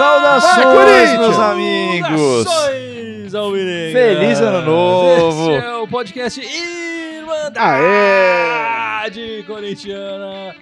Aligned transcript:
Saudações, 0.00 0.64
Corinthians! 0.64 1.18
meus 1.18 1.38
amigos! 1.38 2.44
Saudações, 2.44 3.34
Alvinegras! 3.34 3.92
Feliz 3.92 4.40
ano 4.40 4.62
novo! 4.62 5.50
Esse 5.50 5.66
é 5.66 5.76
o 5.76 5.86
podcast 5.86 6.40
Irmandade 6.40 7.58
Aê! 9.20 9.42
Corintiana. 9.42 10.54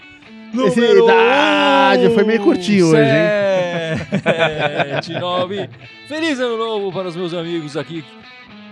Número 0.52 1.04
idade 1.04 2.10
foi 2.14 2.24
meio 2.24 2.40
curtinho 2.42 2.88
hoje, 2.88 3.00
hein? 3.00 4.20
Sete, 4.24 5.12
nove. 5.12 5.70
Feliz 6.08 6.40
ano 6.40 6.56
novo 6.56 6.92
para 6.92 7.06
os 7.06 7.14
meus 7.14 7.32
amigos 7.32 7.76
aqui, 7.76 8.04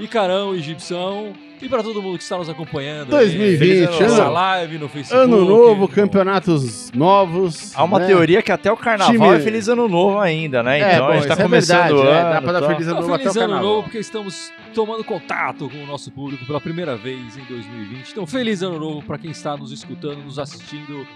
Icarão 0.00 0.52
e 0.52 0.58
Gibson. 0.58 1.32
E 1.60 1.68
para 1.70 1.82
todo 1.82 2.02
mundo 2.02 2.18
que 2.18 2.22
está 2.22 2.36
nos 2.36 2.48
acompanhando. 2.50 3.16
aí 3.16 3.26
2020, 3.30 4.00
nessa 4.00 4.22
ano- 4.24 4.32
live 4.32 4.78
no 4.78 4.88
Facebook. 4.88 5.22
Ano 5.24 5.44
novo, 5.44 5.80
no- 5.82 5.88
campeonatos 5.88 6.90
novos. 6.92 7.72
Há 7.74 7.82
uma 7.82 7.98
né? 7.98 8.06
teoria 8.06 8.42
que 8.42 8.52
até 8.52 8.70
o 8.70 8.76
carnaval 8.76 9.12
Time- 9.14 9.28
é 9.36 9.40
feliz 9.40 9.66
ano 9.68 9.88
novo 9.88 10.18
ainda, 10.20 10.62
né? 10.62 10.80
É, 10.80 10.94
Então 10.94 11.06
bom, 11.06 11.12
a 11.12 11.16
gente 11.16 11.26
tá 11.28 11.34
é 11.34 11.42
começando 11.42 11.78
verdade, 11.78 11.94
o 11.94 12.04
é, 12.10 12.20
ano. 12.20 12.30
dá 12.34 12.42
pra 12.42 12.52
dar 12.52 12.66
feliz 12.66 12.86
ano 12.86 12.90
Então, 12.90 13.00
novo 13.02 13.14
até 13.14 13.22
feliz 13.24 13.36
o 13.36 13.38
ano 13.40 13.48
carnaval. 13.48 13.70
novo, 13.74 13.82
porque 13.84 13.98
estamos 13.98 14.52
tomando 14.74 15.02
contato 15.04 15.70
com 15.70 15.82
o 15.82 15.86
nosso 15.86 16.10
público 16.12 16.44
pela 16.44 16.60
primeira 16.60 16.94
vez 16.96 17.36
em 17.38 17.44
2020. 17.48 18.10
Então, 18.10 18.26
feliz 18.26 18.62
ano 18.62 18.78
novo 18.78 19.02
para 19.02 19.16
quem 19.16 19.30
está 19.30 19.56
nos 19.56 19.72
escutando, 19.72 20.22
nos 20.24 20.38
assistindo. 20.38 21.06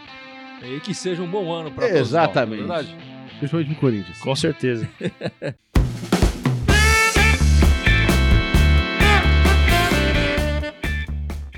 E 0.62 0.80
que 0.80 0.94
seja 0.94 1.22
um 1.22 1.26
bom 1.26 1.52
ano 1.52 1.70
para 1.70 1.84
todos 1.86 1.98
nós, 1.98 2.08
Exatamente. 2.08 2.62
não 2.62 2.74
é 2.74 2.78
verdade? 2.82 2.96
Principalmente 3.38 3.68
no 3.70 3.76
Corinthians. 3.76 4.18
Com 4.20 4.34
certeza. 4.34 4.88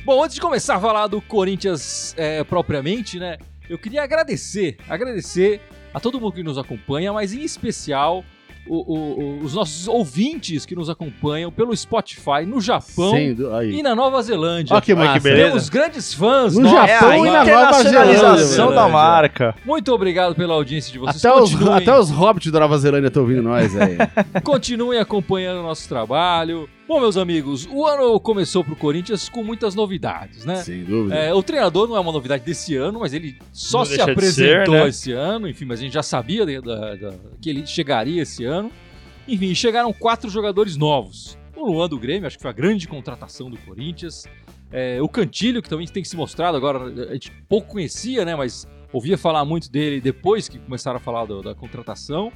Bom, 0.04 0.22
antes 0.22 0.34
de 0.34 0.40
começar 0.40 0.76
a 0.76 0.80
falar 0.80 1.06
do 1.06 1.20
Corinthians 1.20 2.14
é, 2.16 2.42
propriamente, 2.44 3.18
né? 3.18 3.36
Eu 3.68 3.78
queria 3.78 4.02
agradecer, 4.02 4.76
agradecer 4.88 5.60
a 5.94 6.00
todo 6.00 6.20
mundo 6.20 6.32
que 6.32 6.42
nos 6.42 6.58
acompanha, 6.58 7.12
mas 7.12 7.32
em 7.32 7.42
especial 7.42 8.24
o- 8.66 8.76
o- 8.76 9.20
o- 9.20 9.44
os 9.44 9.54
nossos 9.54 9.86
ouvintes 9.88 10.64
que 10.66 10.74
nos 10.74 10.88
acompanham 10.90 11.50
pelo 11.50 11.74
Spotify 11.76 12.44
no 12.46 12.60
Japão 12.60 13.12
e 13.78 13.82
na 13.82 13.94
Nova 13.94 14.20
Zelândia. 14.22 14.74
Olha 14.74 14.82
que 14.82 14.92
Olha 14.92 15.12
que 15.14 15.20
beleza. 15.20 15.48
Temos 15.48 15.68
grandes 15.68 16.14
fãs. 16.14 16.56
No. 16.56 16.68
É 16.68 16.70
Japão 16.70 17.10
a 17.10 17.18
e 17.18 17.30
na 17.30 17.44
Nova 17.44 17.82
Zelândia. 17.82 18.74
da 18.74 18.88
marca. 18.88 19.54
Muito 19.64 19.92
obrigado 19.92 20.34
pela 20.34 20.54
audiência 20.54 20.92
de 20.92 20.98
vocês. 20.98 21.24
Até 21.24 21.34
os, 21.40 21.68
até 21.68 21.96
os 21.98 22.10
hobbits 22.10 22.50
da 22.52 22.60
Nova 22.60 22.76
Zelândia 22.78 23.08
estão 23.08 23.22
ouvindo 23.22 23.42
nós 23.42 23.74
aí. 23.76 23.96
continuem 24.44 24.98
acompanhando 25.00 25.58
o 25.60 25.62
nosso 25.64 25.88
trabalho. 25.88 26.68
Bom, 26.92 27.00
meus 27.00 27.16
amigos, 27.16 27.66
o 27.72 27.86
ano 27.86 28.20
começou 28.20 28.62
pro 28.62 28.76
Corinthians 28.76 29.26
com 29.26 29.42
muitas 29.42 29.74
novidades, 29.74 30.44
né? 30.44 30.56
Sem 30.56 30.84
dúvida. 30.84 31.14
É, 31.16 31.32
o 31.32 31.42
treinador 31.42 31.88
não 31.88 31.96
é 31.96 32.00
uma 32.00 32.12
novidade 32.12 32.44
desse 32.44 32.76
ano, 32.76 33.00
mas 33.00 33.14
ele 33.14 33.38
só 33.50 33.78
Não 33.78 33.84
se 33.86 33.98
apresentou 33.98 34.74
ser, 34.74 34.82
né? 34.82 34.88
esse 34.88 35.10
ano. 35.12 35.48
Enfim, 35.48 35.64
mas 35.64 35.80
a 35.80 35.82
gente 35.84 35.94
já 35.94 36.02
sabia 36.02 36.44
da- 36.44 36.60
da- 36.60 36.94
da- 36.96 37.14
que 37.40 37.48
ele 37.48 37.66
chegaria 37.66 38.20
esse 38.20 38.44
ano. 38.44 38.70
Enfim, 39.26 39.54
chegaram 39.54 39.90
quatro 39.90 40.28
jogadores 40.28 40.76
novos. 40.76 41.38
O 41.56 41.64
Luan 41.72 41.88
do 41.88 41.98
Grêmio, 41.98 42.26
acho 42.26 42.36
que 42.36 42.42
foi 42.42 42.50
a 42.50 42.54
grande 42.54 42.86
contratação 42.86 43.48
do 43.50 43.56
Corinthians. 43.56 44.26
É, 44.70 45.00
o 45.00 45.08
Cantilho, 45.08 45.62
que 45.62 45.70
também 45.70 45.86
tem 45.86 46.04
se 46.04 46.14
mostrado 46.14 46.58
agora, 46.58 47.08
a 47.08 47.14
gente 47.14 47.32
pouco 47.48 47.68
conhecia, 47.68 48.22
né? 48.26 48.36
Mas 48.36 48.68
ouvia 48.92 49.16
falar 49.16 49.46
muito 49.46 49.72
dele 49.72 49.98
depois 49.98 50.46
que 50.46 50.58
começaram 50.58 50.98
a 50.98 51.00
falar 51.00 51.24
do- 51.24 51.40
da 51.40 51.54
contratação. 51.54 52.30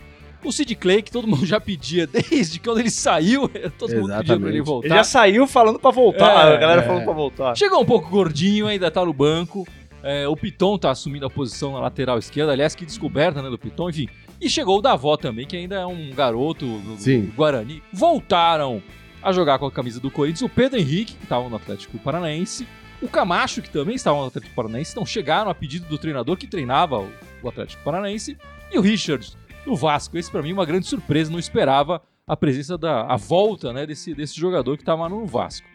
O 0.45 0.53
Sid 0.53 0.75
Clay, 0.77 1.03
que 1.03 1.11
todo 1.11 1.27
mundo 1.27 1.45
já 1.45 1.61
pedia 1.61 2.07
desde 2.07 2.61
quando 2.61 2.79
ele 2.79 2.91
saiu, 2.91 3.49
todo 3.79 3.95
mundo 3.97 4.17
pedia 4.19 4.39
pra 4.39 4.49
ele 4.49 4.59
Exatamente. 4.59 4.61
voltar. 4.61 4.87
Ele 4.87 4.95
já 4.95 5.05
saiu 5.05 5.47
falando 5.47 5.79
pra 5.79 5.91
voltar. 5.91 6.51
É, 6.51 6.55
a 6.55 6.57
galera 6.57 6.83
é. 6.83 6.87
falando 6.87 7.05
pra 7.05 7.13
voltar. 7.13 7.57
Chegou 7.57 7.81
um 7.81 7.85
pouco 7.85 8.09
gordinho, 8.09 8.67
ainda 8.67 8.91
tá 8.91 9.05
no 9.05 9.13
banco. 9.13 9.67
É, 10.03 10.29
o 10.29 10.37
Piton 10.37 10.79
tá 10.79 10.91
assumindo 10.91 11.27
a 11.27 11.31
posição 11.31 11.73
na 11.73 11.81
lateral 11.81 12.19
esquerda. 12.19 12.53
Aliás, 12.53 12.75
que 12.75 12.87
descoberta, 12.87 13.43
né, 13.43 13.51
do 13.51 13.59
Piton. 13.59 13.91
Enfim. 13.91 14.09
E 14.41 14.49
chegou 14.49 14.79
o 14.79 14.83
Davó 14.83 15.17
também, 15.17 15.47
que 15.47 15.57
ainda 15.57 15.77
é 15.77 15.87
um 15.87 16.11
garoto 16.11 16.65
do, 16.65 16.95
do 16.95 17.03
Sim. 17.03 17.33
Guarani. 17.35 17.83
Voltaram 17.93 18.83
a 19.23 19.33
jogar 19.33 19.59
com 19.59 19.67
a 19.67 19.73
camisa 19.73 19.99
do 19.99 20.11
Corinthians. 20.11 20.43
O 20.43 20.49
Pedro 20.49 20.79
Henrique, 20.79 21.15
que 21.15 21.25
estava 21.25 21.49
no 21.49 21.57
Atlético 21.57 21.99
Paranaense. 21.99 22.69
O 23.03 23.09
Camacho, 23.09 23.61
que 23.61 23.71
também 23.71 23.97
estava 23.97 24.19
no 24.19 24.27
Atlético 24.27 24.55
Paranaense. 24.55 24.93
Então 24.93 25.05
chegaram 25.05 25.51
a 25.51 25.55
pedido 25.55 25.87
do 25.89 25.99
treinador 25.99 26.37
que 26.37 26.47
treinava 26.47 27.01
o, 27.01 27.11
o 27.43 27.49
Atlético 27.49 27.83
Paranaense. 27.83 28.39
E 28.71 28.79
o 28.79 28.81
Richard, 28.81 29.37
do 29.67 29.77
Vasco. 29.77 30.17
Esse, 30.17 30.31
pra 30.31 30.41
mim, 30.43 30.53
uma 30.53 30.65
grande 30.65 30.87
surpresa. 30.87 31.31
Não 31.31 31.39
esperava 31.39 32.01
a 32.27 32.37
presença 32.37 32.79
da 32.79 33.03
a 33.03 33.17
volta 33.17 33.73
né, 33.73 33.85
desse, 33.87 34.15
desse 34.15 34.39
jogador 34.41 34.77
que 34.77 34.83
estava 34.83 35.07
no 35.09 35.27
Vasco. 35.27 35.67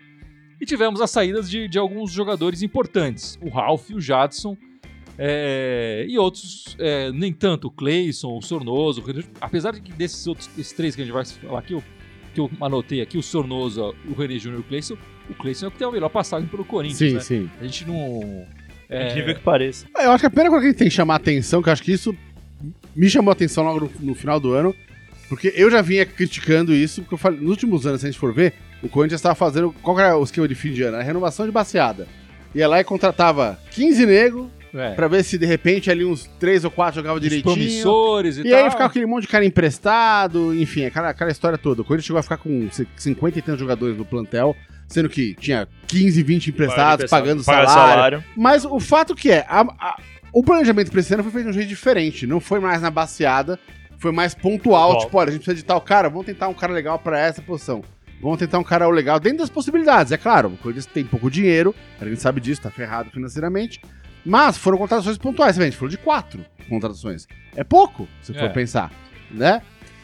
E 0.59 0.65
tivemos 0.65 0.99
as 1.01 1.09
saídas 1.11 1.49
de, 1.49 1.67
de 1.67 1.77
alguns 1.77 2.11
jogadores 2.11 2.61
importantes. 2.63 3.37
O 3.41 3.49
Ralf, 3.49 3.89
o 3.91 3.99
Jadson 4.01 4.55
é, 5.17 6.05
e 6.07 6.17
outros, 6.17 6.75
é, 6.79 7.11
nem 7.11 7.33
tanto, 7.33 7.67
o 7.67 7.71
Cleison, 7.71 8.37
o 8.37 8.41
Sornoso. 8.41 9.03
Apesar 9.39 9.71
de 9.73 9.81
que 9.81 9.91
desses 9.91 10.25
outros 10.27 10.49
esses 10.57 10.71
três 10.73 10.95
que 10.95 11.01
a 11.01 11.05
gente 11.05 11.13
vai 11.13 11.25
falar 11.25 11.59
aqui, 11.59 11.73
eu- 11.73 11.83
que 12.33 12.39
eu 12.39 12.49
anotei 12.61 13.01
aqui, 13.01 13.17
o 13.17 13.23
Sornoso, 13.23 13.93
o 14.07 14.13
René 14.13 14.37
Júnior 14.39 14.61
e 14.61 14.63
o 14.63 14.67
Cleison, 14.67 14.95
o 15.29 15.33
Cleison 15.33 15.65
é 15.65 15.69
o 15.69 15.71
que 15.71 15.77
tem 15.77 15.87
a 15.87 15.91
melhor 15.91 16.09
passagem 16.09 16.47
pelo 16.47 16.63
Corinthians. 16.63 16.97
sim, 16.97 17.13
né? 17.15 17.19
sim. 17.19 17.49
A 17.59 17.63
gente 17.65 17.85
não. 17.85 18.45
É 18.89 19.07
É, 19.07 19.09
incrível 19.09 19.35
que 19.35 19.41
pareça. 19.41 19.85
Ah, 19.95 20.03
Eu 20.03 20.11
acho 20.11 20.21
que 20.21 20.27
a 20.27 20.29
primeira 20.29 20.49
coisa 20.49 20.61
que 20.63 20.67
a 20.67 20.71
gente 20.71 20.79
tem 20.79 20.87
que 20.89 20.93
chamar 20.93 21.15
a 21.15 21.17
atenção, 21.17 21.61
que 21.61 21.69
eu 21.69 21.73
acho 21.73 21.83
que 21.83 21.91
isso 21.91 22.15
me 22.95 23.09
chamou 23.09 23.29
a 23.31 23.33
atenção 23.33 23.63
logo 23.63 23.79
no, 23.81 23.91
no 24.07 24.15
final 24.15 24.39
do 24.39 24.53
ano, 24.53 24.75
porque 25.29 25.53
eu 25.55 25.69
já 25.71 25.81
vinha 25.81 26.05
criticando 26.05 26.73
isso, 26.73 27.01
porque 27.01 27.13
eu 27.13 27.17
falei, 27.17 27.39
nos 27.39 27.49
últimos 27.51 27.85
anos, 27.87 28.01
se 28.01 28.07
a 28.07 28.11
gente 28.11 28.19
for 28.19 28.33
ver, 28.33 28.53
o 28.83 28.89
Corinthians 28.89 29.19
estava 29.19 29.35
fazendo. 29.35 29.73
Qual 29.81 29.97
era 29.99 30.17
o 30.17 30.23
esquema 30.23 30.47
de 30.47 30.55
fim 30.55 30.73
de 30.73 30.83
ano? 30.83 30.97
A 30.97 31.01
renovação 31.01 31.45
de 31.45 31.51
baseada. 31.51 32.07
Ia 32.53 32.67
lá 32.67 32.79
e 32.81 32.83
contratava 32.83 33.57
15 33.71 34.05
negros 34.05 34.47
é, 34.73 34.91
pra 34.93 35.07
ver 35.07 35.23
se 35.23 35.37
de 35.37 35.45
repente 35.45 35.89
ali 35.89 36.03
uns 36.03 36.29
3 36.39 36.65
ou 36.65 36.71
4 36.71 36.95
jogavam 36.95 37.15
os 37.17 37.21
direitinho. 37.21 37.53
promissores 37.53 38.37
e, 38.37 38.41
E 38.41 38.49
tal. 38.49 38.63
aí 38.63 38.69
ficava 38.69 38.89
aquele 38.89 39.05
monte 39.05 39.21
de 39.21 39.27
cara 39.29 39.45
emprestado, 39.45 40.53
enfim, 40.55 40.85
aquela, 40.85 41.09
aquela 41.09 41.31
história 41.31 41.57
toda. 41.57 41.81
O 41.81 41.85
Corinthians 41.85 42.07
chegou 42.07 42.19
a 42.19 42.23
ficar 42.23 42.37
com 42.37 42.67
50 42.97 43.39
e 43.39 43.41
tantos 43.41 43.59
jogadores 43.59 43.97
no 43.97 44.03
plantel, 44.05 44.55
sendo 44.87 45.07
que 45.07 45.33
tinha 45.35 45.67
15, 45.87 46.21
20 46.23 46.47
emprestados, 46.47 47.09
pagando 47.09 47.43
Paga 47.43 47.67
salário. 47.67 48.23
Mas 48.35 48.65
o 48.65 48.79
fato 48.79 49.15
que 49.15 49.31
é, 49.31 49.45
a- 49.47 49.61
a- 49.79 49.97
o 50.33 50.43
planejamento 50.43 50.91
pra 50.91 50.99
esse 50.99 51.13
ano 51.13 51.23
foi 51.23 51.31
feito 51.31 51.45
de 51.45 51.49
um 51.51 51.53
jeito 51.53 51.67
diferente. 51.69 52.25
Não 52.27 52.39
foi 52.39 52.59
mais 52.59 52.81
na 52.81 52.89
baseada, 52.89 53.59
foi 53.97 54.11
mais 54.11 54.33
pontual. 54.33 54.89
Pontual. 54.93 55.05
Tipo, 55.05 55.17
olha, 55.17 55.29
a 55.29 55.31
gente 55.31 55.41
precisa 55.41 55.55
de 55.55 55.65
tal 55.65 55.81
cara, 55.81 56.09
vamos 56.09 56.25
tentar 56.25 56.47
um 56.47 56.53
cara 56.53 56.71
legal 56.73 56.97
pra 56.99 57.19
essa 57.19 57.41
posição. 57.41 57.83
Vamos 58.21 58.37
tentar 58.37 58.59
um 58.59 58.63
cara 58.63 58.87
legal 58.87 59.19
dentro 59.19 59.39
das 59.39 59.49
possibilidades. 59.49 60.11
É 60.11 60.17
claro, 60.17 60.49
o 60.49 60.57
Corinthians 60.57 60.85
tem 60.85 61.03
pouco 61.03 61.29
dinheiro, 61.29 61.73
a 61.99 62.05
gente 62.05 62.21
sabe 62.21 62.39
disso, 62.39 62.61
tá 62.61 62.69
ferrado 62.69 63.09
financeiramente. 63.09 63.81
Mas 64.23 64.55
foram 64.57 64.77
contratações 64.77 65.17
pontuais, 65.17 65.57
a 65.57 65.63
gente 65.63 65.75
falou 65.75 65.89
de 65.89 65.97
quatro 65.97 66.45
contratações. 66.69 67.25
É 67.55 67.63
pouco, 67.63 68.07
se 68.21 68.31
for 68.33 68.43
É. 68.43 68.49
pensar, 68.49 68.91
né? 69.31 69.61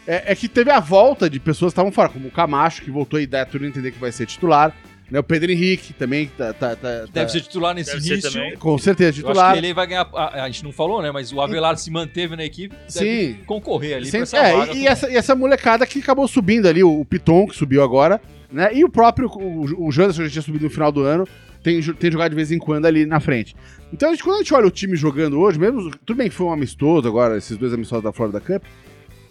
É, 0.07 0.31
é 0.31 0.35
que 0.35 0.47
teve 0.47 0.71
a 0.71 0.79
volta 0.79 1.29
de 1.29 1.39
pessoas 1.39 1.71
que 1.71 1.73
estavam 1.73 1.91
fora, 1.91 2.09
como 2.09 2.27
o 2.27 2.31
Camacho, 2.31 2.81
que 2.81 2.89
voltou 2.89 3.19
e 3.19 3.27
dá 3.27 3.45
tudo 3.45 3.65
entender 3.65 3.91
que 3.91 3.99
vai 3.99 4.11
ser 4.11 4.25
titular. 4.25 4.73
Né? 5.09 5.19
O 5.19 5.23
Pedro 5.23 5.51
Henrique 5.51 5.93
também, 5.93 6.27
que 6.27 6.33
tá, 6.33 6.51
tá, 6.53 6.75
tá- 6.75 6.89
Deve 6.99 7.11
tá- 7.13 7.29
ser 7.29 7.41
titular 7.41 7.73
nesse 7.73 7.91
Deve 7.91 8.01
ser 8.03 8.13
início. 8.13 8.31
também. 8.31 8.55
com 8.57 8.77
certeza 8.77 9.09
Eu 9.09 9.09
acho 9.11 9.27
titular. 9.27 9.53
que 9.53 9.59
ele 9.59 9.73
vai 9.73 9.87
ganhar. 9.87 10.09
A, 10.13 10.43
a 10.43 10.47
gente 10.47 10.63
não 10.63 10.71
falou, 10.71 11.01
né? 11.01 11.11
Mas 11.11 11.31
o 11.31 11.39
Avelar 11.39 11.77
se 11.77 11.89
manteve 11.89 12.35
na 12.35 12.43
equipe. 12.43 12.75
Deve 12.93 13.33
Sim. 13.33 13.37
concorrer 13.45 13.95
ali 13.97 14.05
Sem- 14.07 14.19
pra 14.19 14.23
essa 14.23 14.37
é, 14.37 14.53
vaga. 14.57 14.73
e, 14.73 14.81
e 14.81 14.87
essa, 14.87 15.09
e 15.09 15.15
essa 15.15 15.33
molecada 15.35 15.85
que 15.85 15.99
acabou 15.99 16.27
subindo 16.27 16.67
ali, 16.67 16.83
o, 16.83 16.99
o 17.01 17.05
Piton, 17.05 17.47
que 17.47 17.55
subiu 17.55 17.81
agora, 17.83 18.19
né? 18.51 18.69
E 18.73 18.83
o 18.83 18.89
próprio, 18.89 19.29
o, 19.29 19.87
o 19.87 19.91
Janderson 19.91 20.23
que 20.23 20.27
já 20.27 20.33
tinha 20.33 20.41
subido 20.41 20.65
no 20.65 20.69
final 20.69 20.91
do 20.91 21.01
ano, 21.03 21.25
tem, 21.63 21.81
tem 21.81 22.11
jogado 22.11 22.31
de 22.31 22.35
vez 22.35 22.51
em 22.51 22.59
quando 22.59 22.85
ali 22.85 23.05
na 23.05 23.19
frente. 23.19 23.55
Então, 23.93 24.09
a 24.09 24.11
gente, 24.11 24.23
quando 24.23 24.35
a 24.35 24.39
gente 24.39 24.53
olha 24.53 24.67
o 24.67 24.71
time 24.71 24.95
jogando 24.97 25.39
hoje, 25.39 25.57
mesmo, 25.57 25.89
tudo 26.05 26.17
bem 26.17 26.27
que 26.29 26.35
foi 26.35 26.45
um 26.47 26.51
amistoso 26.51 27.07
agora, 27.07 27.37
esses 27.37 27.55
dois 27.57 27.73
amistosos 27.73 28.03
da 28.03 28.11
Florida 28.11 28.39
Cup, 28.41 28.61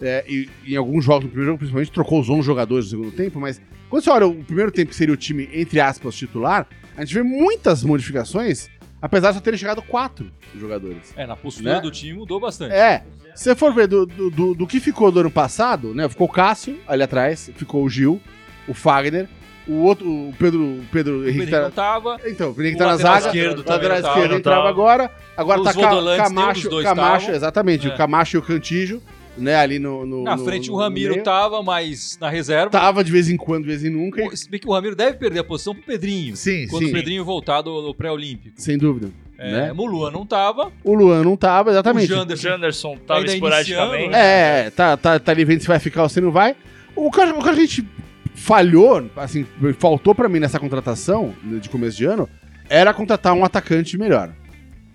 é, 0.01 0.23
e, 0.27 0.49
em 0.65 0.75
alguns 0.75 1.03
jogos, 1.03 1.23
no 1.25 1.29
primeiro 1.29 1.51
jogo 1.51 1.59
principalmente, 1.59 1.91
trocou 1.91 2.19
os 2.19 2.29
11 2.29 2.41
jogadores 2.41 2.85
no 2.85 2.91
segundo 2.91 3.11
tempo, 3.15 3.39
mas 3.39 3.61
quando 3.89 4.03
você 4.03 4.09
olha 4.09 4.27
o 4.27 4.43
primeiro 4.43 4.71
tempo, 4.71 4.89
que 4.89 4.95
seria 4.95 5.13
o 5.13 5.17
time, 5.17 5.49
entre 5.53 5.79
aspas, 5.79 6.15
titular, 6.15 6.67
a 6.95 7.03
gente 7.03 7.13
vê 7.13 7.23
muitas 7.23 7.83
modificações, 7.83 8.69
apesar 9.01 9.29
de 9.31 9.35
só 9.37 9.41
terem 9.41 9.57
chegado 9.57 9.81
quatro 9.81 10.31
jogadores. 10.59 11.13
É, 11.15 11.25
na 11.25 11.35
postura 11.35 11.75
Né? 11.75 11.81
do 11.81 11.91
time 11.91 12.17
mudou 12.17 12.39
bastante. 12.39 12.73
É. 12.73 13.03
Se 13.35 13.43
você 13.45 13.55
for 13.55 13.71
ver 13.73 13.87
do, 13.87 14.05
do, 14.05 14.29
do- 14.31 14.53
do 14.55 14.65
que 14.67 14.79
ficou 14.79 15.11
do 15.11 15.19
ano 15.19 15.29
passado, 15.31 15.93
né? 15.93 16.09
Ficou 16.09 16.25
o 16.27 16.31
Cássio 16.31 16.79
ali 16.87 17.03
atrás, 17.03 17.51
ficou 17.55 17.83
o 17.83 17.89
Gil, 17.89 18.19
o 18.67 18.73
Fagner, 18.73 19.29
o 19.67 19.73
outro, 19.83 20.09
o 20.09 20.33
Pedro, 20.39 20.59
o 20.63 20.83
Pedro 20.91 21.19
O 21.19 21.23
Henrique 21.23 21.39
Pedrinho 21.39 21.61
não 21.63 21.69
tá, 21.71 21.93
tava. 21.93 22.17
Então, 22.25 22.49
o 22.49 22.53
Pedro 22.55 22.63
Henrique 22.63 22.81
O 22.81 22.85
tá 22.85 22.91
na 22.91 22.97
zaga, 22.97 23.27
esquerdo 23.27 23.59
o 23.59 23.69
lateral 23.69 23.97
esquerdo 23.99 24.35
entrava 24.35 24.67
agora, 24.67 25.11
agora 25.35 25.59
Os 25.61 25.65
tá 25.67 25.73
Camacho, 26.17 26.69
Camacho, 26.81 27.31
exatamente, 27.31 27.87
É. 27.87 27.93
o 27.93 27.95
Camacho 27.97 28.37
e 28.37 28.39
o 28.39 28.41
Cantijo, 28.41 29.01
né, 29.37 29.55
ali 29.55 29.79
no... 29.79 30.05
no 30.05 30.23
Na 30.23 30.35
no- 30.35 30.43
frente 30.45 30.69
o 30.69 30.73
no 30.73 30.79
Ramiro 30.79 31.13
meio. 31.13 31.23
tava, 31.23 31.61
mas 31.63 32.17
na 32.19 32.29
reserva. 32.29 32.69
Tava 32.69 33.03
de 33.03 33.11
vez 33.11 33.29
em 33.29 33.37
quando, 33.37 33.63
de 33.63 33.67
vez 33.69 33.83
em 33.83 33.89
nunca, 33.89 34.23
O- 34.25 34.35
Se 34.35 34.49
bem 34.49 34.59
que 34.59 34.67
o 34.67 34.73
Ramiro 34.73 34.95
deve 34.95 35.17
perder 35.17 35.39
a 35.39 35.43
posição 35.43 35.73
pro 35.73 35.83
Pedrinho. 35.83 36.35
Sim, 36.35 36.67
Quando 36.67 36.83
sim. 36.85 36.89
o 36.89 36.93
Pedrinho 36.93 37.23
voltar 37.23 37.61
do, 37.61 37.81
do 37.81 37.93
pré-olímpico. 37.95 38.59
sem 38.59 38.77
dúvida, 38.77 39.09
É, 39.37 39.51
né? 39.51 39.73
Mulua 39.73 40.09
não 40.11 40.25
tava. 40.25 40.71
O 40.83 40.93
Luan 40.95 41.23
não 41.23 41.37
tava, 41.37 41.69
O 41.69 41.73
exatamente. 41.73 42.11
O 42.11 42.15
Janderson. 42.15 42.49
Janderson 42.49 42.97
tava 43.05 43.19
Ainda 43.21 43.33
esporadicamente. 43.33 44.09
né? 44.09 44.65
É, 44.65 44.69
tá, 44.71 44.97
tá, 44.97 45.19
tá 45.19 45.31
ali 45.31 45.45
vendo 45.45 45.61
se 45.61 45.67
vai 45.67 45.79
ficar 45.79 46.03
ou 46.03 46.09
se 46.09 46.19
não 46.19 46.31
vai. 46.31 46.55
O 46.95 47.11
que, 47.11 47.21
a- 47.21 47.33
o 47.33 47.43
que 47.43 47.49
a 47.49 47.53
gente 47.53 47.85
falhou, 48.33 49.09
assim, 49.15 49.45
faltou 49.79 50.13
pra 50.13 50.29
mim 50.29 50.39
nessa 50.39 50.59
contratação 50.59 51.33
né, 51.43 51.59
de 51.59 51.69
começo 51.69 51.97
de 51.97 52.05
ano, 52.05 52.29
era 52.69 52.93
contratar 52.93 53.33
um 53.33 53.43
atacante 53.43 53.97
melhor. 53.97 54.31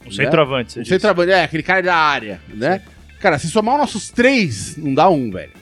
Um 0.07 0.11
centroavante, 0.11 0.73
você 0.73 0.81
Um 0.81 0.83
disse. 0.83 0.95
centroavante, 0.95 1.31
é, 1.33 1.45
aquele 1.45 1.63
cara 1.63 1.81
da 1.83 1.95
área, 1.97 2.41
né? 2.53 2.83
Cara, 3.23 3.39
se 3.39 3.49
somar 3.49 3.77
os 3.77 3.81
nossos 3.83 4.11
três, 4.11 4.77
não 4.77 4.93
dá 4.93 5.09
um, 5.09 5.31
velho. 5.31 5.53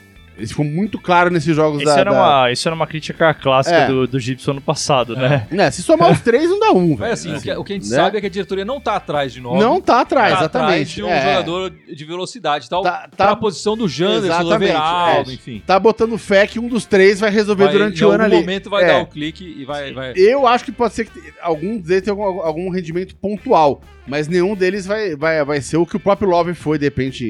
Isso 0.41 0.53
ficou 0.53 0.65
muito 0.65 0.99
claro 0.99 1.31
nesses 1.31 1.55
jogos 1.55 1.85
da. 1.85 1.99
era 1.99 2.11
da- 2.11 2.17
uma, 2.21 2.51
isso 2.53 2.67
era 2.69 2.75
uma 2.75 2.87
crítica 2.87 3.33
clássica 3.35 3.77
É. 3.77 3.87
do, 3.87 4.07
do 4.07 4.19
Gibson 4.19 4.55
no 4.55 4.61
passado, 4.61 5.15
né? 5.17 5.47
Né, 5.51 5.71
se 5.71 5.83
somar 5.83 6.11
os 6.11 6.21
três, 6.21 6.49
não 6.51 6.59
dá 6.59 6.73
um, 6.73 6.97
velho. 6.97 7.13
Assim, 7.13 7.35
o 7.35 7.41
que, 7.41 7.53
o 7.53 7.65
que 7.65 7.73
a 7.73 7.77
gente 7.77 7.89
Né? 7.91 7.97
sabe 7.97 8.19
é 8.19 8.21
que 8.21 8.27
a 8.27 8.31
diretoria 8.31 8.65
não 8.65 8.81
tá 8.81 8.97
atrás 8.97 9.33
de 9.33 9.41
nove. 9.41 9.59
Não 9.61 9.81
tá 9.81 10.01
atrás, 10.01 10.39
tá 10.39 10.45
atrás 10.47 10.65
exatamente. 10.67 10.95
de 10.95 11.03
um 11.03 11.09
É. 11.09 11.21
jogador 11.23 11.71
de 11.71 12.05
velocidade 12.05 12.69
tal. 12.69 12.83
Tá- 12.83 13.09
pra 13.17 13.27
tá- 13.27 13.33
a 13.33 13.37
posição 13.37 13.77
do 13.77 13.89
Janderson, 13.89 14.45
do 14.45 14.55
Everaldo, 14.55 15.31
é. 15.31 15.35
enfim. 15.35 15.63
Tá 15.67 15.79
botando 15.79 16.17
fé 16.19 16.47
que 16.47 16.59
um 16.59 16.69
dos 16.69 16.85
três 16.87 17.21
vai 17.21 17.31
resolver 17.31 17.65
Vai- 17.65 17.73
durante 17.73 18.01
em 18.03 18.05
o 18.05 18.11
ano 18.11 18.25
algum 18.25 18.37
ali. 18.37 18.45
momento 18.45 18.71
vai 18.71 18.85
É. 18.85 18.87
dar 18.87 19.03
o 19.03 19.07
clique 19.07 19.45
e 19.59 19.65
vai... 19.65 19.93
vai... 19.93 20.13
Eu 20.17 20.47
acho 20.47 20.65
que 20.65 20.73
pode 20.73 20.95
ser 20.95 21.05
que 21.07 21.21
algum 21.43 21.79
deles 21.79 22.03
tenha 22.05 22.13
algum, 22.17 22.41
algum 22.41 22.71
rendimento 22.71 23.15
pontual, 23.17 23.81
mas 24.07 24.27
nenhum 24.29 24.55
deles 24.55 24.87
vai, 24.87 25.15
vai, 25.17 25.45
vai 25.45 25.61
ser 25.61 25.77
o 25.77 25.87
que 25.87 25.97
o 25.97 26.01
próprio 26.01 26.29
Love 26.29 26.55
foi, 26.55 26.79
de 26.79 26.85
repente, 26.87 27.25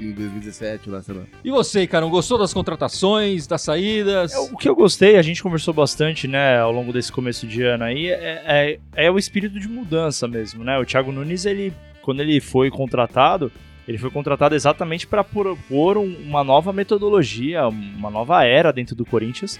em 0.00 0.12
2017, 0.12 0.90
lá, 0.90 1.02
sei 1.02 1.14
lá. 1.14 1.22
E 1.44 1.50
você, 1.50 1.86
cara, 1.86 2.04
gostou 2.06 2.38
das 2.38 2.47
contratações, 2.52 3.46
das 3.46 3.62
saídas? 3.62 4.32
É, 4.32 4.38
O 4.38 4.56
que 4.56 4.68
eu 4.68 4.74
gostei, 4.74 5.16
a 5.16 5.22
gente 5.22 5.42
conversou 5.42 5.72
bastante, 5.74 6.26
né, 6.28 6.58
ao 6.58 6.72
longo 6.72 6.92
desse 6.92 7.10
começo 7.12 7.46
de 7.46 7.62
ano 7.62 7.84
aí, 7.84 8.08
é, 8.08 8.42
é, 8.94 9.06
é 9.06 9.10
o 9.10 9.18
espírito 9.18 9.58
de 9.58 9.68
mudança 9.68 10.26
mesmo, 10.28 10.62
né? 10.64 10.78
O 10.78 10.84
Thiago 10.84 11.12
Nunes, 11.12 11.44
ele, 11.46 11.72
quando 12.02 12.20
ele 12.20 12.40
foi 12.40 12.70
contratado, 12.70 13.50
ele 13.86 13.98
foi 13.98 14.10
contratado 14.10 14.54
exatamente 14.54 15.06
para 15.06 15.24
propor 15.24 15.96
um- 15.96 16.16
uma 16.26 16.44
nova 16.44 16.72
metodologia, 16.72 17.66
uma 17.68 18.10
nova 18.10 18.44
era 18.44 18.72
dentro 18.72 18.94
do 18.94 19.04
Corinthians. 19.04 19.58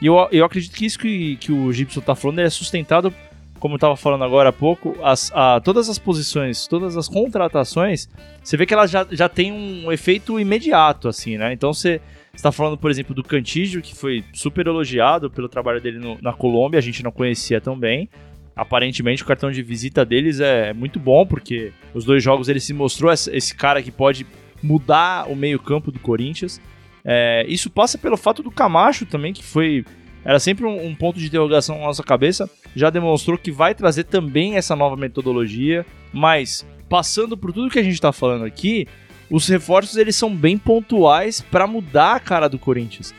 E 0.00 0.06
eu, 0.06 0.28
eu 0.30 0.44
acredito 0.44 0.76
que 0.76 0.86
isso 0.86 0.98
que, 0.98 1.36
que 1.36 1.50
o 1.52 1.72
Gibson 1.72 2.00
tá 2.00 2.14
falando 2.14 2.40
é 2.40 2.50
sustentado, 2.50 3.12
como 3.58 3.76
eu 3.76 3.78
tava 3.78 3.96
falando 3.96 4.22
agora 4.24 4.50
há 4.50 4.52
pouco, 4.52 4.94
as, 5.02 5.32
a, 5.34 5.58
todas 5.60 5.88
as 5.88 5.98
posições, 5.98 6.66
todas 6.66 6.96
as 6.96 7.08
contratações, 7.08 8.08
você 8.42 8.56
vê 8.56 8.66
que 8.66 8.74
elas 8.74 8.90
já, 8.90 9.06
já 9.10 9.28
têm 9.28 9.50
um 9.52 9.90
efeito 9.90 10.38
imediato, 10.38 11.08
assim, 11.08 11.38
né? 11.38 11.52
Então 11.52 11.72
você 11.72 12.00
está 12.34 12.52
falando, 12.52 12.76
por 12.76 12.90
exemplo, 12.90 13.14
do 13.14 13.22
Cantígio, 13.22 13.80
que 13.80 13.94
foi 13.94 14.24
super 14.32 14.66
elogiado 14.66 15.30
pelo 15.30 15.48
trabalho 15.48 15.80
dele 15.80 15.98
no- 15.98 16.18
na 16.20 16.32
Colômbia, 16.32 16.78
a 16.78 16.82
gente 16.82 17.02
não 17.02 17.10
conhecia 17.10 17.60
tão 17.60 17.78
bem. 17.78 18.08
Aparentemente 18.56 19.22
o 19.22 19.26
cartão 19.26 19.50
de 19.50 19.62
visita 19.62 20.04
deles 20.04 20.38
é 20.40 20.72
muito 20.72 21.00
bom, 21.00 21.26
porque 21.26 21.72
os 21.92 22.04
dois 22.04 22.22
jogos 22.22 22.48
ele 22.48 22.60
se 22.60 22.72
mostrou 22.72 23.10
esse 23.12 23.54
cara 23.54 23.82
que 23.82 23.90
pode 23.90 24.26
mudar 24.62 25.28
o 25.28 25.34
meio-campo 25.34 25.90
do 25.90 25.98
Corinthians. 25.98 26.60
É, 27.04 27.44
isso 27.48 27.68
passa 27.68 27.98
pelo 27.98 28.16
fato 28.16 28.42
do 28.42 28.50
Camacho 28.50 29.04
também, 29.06 29.32
que 29.32 29.42
foi. 29.42 29.84
Era 30.24 30.38
sempre 30.38 30.64
um, 30.64 30.86
um 30.86 30.94
ponto 30.94 31.18
de 31.18 31.26
interrogação 31.26 31.78
na 31.78 31.84
nossa 31.86 32.02
cabeça. 32.02 32.48
Já 32.74 32.88
demonstrou 32.88 33.36
que 33.36 33.50
vai 33.50 33.74
trazer 33.74 34.04
também 34.04 34.56
essa 34.56 34.74
nova 34.74 34.96
metodologia. 34.96 35.84
Mas, 36.12 36.64
passando 36.88 37.36
por 37.36 37.52
tudo 37.52 37.68
que 37.70 37.78
a 37.78 37.82
gente 37.82 37.94
está 37.94 38.10
falando 38.12 38.44
aqui, 38.44 38.86
os 39.30 39.48
reforços 39.48 39.96
eles 39.96 40.16
são 40.16 40.34
bem 40.34 40.58
pontuais 40.58 41.40
para 41.40 41.66
mudar 41.66 42.16
a 42.16 42.20
cara 42.20 42.48
do 42.48 42.58
Corinthians. 42.58 43.14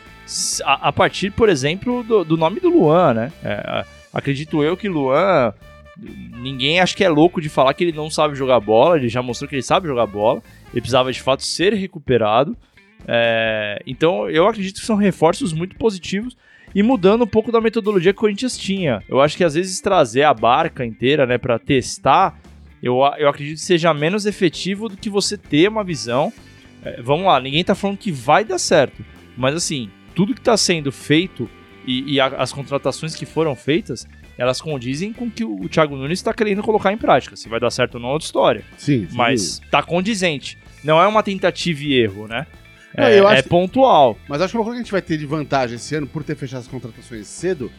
A, 0.63 0.89
a 0.89 0.93
partir, 0.93 1.31
por 1.31 1.49
exemplo, 1.49 2.03
do, 2.03 2.23
do 2.23 2.37
nome 2.37 2.59
do 2.59 2.69
Luan, 2.69 3.13
né? 3.13 3.31
É, 3.43 3.85
acredito 4.13 4.63
eu 4.63 4.75
que 4.75 4.89
Luan. 4.89 5.53
Ninguém 5.97 6.81
acho 6.81 6.97
que 6.97 7.05
é 7.05 7.09
louco 7.09 7.39
de 7.39 7.47
falar 7.47 7.73
que 7.73 7.83
ele 7.83 7.95
não 7.95 8.09
sabe 8.09 8.35
jogar 8.35 8.59
bola. 8.59 8.97
Ele 8.97 9.07
já 9.07 9.21
mostrou 9.21 9.47
que 9.47 9.55
ele 9.55 9.61
sabe 9.61 9.87
jogar 9.87 10.05
bola. 10.05 10.41
Ele 10.73 10.81
precisava 10.81 11.11
de 11.11 11.21
fato 11.21 11.43
ser 11.43 11.73
recuperado. 11.73 12.55
É, 13.07 13.81
então 13.85 14.29
eu 14.29 14.47
acredito 14.47 14.79
que 14.79 14.85
são 14.85 14.95
reforços 14.95 15.53
muito 15.53 15.77
positivos 15.77 16.35
e 16.73 16.83
mudando 16.83 17.23
um 17.23 17.27
pouco 17.27 17.51
da 17.51 17.61
metodologia 17.61 18.11
que 18.11 18.17
o 18.17 18.19
Corinthians 18.19 18.57
tinha. 18.57 19.01
Eu 19.07 19.21
acho 19.21 19.37
que 19.37 19.43
às 19.43 19.53
vezes 19.53 19.79
trazer 19.79 20.23
a 20.23 20.33
barca 20.33 20.85
inteira, 20.85 21.25
né, 21.25 21.37
para 21.37 21.57
testar, 21.57 22.37
eu, 22.85 22.99
eu 23.17 23.27
acredito 23.27 23.55
que 23.57 23.61
seja 23.65 23.93
menos 23.93 24.25
efetivo 24.25 24.87
do 24.87 24.95
que 24.97 25.09
você 25.09 25.37
ter 25.37 25.67
uma 25.69 25.83
visão. 25.83 26.31
É, 26.83 27.01
vamos 27.01 27.25
lá, 27.25 27.39
ninguém 27.39 27.63
tá 27.63 27.73
falando 27.75 27.97
que 27.97 28.11
vai 28.11 28.45
dar 28.45 28.59
certo, 28.59 29.03
mas 29.35 29.55
assim, 29.55 29.89
tudo 30.13 30.33
que 30.35 30.41
tá 30.41 30.55
sendo 30.55 30.91
feito 30.91 31.49
e, 31.85 32.13
e 32.13 32.19
a- 32.19 32.27
as 32.27 32.53
contratações 32.53 33.15
que 33.15 33.25
foram 33.25 33.55
feitas, 33.55 34.07
elas 34.37 34.61
condizem 34.61 35.11
com 35.13 35.25
o 35.25 35.31
que 35.31 35.43
o, 35.43 35.67
Thiago 35.69 35.95
Nunes 35.95 36.19
está 36.19 36.33
querendo 36.33 36.61
colocar 36.61 36.91
em 36.93 36.97
prática. 36.97 37.35
Se 37.35 37.47
vai 37.49 37.59
dar 37.59 37.71
certo 37.71 37.95
ou 37.95 38.01
não 38.01 38.09
é 38.09 38.11
outra 38.13 38.25
história, 38.25 38.63
Sim, 38.77 39.07
sim. 39.09 39.15
mas 39.17 39.61
tá 39.71 39.81
condizente. 39.81 40.57
Não 40.83 41.01
é 41.01 41.07
uma 41.07 41.23
tentativa 41.23 41.81
e 41.83 41.93
erro, 41.93 42.27
né? 42.27 42.45
Não, 42.97 43.05
É, 43.05 43.19
eu 43.19 43.27
acho 43.27 43.39
é 43.39 43.41
pontual. 43.43 44.17
Mas 44.29 44.41
acho 44.41 44.51
que 44.51 44.57
uma 44.57 44.63
coisa 44.63 44.75
que 44.77 44.81
a 44.81 44.83
gente 44.83 44.91
vai 44.91 45.01
ter 45.01 45.17
de 45.17 45.25
vantagem 45.25 45.77
esse 45.77 45.95
ano 45.95 46.05
por 46.05 46.23
ter 46.23 46.35
fechado 46.35 46.59
as 46.59 46.67
contratações 46.67 47.25
cedo 47.27 47.71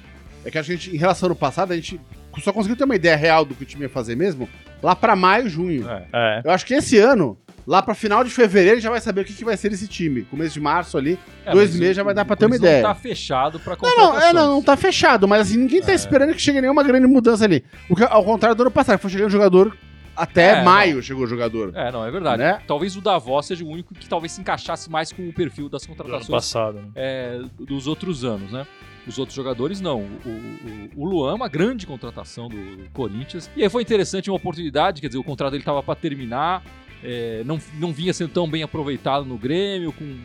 é 0.44 0.50
que 0.50 0.58
a 0.58 0.62
gente, 0.62 0.90
em 0.94 0.98
relação 0.98 1.26
ao 1.26 1.30
ano 1.32 1.38
passado, 1.38 1.72
a 1.72 1.76
gente 1.76 2.00
só 2.42 2.52
conseguiu 2.52 2.76
ter 2.76 2.84
uma 2.84 2.96
ideia 2.96 3.16
real 3.16 3.44
do 3.44 3.54
que 3.54 3.62
o 3.62 3.66
time 3.66 3.82
ia 3.84 3.88
fazer 3.88 4.16
mesmo 4.16 4.48
lá 4.86 4.94
pra 4.94 5.16
maio, 5.16 5.48
junho. 5.48 5.88
É. 5.90 6.04
É. 6.12 6.42
Eu 6.44 6.50
acho 6.52 6.64
que 6.64 6.72
esse 6.74 6.96
ano, 6.96 7.36
lá 7.66 7.82
pra 7.82 7.92
final 7.92 8.22
de 8.22 8.30
fevereiro, 8.30 8.78
já 8.80 8.88
vai 8.88 9.00
saber 9.00 9.22
o 9.22 9.24
que, 9.24 9.32
que 9.34 9.44
vai 9.44 9.56
ser 9.56 9.72
esse 9.72 9.88
time. 9.88 10.22
Começo 10.22 10.54
de 10.54 10.60
março 10.60 10.96
ali. 10.96 11.18
É, 11.44 11.50
Dois 11.50 11.74
meses 11.74 11.90
o- 11.90 11.96
já 11.96 12.02
vai 12.04 12.14
dar 12.14 12.22
o 12.22 12.26
pra 12.26 12.36
ter 12.36 12.46
uma 12.46 12.54
ideia. 12.54 12.82
Não 12.82 12.88
tá 12.90 12.94
fechado 12.94 13.58
pra 13.58 13.72
Não, 13.72 13.78
contratações. 13.78 14.20
não, 14.22 14.28
é, 14.28 14.32
não, 14.32 14.50
não 14.54 14.62
tá 14.62 14.76
fechado, 14.76 15.26
mas 15.26 15.40
assim, 15.48 15.56
ninguém 15.58 15.82
tá 15.82 15.90
É. 15.90 15.94
esperando 15.96 16.32
que 16.34 16.40
chegue 16.40 16.60
nenhuma 16.60 16.84
grande 16.84 17.06
mudança 17.08 17.44
ali. 17.44 17.64
O 17.90 17.96
que, 17.96 18.04
ao 18.04 18.24
contrário 18.24 18.54
do 18.56 18.62
ano 18.62 18.70
passado, 18.70 18.96
que 18.96 19.02
foi 19.02 19.10
chegando 19.10 19.30
jogador 19.30 19.76
até 20.16 20.60
É, 20.60 20.62
maio 20.62 21.02
chegou 21.02 21.24
o 21.24 21.26
jogador. 21.26 21.72
É, 21.74 21.90
não, 21.92 22.02
é 22.06 22.10
verdade. 22.10 22.38
Né? 22.38 22.58
Talvez 22.66 22.96
o 22.96 23.00
Davos 23.02 23.46
seja 23.46 23.64
o 23.64 23.68
único 23.68 23.92
que 23.94 24.08
talvez 24.08 24.32
se 24.32 24.40
encaixasse 24.40 24.88
mais 24.88 25.12
com 25.12 25.28
o 25.28 25.32
perfil 25.32 25.68
das 25.68 25.82
Do 25.82 25.86
ano 25.92 25.96
contratações 25.96 26.28
passado. 26.30 26.76
né? 26.78 26.84
é, 26.94 27.40
dos 27.58 27.86
outros 27.86 28.24
anos, 28.24 28.50
né? 28.52 28.66
Os 29.06 29.18
outros 29.18 29.36
jogadores 29.36 29.80
não. 29.80 30.00
O, 30.00 30.28
o- 30.28 30.90
o 30.96 31.04
Luan 31.04 31.32
é 31.32 31.34
uma 31.34 31.48
grande 31.48 31.86
contratação 31.86 32.48
do 32.48 32.90
Corinthians. 32.92 33.50
E 33.56 33.62
aí 33.62 33.68
foi 33.70 33.82
interessante 33.82 34.30
uma 34.30 34.36
oportunidade, 34.36 35.00
quer 35.00 35.06
dizer, 35.08 35.18
o 35.18 35.24
contrato 35.24 35.52
dele 35.52 35.62
estava 35.62 35.82
para 35.82 35.94
terminar, 35.94 36.64
é, 37.04 37.42
não, 37.44 37.58
não 37.78 37.92
vinha 37.92 38.12
sendo 38.12 38.30
tão 38.32 38.48
bem 38.50 38.62
aproveitado 38.62 39.24
no 39.24 39.38
Grêmio, 39.38 39.92
com 39.92 40.16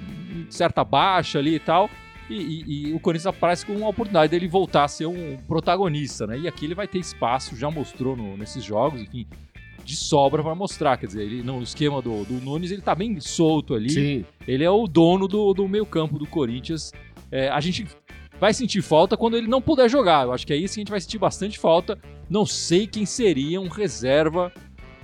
certa 0.50 0.84
baixa 0.84 1.38
ali 1.40 1.56
e 1.56 1.60
tal. 1.60 1.90
E, 2.30 2.34
e- 2.36 2.90
e 2.90 2.94
o 2.94 3.00
Corinthians 3.00 3.28
aparece 3.28 3.66
com 3.66 3.74
uma 3.74 3.90
oportunidade 3.90 4.32
dele 4.32 4.48
voltar 4.48 4.86
a 4.86 4.88
ser 4.88 5.06
um 5.06 5.38
protagonista, 5.48 6.26
né? 6.26 6.40
E 6.40 6.48
aqui 6.48 6.66
ele 6.66 6.74
vai 6.76 6.88
ter 6.88 6.98
espaço, 7.00 7.56
já 7.58 7.70
mostrou 7.70 8.16
no- 8.16 8.38
nesses 8.38 8.64
jogos, 8.64 9.02
enfim, 9.02 9.28
de 9.84 9.96
sobra 9.96 10.42
para 10.42 10.56
mostrar. 10.56 10.96
Quer 10.98 11.08
dizer, 11.08 11.24
ele, 11.24 11.44
no 11.44 11.62
esquema 11.62 12.02
do, 12.02 12.24
do 12.24 12.36
Nunes, 12.36 12.72
ele 12.72 12.82
tá 12.82 12.96
bem 12.96 13.20
solto 13.20 13.74
ali. 13.76 13.90
Sim. 13.90 14.26
Ele 14.48 14.64
é 14.64 14.72
o 14.72 14.88
dono 14.88 15.28
do, 15.28 15.54
do 15.54 15.68
meio 15.68 15.86
campo 15.86 16.18
do 16.18 16.26
Corinthians. 16.26 16.94
É, 17.32 17.50
a 17.50 17.60
gente 17.60 17.86
vai 18.42 18.54
sentir 18.54 18.82
falta 18.82 19.16
quando 19.16 19.38
ele 19.38 19.48
não 19.48 19.62
puder 19.62 19.88
jogar. 19.90 20.26
Eu 20.26 20.34
acho 20.34 20.46
que 20.46 20.52
é 20.52 20.58
isso 20.58 20.74
que 20.74 20.80
a 20.80 20.82
gente 20.82 20.90
vai 20.92 21.00
sentir 21.00 21.20
bastante 21.20 21.58
falta. 21.60 21.98
Não 22.30 22.46
sei 22.46 22.86
quem 22.88 23.06
seria 23.06 23.62
um 23.62 23.68
reserva 23.70 24.52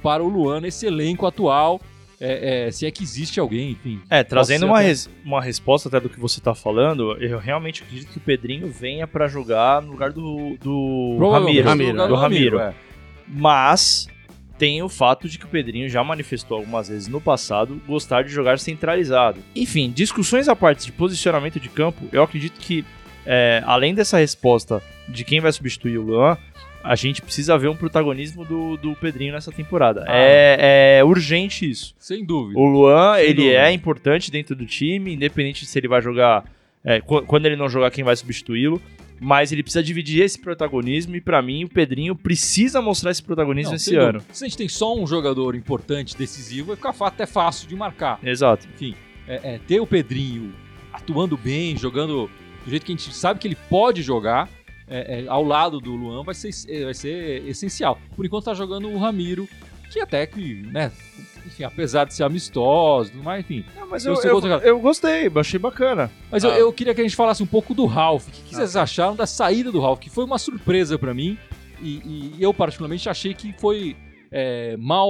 para 0.03 0.21
o 0.23 0.27
Luan 0.27 0.59
nesse 0.59 0.85
elenco 0.87 1.25
atual. 1.25 1.79
É, 2.19 2.65
é, 2.67 2.71
se 2.71 2.83
é 2.83 2.89
que 2.89 3.03
existe 3.03 3.39
alguém, 3.39 3.71
enfim. 3.73 4.01
É, 4.09 4.23
trazendo 4.23 4.65
uma, 4.65 4.79
até- 4.79 4.87
res- 4.87 5.07
uma 5.23 5.39
resposta 5.39 5.87
até 5.87 5.99
do 5.99 6.09
que 6.09 6.19
você 6.19 6.41
tá 6.41 6.55
falando, 6.55 7.15
eu 7.21 7.37
realmente 7.37 7.83
acredito 7.83 8.09
que 8.11 8.17
o 8.17 8.21
Pedrinho 8.21 8.71
venha 8.71 9.05
pra 9.07 9.27
jogar 9.27 9.83
no 9.83 9.91
lugar 9.91 10.11
do, 10.11 10.57
do 10.59 11.15
Ramiro. 11.29 11.75
no 11.75 11.91
lugar 11.91 12.07
do 12.07 12.15
Ramiro. 12.15 12.59
é. 12.59 12.73
Mas 13.27 14.07
tem 14.57 14.81
o 14.81 14.89
fato 14.89 15.29
de 15.29 15.37
que 15.37 15.45
o 15.45 15.47
Pedrinho 15.47 15.87
já 15.87 16.03
manifestou 16.03 16.57
algumas 16.57 16.87
vezes 16.87 17.07
no 17.07 17.21
passado 17.21 17.79
gostar 17.87 18.23
de 18.23 18.29
jogar 18.29 18.57
centralizado. 18.57 19.39
Enfim, 19.55 19.91
discussões 19.91 20.49
à 20.49 20.55
parte 20.55 20.87
de 20.87 20.91
posicionamento 20.91 21.59
de 21.59 21.69
campo, 21.69 22.05
eu 22.11 22.23
acredito 22.23 22.59
que 22.59 22.83
é, 23.27 23.61
além 23.65 23.93
dessa 23.93 24.17
resposta 24.17 24.81
de 25.09 25.23
quem 25.23 25.39
vai 25.41 25.51
substituir 25.51 25.97
o 25.97 26.01
Luan, 26.01 26.37
a 26.83 26.95
gente 26.95 27.21
precisa 27.21 27.57
ver 27.57 27.67
um 27.67 27.75
protagonismo 27.75 28.45
do, 28.45 28.77
do 28.77 28.95
Pedrinho 28.95 29.33
nessa 29.33 29.51
temporada. 29.51 30.05
Ah. 30.07 30.15
É, 30.15 30.97
é 30.99 31.03
urgente 31.03 31.69
isso. 31.69 31.93
Sem 31.99 32.23
dúvida. 32.25 32.57
O 32.57 32.65
Luan, 32.65 33.15
Sem 33.15 33.23
ele 33.25 33.33
dúvida. 33.33 33.57
é 33.67 33.71
importante 33.73 34.31
dentro 34.31 34.55
do 34.55 34.65
time, 34.65 35.13
independente 35.13 35.65
se 35.65 35.77
ele 35.77 35.87
vai 35.87 36.01
jogar. 36.01 36.45
é, 36.85 37.01
qu- 37.01 37.23
quando 37.23 37.45
ele 37.45 37.57
não 37.57 37.67
jogar, 37.67 37.91
quem 37.91 38.03
vai 38.05 38.15
substituí-lo. 38.15 38.81
Mas 39.19 39.51
ele 39.51 39.63
precisa 39.63 39.81
dividir 39.83 40.21
esse 40.21 40.39
protagonismo 40.39 41.15
e, 41.15 41.19
pra 41.19 41.41
mim, 41.41 41.63
o 41.63 41.67
Pedrinho 41.67 42.15
precisa 42.15 42.79
mostrar 42.81 43.09
esse 43.09 43.23
protagonismo 43.23 43.71
Não, 43.71 43.75
esse 43.75 43.85
sem 43.85 43.95
dúvida. 43.95 44.19
ano. 44.19 44.25
Se 44.31 44.45
a 44.45 44.47
gente 44.47 44.55
tem 44.57 44.69
só 44.69 44.95
um 44.95 45.07
jogador 45.07 45.55
importante, 45.55 46.15
decisivo, 46.15 46.67
vai 46.67 46.75
ficar 46.75 46.93
fa- 46.93 47.07
até 47.07 47.25
fácil 47.25 47.67
de 47.67 47.75
marcar. 47.75 48.19
Exato. 48.23 48.67
Enfim, 48.75 48.93
é, 49.27 49.55
é, 49.55 49.59
ter 49.67 49.79
o 49.79 49.87
Pedrinho 49.87 50.53
atuando 50.93 51.35
bem, 51.35 51.75
jogando 51.75 52.29
do 52.67 52.71
jeito 52.71 52.85
que 52.85 52.91
a 52.91 52.95
gente 52.95 53.13
sabe 53.15 53.39
que 53.39 53.47
ele 53.47 53.57
pode 53.69 54.01
jogar, 54.01 54.49
é, 54.89 55.21
é, 55.23 55.27
ao 55.29 55.41
lado 55.43 55.79
do 55.79 55.95
Luan, 55.95 56.21
vai 56.23 56.35
ser, 56.35 56.49
é, 56.67 56.83
vai 56.83 56.93
ser 56.93 57.47
essencial. 57.47 57.97
Por 58.15 58.25
enquanto 58.25 58.43
tá 58.45 58.53
jogando 58.53 58.89
o 58.89 58.97
Ramiro, 58.97 59.47
que 59.89 60.01
até 60.01 60.25
que, 60.25 60.63
né, 60.69 60.91
enfim, 61.45 61.63
apesar 61.63 62.03
de 62.03 62.13
ser 62.13 62.23
amistoso, 62.23 63.11
tudo 63.11 63.23
mais, 63.23 63.39
enfim. 63.39 63.63
mas 63.89 64.05
eu- 64.05 64.15
eu, 64.15 64.39
eu- 64.41 64.59
eu, 64.59 64.79
gostei, 64.81 65.31
achei 65.33 65.57
bacana. 65.57 66.11
Mas 66.29 66.43
eu, 66.43 66.51
Ah. 66.51 66.57
eu 66.59 66.73
queria 66.73 66.93
que 66.93 66.99
a 66.99 67.03
gente 67.05 67.15
falasse 67.15 67.41
um 67.41 67.45
pouco 67.47 67.73
do 67.73 67.85
Ralph. 67.85 68.27
O 68.27 68.31
que, 68.31 68.41
que 68.41 68.55
vocês 68.55 68.75
acharam 68.75 69.15
da 69.15 69.25
saída 69.25 69.71
do 69.71 69.79
Ralph? 69.79 69.99
Que 69.99 70.09
foi 70.09 70.25
uma 70.25 70.37
surpresa 70.37 70.99
pra 70.99 71.13
mim. 71.13 71.37
E, 71.81 72.33
e 72.37 72.43
eu, 72.43 72.53
particularmente, 72.53 73.07
achei 73.07 73.33
que 73.33 73.53
foi 73.59 73.95
é, 74.29 74.75
mal. 74.77 75.09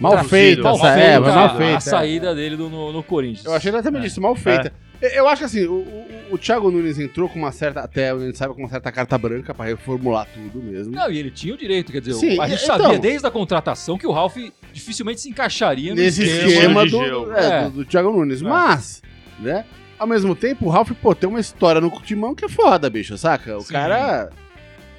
Mal 0.00 0.24
feita, 0.24 0.62
mal 0.62 0.74
essa, 0.74 0.94
feita 0.94 1.00
é, 1.00 1.18
mas 1.20 1.34
mal 1.34 1.44
a, 1.44 1.56
feita. 1.56 1.76
a 1.76 1.80
saída 1.80 2.34
dele 2.34 2.56
do- 2.56 2.68
no, 2.68 2.92
no 2.92 3.02
Corinthians. 3.04 3.44
Eu 3.44 3.54
achei 3.54 3.70
exatamente 3.70 4.04
É. 4.04 4.06
isso, 4.08 4.20
mal 4.20 4.34
feita. 4.34 4.72
Eu 5.02 5.26
acho 5.28 5.40
que 5.40 5.44
assim, 5.46 5.64
o, 5.66 5.72
o, 5.74 6.06
o 6.32 6.38
Thiago 6.38 6.70
Nunes 6.70 6.98
entrou 6.98 7.28
com 7.28 7.38
uma 7.38 7.50
certa, 7.50 7.80
até 7.80 8.10
a 8.10 8.18
gente 8.18 8.38
sabe, 8.38 8.54
com 8.54 8.60
uma 8.60 8.68
certa 8.68 8.92
carta 8.92 9.18
branca 9.18 9.52
pra 9.52 9.64
reformular 9.66 10.26
tudo 10.32 10.62
mesmo. 10.62 10.94
Não, 10.94 11.10
e 11.10 11.18
ele 11.18 11.30
tinha 11.30 11.52
o 11.54 11.56
direito, 11.56 11.90
quer 11.90 12.00
dizer, 12.00 12.14
Sim, 12.14 12.38
a 12.40 12.46
gente 12.48 12.62
então- 12.64 12.78
sabia 12.78 12.98
desde 12.98 13.26
a 13.26 13.30
contratação 13.30 13.98
que 13.98 14.06
o 14.06 14.12
Ralph 14.12 14.36
dificilmente 14.72 15.20
se 15.20 15.28
encaixaria 15.28 15.94
no 15.94 16.00
Nesse 16.00 16.22
esquema 16.22 16.48
esquema 16.50 16.84
de 16.84 16.90
do, 16.92 17.32
é, 17.34 17.44
É. 17.46 17.64
do, 17.64 17.70
do 17.70 17.84
Thiago 17.84 18.12
Nunes. 18.12 18.40
É. 18.40 18.44
Mas, 18.44 19.02
né? 19.40 19.64
Ao 19.98 20.06
mesmo 20.06 20.34
tempo, 20.34 20.66
o 20.66 20.68
Ralph, 20.68 20.90
pô, 21.00 21.14
tem 21.14 21.28
uma 21.28 21.40
história 21.40 21.80
no 21.80 21.90
timão 22.00 22.34
que 22.34 22.44
é 22.44 22.48
foda, 22.48 22.88
bicho, 22.90 23.16
saca? 23.18 23.56
O 23.56 23.62
Sim. 23.62 23.72
cara 23.72 24.30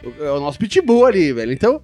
é 0.04 0.30
o 0.32 0.40
nosso 0.40 0.60
pitbull 0.60 1.06
ali, 1.06 1.32
velho. 1.34 1.52
Então, 1.52 1.82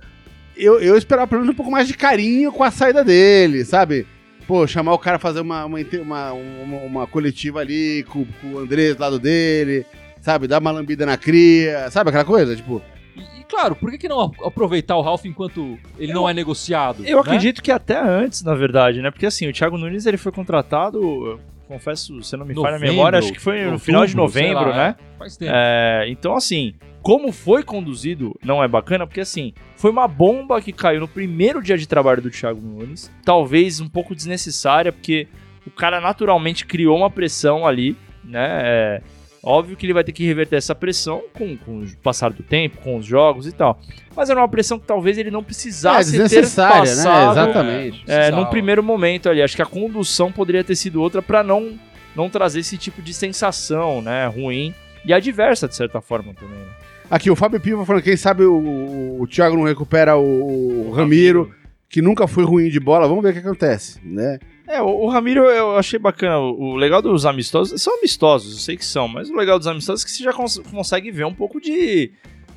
eu, 0.56 0.80
eu 0.82 0.98
esperava 0.98 1.28
pelo 1.28 1.42
menos 1.42 1.54
um 1.54 1.56
pouco 1.58 1.72
mais 1.72 1.88
de 1.88 1.94
carinho 1.96 2.52
com 2.52 2.64
a 2.64 2.72
saída 2.72 3.04
dele, 3.04 3.64
sabe? 3.66 4.06
Pô, 4.50 4.66
chamar 4.66 4.96
o 4.96 4.98
cara 4.98 5.18
a 5.18 5.20
fazer 5.20 5.42
uma, 5.42 5.64
uma, 5.64 5.78
uma, 6.02 6.32
uma, 6.34 6.78
uma 6.78 7.08
coletiva 7.08 7.60
ali 7.60 8.04
com, 8.10 8.26
com 8.42 8.54
o 8.54 8.58
Andrés 8.58 8.96
do 8.96 9.02
lado 9.02 9.20
dele, 9.20 9.86
sabe? 10.22 10.48
Dar 10.48 10.60
uma 10.60 10.72
lambida 10.72 11.06
na 11.06 11.16
cria, 11.18 11.88
sabe 11.92 12.10
aquela 12.10 12.26
coisa? 12.26 12.56
Tipo, 12.56 12.82
E, 13.16 13.42
e, 13.42 13.44
claro, 13.44 13.76
por 13.76 13.92
que, 13.92 14.00
que 14.00 14.08
não 14.08 14.32
aproveitar 14.44 14.96
o 14.96 15.02
Ralph 15.04 15.24
enquanto 15.26 15.78
ele 16.00 16.14
não 16.14 16.28
é 16.28 16.34
negociado? 16.34 17.06
Eu 17.06 17.18
né? 17.18 17.22
acredito 17.22 17.62
que 17.62 17.72
até 17.72 18.00
antes, 18.00 18.42
na 18.42 18.56
verdade, 18.56 19.04
né? 19.04 19.12
Porque 19.12 19.28
assim, 19.28 19.48
o 19.48 19.54
Thiago 19.54 19.78
Nunes 19.78 20.08
ele 20.08 20.18
foi 20.18 20.32
contratado, 20.32 21.00
eu 21.00 21.40
confesso, 21.70 22.24
se 22.24 22.36
não 22.36 22.48
me 22.48 22.56
falha 22.56 22.70
a 22.70 22.72
Novembro, 22.72 22.96
memória, 22.96 23.20
acho 23.20 23.32
que 23.32 23.40
foi 23.40 23.64
no 23.64 23.78
final 23.78 24.04
de 24.04 24.16
novembro, 24.16 24.70
lá, 24.70 24.76
né? 24.76 24.96
Faz 25.20 25.38
tempo. 25.38 25.52
É, 25.54 26.06
então, 26.10 26.36
assim, 26.36 26.74
como 27.00 27.32
foi 27.32 27.64
conduzido 27.64 28.36
não 28.44 28.64
é 28.64 28.68
bacana, 28.68 29.06
porque 29.06 29.22
assim, 29.22 29.54
foi 29.76 29.92
uma 29.92 30.08
bomba 30.08 30.60
que 30.60 30.74
caiu 30.74 31.00
no 31.00 31.08
primeiro 31.08 31.62
dia 31.62 31.78
de 31.78 31.88
trabalho 31.88 32.24
do 32.24 32.32
Thiago 32.32 32.60
Nunes, 32.60 33.12
talvez 33.24 33.80
um 33.80 33.88
pouco 33.88 34.16
desnecessária, 34.16 34.92
porque 34.92 35.28
o 35.66 35.70
cara 35.70 36.02
naturalmente 36.02 36.66
criou 36.66 36.98
uma 36.98 37.10
pressão 37.12 37.68
ali, 37.68 37.96
né? 38.24 38.48
É, 38.64 39.02
óbvio 39.44 39.76
que 39.78 39.86
ele 39.86 39.94
vai 39.94 40.04
ter 40.04 40.12
que 40.12 40.26
reverter 40.26 40.58
essa 40.58 40.76
pressão 40.76 41.24
com, 41.34 41.58
com 41.58 41.80
o 41.80 41.98
passar 41.98 42.32
do 42.32 42.44
tempo, 42.44 42.78
com 42.78 42.98
os 42.98 43.06
jogos 43.06 43.48
e 43.48 43.52
tal. 43.52 43.80
Mas 44.16 44.30
era 44.30 44.40
uma 44.40 44.48
pressão 44.48 44.80
que 44.80 44.86
talvez 44.86 45.18
ele 45.18 45.32
não 45.32 45.40
é 45.40 45.44
precisasse 45.44 46.12
ter 46.12 46.24
desnecessária, 46.24 46.96
né? 46.96 47.04
passado 47.04 47.32
Exatamente. 47.32 48.04
é, 48.08 48.32
num 48.32 48.46
primeiro 48.46 48.84
momento 48.84 49.30
ali. 49.30 49.42
Acho 49.42 49.56
que 49.56 49.62
a 49.62 49.66
condução 49.66 50.32
poderia 50.32 50.64
ter 50.64 50.76
sido 50.76 51.02
outra 51.02 51.22
pra 51.22 51.44
não, 51.44 51.80
não 52.16 52.30
trazer 52.30 52.60
esse 52.60 52.78
tipo 52.78 53.02
de 53.02 53.14
sensação, 53.14 54.02
né? 54.02 54.28
Ruim 54.28 54.74
e 55.06 55.14
adversa, 55.14 55.68
de 55.68 55.76
certa 55.76 56.02
forma, 56.02 56.34
também. 56.34 56.58
Né? 56.58 56.66
Aqui, 57.10 57.32
o 57.32 57.36
Fábio 57.36 57.60
Piva 57.60 57.86
falando, 57.86 58.04
quem 58.04 58.16
sabe 58.16 58.44
o, 58.44 58.54
o, 58.54 59.22
o 59.22 59.28
Thiago 59.28 59.56
não 59.56 59.64
recupera 59.64 60.16
o, 60.16 60.90
o 60.90 60.92
Ramiro, 60.92 61.52
que 61.90 62.02
nunca 62.02 62.28
foi 62.28 62.44
ruim 62.44 62.70
de 62.70 62.80
bola. 62.80 63.08
Vamos 63.08 63.24
ver 63.24 63.32
o 63.32 63.34
que 63.34 63.40
acontece, 63.40 64.00
né? 64.04 64.38
É, 64.70 64.80
o, 64.84 65.08
Ramiro 65.08 65.46
eu 65.46 65.76
achei 65.78 65.98
bacana. 65.98 66.38
O, 66.38 66.76
legal 66.76 67.02
dos 67.02 67.26
amistosos, 67.26 67.82
são 67.82 67.98
amistosos, 67.98 68.54
eu 68.54 68.60
sei 68.60 68.78
que 68.78 68.86
são, 68.86 69.08
mas 69.08 69.28
o 69.28 69.36
legal 69.36 69.58
dos 69.58 69.68
amistosos 69.68 70.04
é 70.04 70.06
que 70.06 70.12
você 70.12 70.24
já 70.24 70.32
cons- 70.32 70.62
consegue 70.72 71.10
ver 71.10 71.26
um 71.26 71.34
pouco 71.34 71.60
de, 71.60 72.12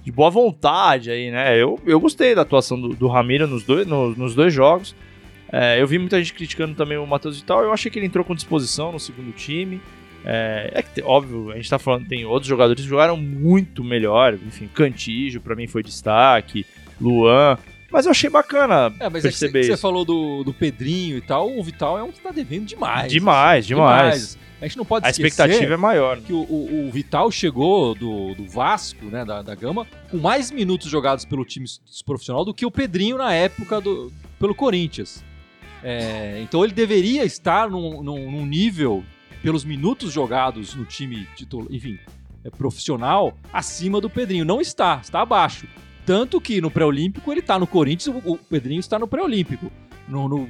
de 0.05 0.13
boa 0.13 0.29
vontade 0.29 1.11
aí, 1.11 1.31
né? 1.31 1.57
Eu, 1.61 1.81
eu 1.87 1.99
gostei 1.99 2.35
da 2.35 2.43
atuação 2.43 2.79
do, 2.79 2.89
do 2.91 3.09
Ramiro 3.09 3.47
nos 3.47 3.63
dois, 3.65 3.87
no- 3.87 4.15
nos 4.15 4.35
dois 4.35 4.53
jogos. 4.53 4.95
É, 5.51 5.81
eu 5.81 5.87
vi 5.87 5.99
muita 5.99 6.19
gente 6.19 6.35
criticando 6.35 6.75
também 6.75 6.99
o 6.99 7.07
Matheus 7.07 7.39
e 7.41 7.45
tal. 7.45 7.63
Eu 7.63 7.73
achei 7.73 7.91
que 7.91 7.99
ele 7.99 8.07
entrou 8.07 8.25
com 8.25 8.35
disposição 8.35 8.93
no 8.93 9.01
segundo 9.01 9.33
time. 9.33 9.81
É, 10.25 10.71
é 10.75 10.83
que, 10.83 11.03
óbvio, 11.03 11.51
a 11.51 11.57
gente 11.57 11.69
tá 11.71 11.79
falando, 11.79 12.07
tem 12.07 12.27
outros 12.27 12.47
jogadores 12.49 12.83
que 12.83 12.89
jogaram 12.89 13.17
muito 13.17 13.83
melhor. 13.83 14.35
Enfim, 14.35 14.69
Cantijo, 14.73 15.41
pra 15.41 15.57
mim, 15.57 15.67
foi 15.67 15.83
destaque. 15.83 16.67
Luan. 17.01 17.57
Mas 17.93 18.07
eu 18.07 18.11
achei 18.11 18.31
bacana 18.31 18.93
É, 18.99 19.09
mas 19.09 19.25
é 19.25 19.29
que 19.29 19.35
você- 19.37 19.49
perceber 19.51 19.77
falou 19.77 20.05
do, 20.05 20.43
do 20.45 20.53
Pedrinho 20.55 21.17
e 21.17 21.21
tal, 21.21 21.51
o 21.51 21.63
Vital 21.63 21.99
é 21.99 22.03
um 22.03 22.11
que 22.11 22.21
tá 22.21 22.31
devendo 22.31 22.65
demais. 22.65 23.13
Demais, 23.13 23.67
demais. 23.67 24.39
A 24.61 24.65
gente 24.67 24.79
não 24.79 24.85
pode 24.85 25.05
A 25.05 25.11
esquecer 25.11 25.27
expectativa 25.29 25.75
é 25.75 25.77
maior. 25.77 26.21
que 26.21 26.33
o, 26.33 26.39
o- 26.39 26.87
o 26.89 26.91
Vital 26.93 27.31
chegou 27.33 27.95
do, 27.95 28.33
do 28.35 28.47
Vasco, 28.49 29.05
né, 29.07 29.25
da, 29.25 29.43
da 29.43 29.55
Gama, 29.57 29.87
com 30.11 30.19
mais 30.19 30.51
minutos 30.53 30.89
jogados 30.89 31.25
pelo 31.25 31.45
time 31.45 31.67
profissional 32.07 32.45
do 32.45 32.55
que 32.55 32.65
o 32.65 32.71
Pedrinho 32.71 33.19
na 33.19 33.35
época 33.35 33.81
do, 33.81 34.13
pelo 34.39 34.55
Corinthians. 34.55 35.23
É, 35.83 36.41
então 36.43 36.65
ele 36.65 36.73
deveria 36.73 37.25
estar 37.25 37.69
num, 37.69 38.03
num- 38.03 38.31
num 38.31 38.47
nível, 38.47 39.05
pelos 39.43 39.65
minutos 39.65 40.13
jogados 40.13 40.75
no 40.77 40.85
time 40.85 41.27
titular, 41.35 41.67
enfim, 41.71 41.99
é, 42.45 42.51
profissional, 42.51 43.37
acima 43.53 44.01
do 44.01 44.09
Pedrinho. 44.09 44.45
Não 44.45 44.61
está, 44.61 45.01
está 45.03 45.21
abaixo. 45.23 45.67
Tanto 46.05 46.41
que 46.41 46.61
no 46.61 46.71
pré-olímpico 46.71 47.31
ele 47.33 47.41
está 47.41 47.59
no 47.59 47.67
Corinthians, 47.67 48.15
o, 48.25 48.37
Pedrinho 48.37 48.81
está 48.81 48.99
no 48.99 49.07
pré-olímpico. 49.07 49.71
No, 50.09 50.29
no- 50.29 50.49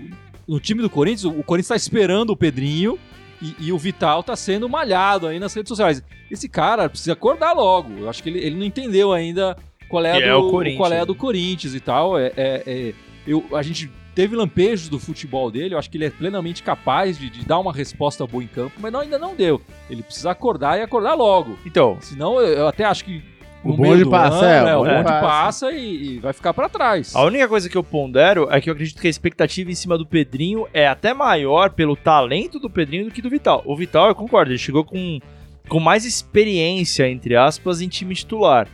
no 0.49 0.59
time 0.59 0.82
do 0.82 0.90
Corinthians, 0.90 1.25
o, 1.25 1.42
Corinthians 1.42 1.66
está 1.66 1.76
esperando 1.76 2.30
o 2.30 2.37
Pedrinho 2.37 2.99
e, 3.40 3.54
e 3.66 3.73
o 3.73 3.78
Vital 3.78 4.21
está 4.21 4.35
sendo 4.35 4.68
malhado 4.68 5.26
aí 5.26 5.38
nas 5.38 5.52
redes 5.54 5.68
sociais. 5.68 6.02
Esse 6.30 6.49
cara 6.49 6.88
precisa 6.88 7.12
acordar 7.12 7.52
logo. 7.52 7.92
Eu 7.99 8.09
acho 8.09 8.23
que 8.23 8.28
ele, 8.30 8.38
ele 8.38 8.56
não 8.56 8.64
entendeu 8.64 9.12
ainda 9.12 9.56
qual 9.88 10.04
é, 10.04 10.11
a 10.12 10.14
Que 10.14 10.21
do, 10.23 10.26
é 10.28 10.35
o 10.35 10.50
Corinthians, 10.50 10.78
qual 10.78 10.92
é 10.92 10.97
a 10.97 11.00
né? 11.00 11.06
do 11.06 11.14
Corinthians 11.14 11.75
e 11.75 11.80
tal. 11.80 12.18
É, 12.18 12.32
é- 12.37 12.62
é- 12.66 12.94
eu, 13.26 13.44
a 13.52 13.62
gente 13.62 13.90
teve 14.14 14.35
lampejos 14.35 14.88
do 14.88 14.99
futebol 14.99 15.50
dele, 15.50 15.75
eu 15.75 15.78
acho 15.78 15.88
que 15.90 15.97
ele 15.97 16.04
é 16.06 16.11
plenamente 16.11 16.62
capaz 16.62 17.16
de, 17.18 17.30
de 17.30 17.44
dar 17.47 17.59
uma 17.59 17.73
resposta 17.73 18.26
boa 18.26 18.42
em 18.42 18.47
campo, 18.47 18.75
mas 18.78 18.92
não, 18.92 19.00
ainda 19.00 19.18
não 19.18 19.35
deu. 19.35 19.61
Ele 19.88 20.02
precisa 20.02 20.30
acordar 20.30 20.78
e 20.78 20.82
acordar 20.82 21.14
logo. 21.14 21.56
Então, 21.64 21.97
Senão 22.00 22.40
eu, 22.40 22.49
eu 22.59 22.66
até 22.68 22.85
acho 22.85 23.04
que 23.04 23.23
O 23.64 23.76
bonde 23.76 23.83
meio 23.83 24.04
do 24.04 24.11
passa, 24.11 24.45
ano, 24.45 24.69
é, 24.69 24.71
é, 24.71 24.76
o 24.76 24.81
o 24.81 24.85
bonde 24.85 25.04
passa. 25.04 25.21
passa 25.21 25.73
e, 25.73 26.14
e 26.14 26.19
vai 26.19 26.33
ficar 26.33 26.52
pra 26.52 26.69
trás. 26.69 27.14
A 27.14 27.23
única 27.25 27.47
coisa 27.47 27.69
que 27.69 27.76
eu 27.76 27.85
pondero 27.85 28.49
é 28.50 28.61
que 28.61 28.69
eu 28.69 28.75
acredito 28.75 29.00
que 29.00 29.07
a 29.07 29.11
expectativa 29.11 29.71
em 29.71 29.75
cima 29.75 29.97
do 29.97 30.04
Pedrinho 30.04 30.66
é 30.75 30.87
até 30.87 31.14
maior 31.14 31.71
pelo 31.71 31.95
talento 31.95 32.59
do 32.59 32.69
Pedrinho 32.69 33.04
do 33.04 33.11
que 33.11 33.23
do 33.23 33.31
Vital. 33.31 33.62
O 33.64 33.76
Vital, 33.76 34.09
eu 34.09 34.14
concordo, 34.14 34.50
ele 34.50 34.59
chegou 34.59 34.85
com, 34.85 35.21
com 35.69 35.78
mais 35.78 36.04
experiência, 36.04 37.09
entre 37.09 37.37
aspas, 37.37 37.81
em 37.81 37.88
time 37.88 38.14
titular. 38.14 38.66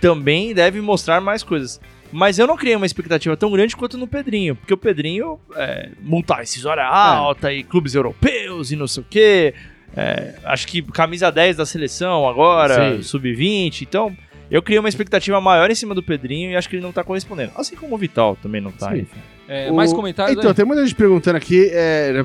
Também 0.00 0.52
deve 0.52 0.80
mostrar 0.80 1.20
mais 1.20 1.42
coisas. 1.42 1.80
Mas 2.12 2.38
eu 2.38 2.46
não 2.46 2.56
criei 2.56 2.76
uma 2.76 2.86
expectativa 2.86 3.36
tão 3.36 3.50
grande 3.50 3.76
quanto 3.76 3.98
no 3.98 4.06
Pedrinho, 4.06 4.56
porque 4.56 4.72
o 4.72 4.76
Pedrinho 4.76 5.38
é, 5.54 5.90
montar 6.00 6.42
incisória 6.42 6.84
alta 6.84 7.52
e 7.52 7.62
clubes 7.62 7.94
europeus 7.94 8.70
e 8.70 8.76
não 8.76 8.86
sei 8.86 9.02
o 9.02 9.06
quê. 9.08 9.54
É, 9.96 10.34
acho 10.44 10.66
que 10.66 10.82
camisa 10.82 11.30
10 11.32 11.56
da 11.56 11.64
seleção 11.66 12.28
agora, 12.28 12.96
Sim. 12.96 13.02
sub-20. 13.02 13.82
Então, 13.82 14.14
eu 14.50 14.62
criei 14.62 14.78
uma 14.78 14.88
expectativa 14.88 15.40
maior 15.40 15.70
em 15.70 15.74
cima 15.74 15.94
do 15.94 16.02
Pedrinho 16.02 16.50
e 16.50 16.56
acho 16.56 16.68
que 16.68 16.76
ele 16.76 16.82
não 16.82 16.92
tá 16.92 17.02
correspondendo. 17.02 17.52
Assim 17.56 17.74
como 17.76 17.94
o 17.94 17.98
Vital 17.98 18.36
também 18.42 18.60
não 18.60 18.70
tá. 18.70 18.92
É, 19.48 19.70
O- 19.70 19.74
mais 19.74 19.92
comentários 19.92 20.36
Então, 20.36 20.50
aí? 20.50 20.54
tem 20.56 20.64
muita 20.66 20.84
gente 20.84 20.94
perguntando 20.94 21.36
aqui, 21.36 21.70
é, 21.72 22.22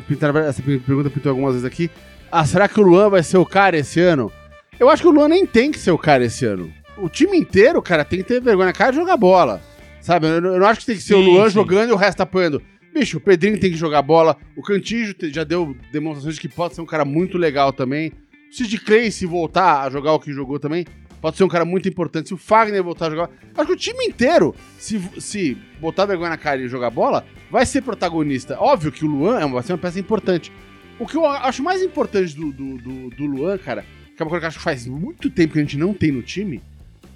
essa 0.47 0.61
pergunta 0.61 1.09
pintou 1.09 1.29
algumas 1.29 1.53
vezes 1.53 1.65
aqui. 1.65 1.89
Ah, 2.31 2.45
será 2.45 2.67
que 2.67 2.79
o 2.79 2.83
Luan 2.83 3.09
vai 3.09 3.23
ser 3.23 3.37
o 3.37 3.45
cara 3.45 3.77
esse 3.77 3.99
ano? 4.01 4.31
Eu 4.79 4.89
acho 4.89 5.01
que 5.03 5.07
o 5.07 5.11
Luan 5.11 5.27
nem 5.29 5.45
tem 5.45 5.71
que 5.71 5.79
ser 5.79 5.91
o 5.91 5.97
cara 5.97 6.25
esse 6.25 6.45
ano. 6.45 6.71
O 6.97 7.07
time 7.07 7.37
inteiro, 7.37 7.81
cara, 7.81 8.03
tem 8.03 8.19
que 8.19 8.25
ter 8.25 8.41
vergonha 8.41 8.67
na 8.67 8.73
cara 8.73 8.91
e 8.91 8.95
jogar 8.95 9.15
bola. 9.17 9.61
Sabe? 10.01 10.27
Eu, 10.27 10.41
não- 10.41 10.53
eu 10.55 10.59
não 10.59 10.67
acho 10.67 10.79
que 10.81 10.85
tem 10.87 10.95
que 10.95 11.01
ser 11.03 11.13
o 11.15 11.23
Sim, 11.23 11.25
Luan 11.35 11.47
sim. 11.47 11.53
jogando 11.53 11.89
e 11.89 11.93
o 11.93 11.95
resto 11.95 12.21
apanhando. 12.21 12.61
Bicho, 12.93 13.17
o 13.17 13.21
Pedrinho 13.21 13.59
tem 13.59 13.71
que 13.71 13.77
jogar 13.77 14.01
bola. 14.01 14.37
O 14.55 14.61
Cantijo 14.61 15.15
já 15.31 15.43
deu 15.43 15.75
demonstrações 15.91 16.35
de 16.35 16.41
que 16.41 16.49
pode 16.49 16.75
ser 16.75 16.81
um 16.81 16.85
cara 16.85 17.05
muito 17.05 17.37
legal 17.37 17.71
também. 17.71 18.11
O 18.49 18.53
Sid 18.53 18.79
Clay, 18.79 19.11
se 19.11 19.25
voltar 19.25 19.83
a 19.83 19.89
jogar 19.89 20.13
o 20.13 20.19
que 20.19 20.33
jogou 20.33 20.59
também, 20.59 20.85
pode 21.21 21.37
ser 21.37 21.43
um 21.45 21.47
cara 21.47 21.63
muito 21.63 21.87
importante. 21.87 22.27
Se 22.27 22.33
o 22.33 22.37
Fagner 22.37 22.83
voltar 22.83 23.07
a 23.07 23.09
jogar. 23.11 23.29
Acho 23.55 23.67
que 23.67 23.73
o 23.73 23.77
time 23.77 24.05
inteiro, 24.05 24.53
se, 24.77 24.99
se 25.19 25.57
botar 25.79 26.05
vergonha 26.05 26.31
na 26.31 26.37
cara 26.37 26.61
e 26.61 26.67
jogar 26.67 26.89
bola, 26.89 27.25
vai 27.49 27.65
ser 27.65 27.81
protagonista. 27.81 28.59
Óbvio 28.59 28.91
que 28.91 29.05
o 29.05 29.07
Luan 29.07 29.39
é 29.39 29.45
uma, 29.45 29.55
vai 29.55 29.63
ser 29.63 29.71
uma 29.71 29.77
peça 29.77 29.99
importante. 29.99 30.51
O 30.99 31.07
que 31.07 31.15
eu 31.15 31.25
acho 31.25 31.63
mais 31.63 31.81
importante 31.81 32.35
do, 32.35 32.51
do, 32.51 32.77
do, 32.77 33.09
do 33.09 33.25
Luan, 33.25 33.57
cara, 33.57 33.85
que 34.15 34.21
é 34.21 34.23
uma 34.23 34.29
coisa 34.29 34.41
que 34.41 34.45
eu 34.45 34.49
acho 34.49 34.57
que 34.57 34.63
faz 34.63 34.85
muito 34.85 35.29
tempo 35.29 35.53
que 35.53 35.59
a 35.59 35.61
gente 35.61 35.77
não 35.77 35.93
tem 35.93 36.11
no 36.11 36.21
time, 36.21 36.61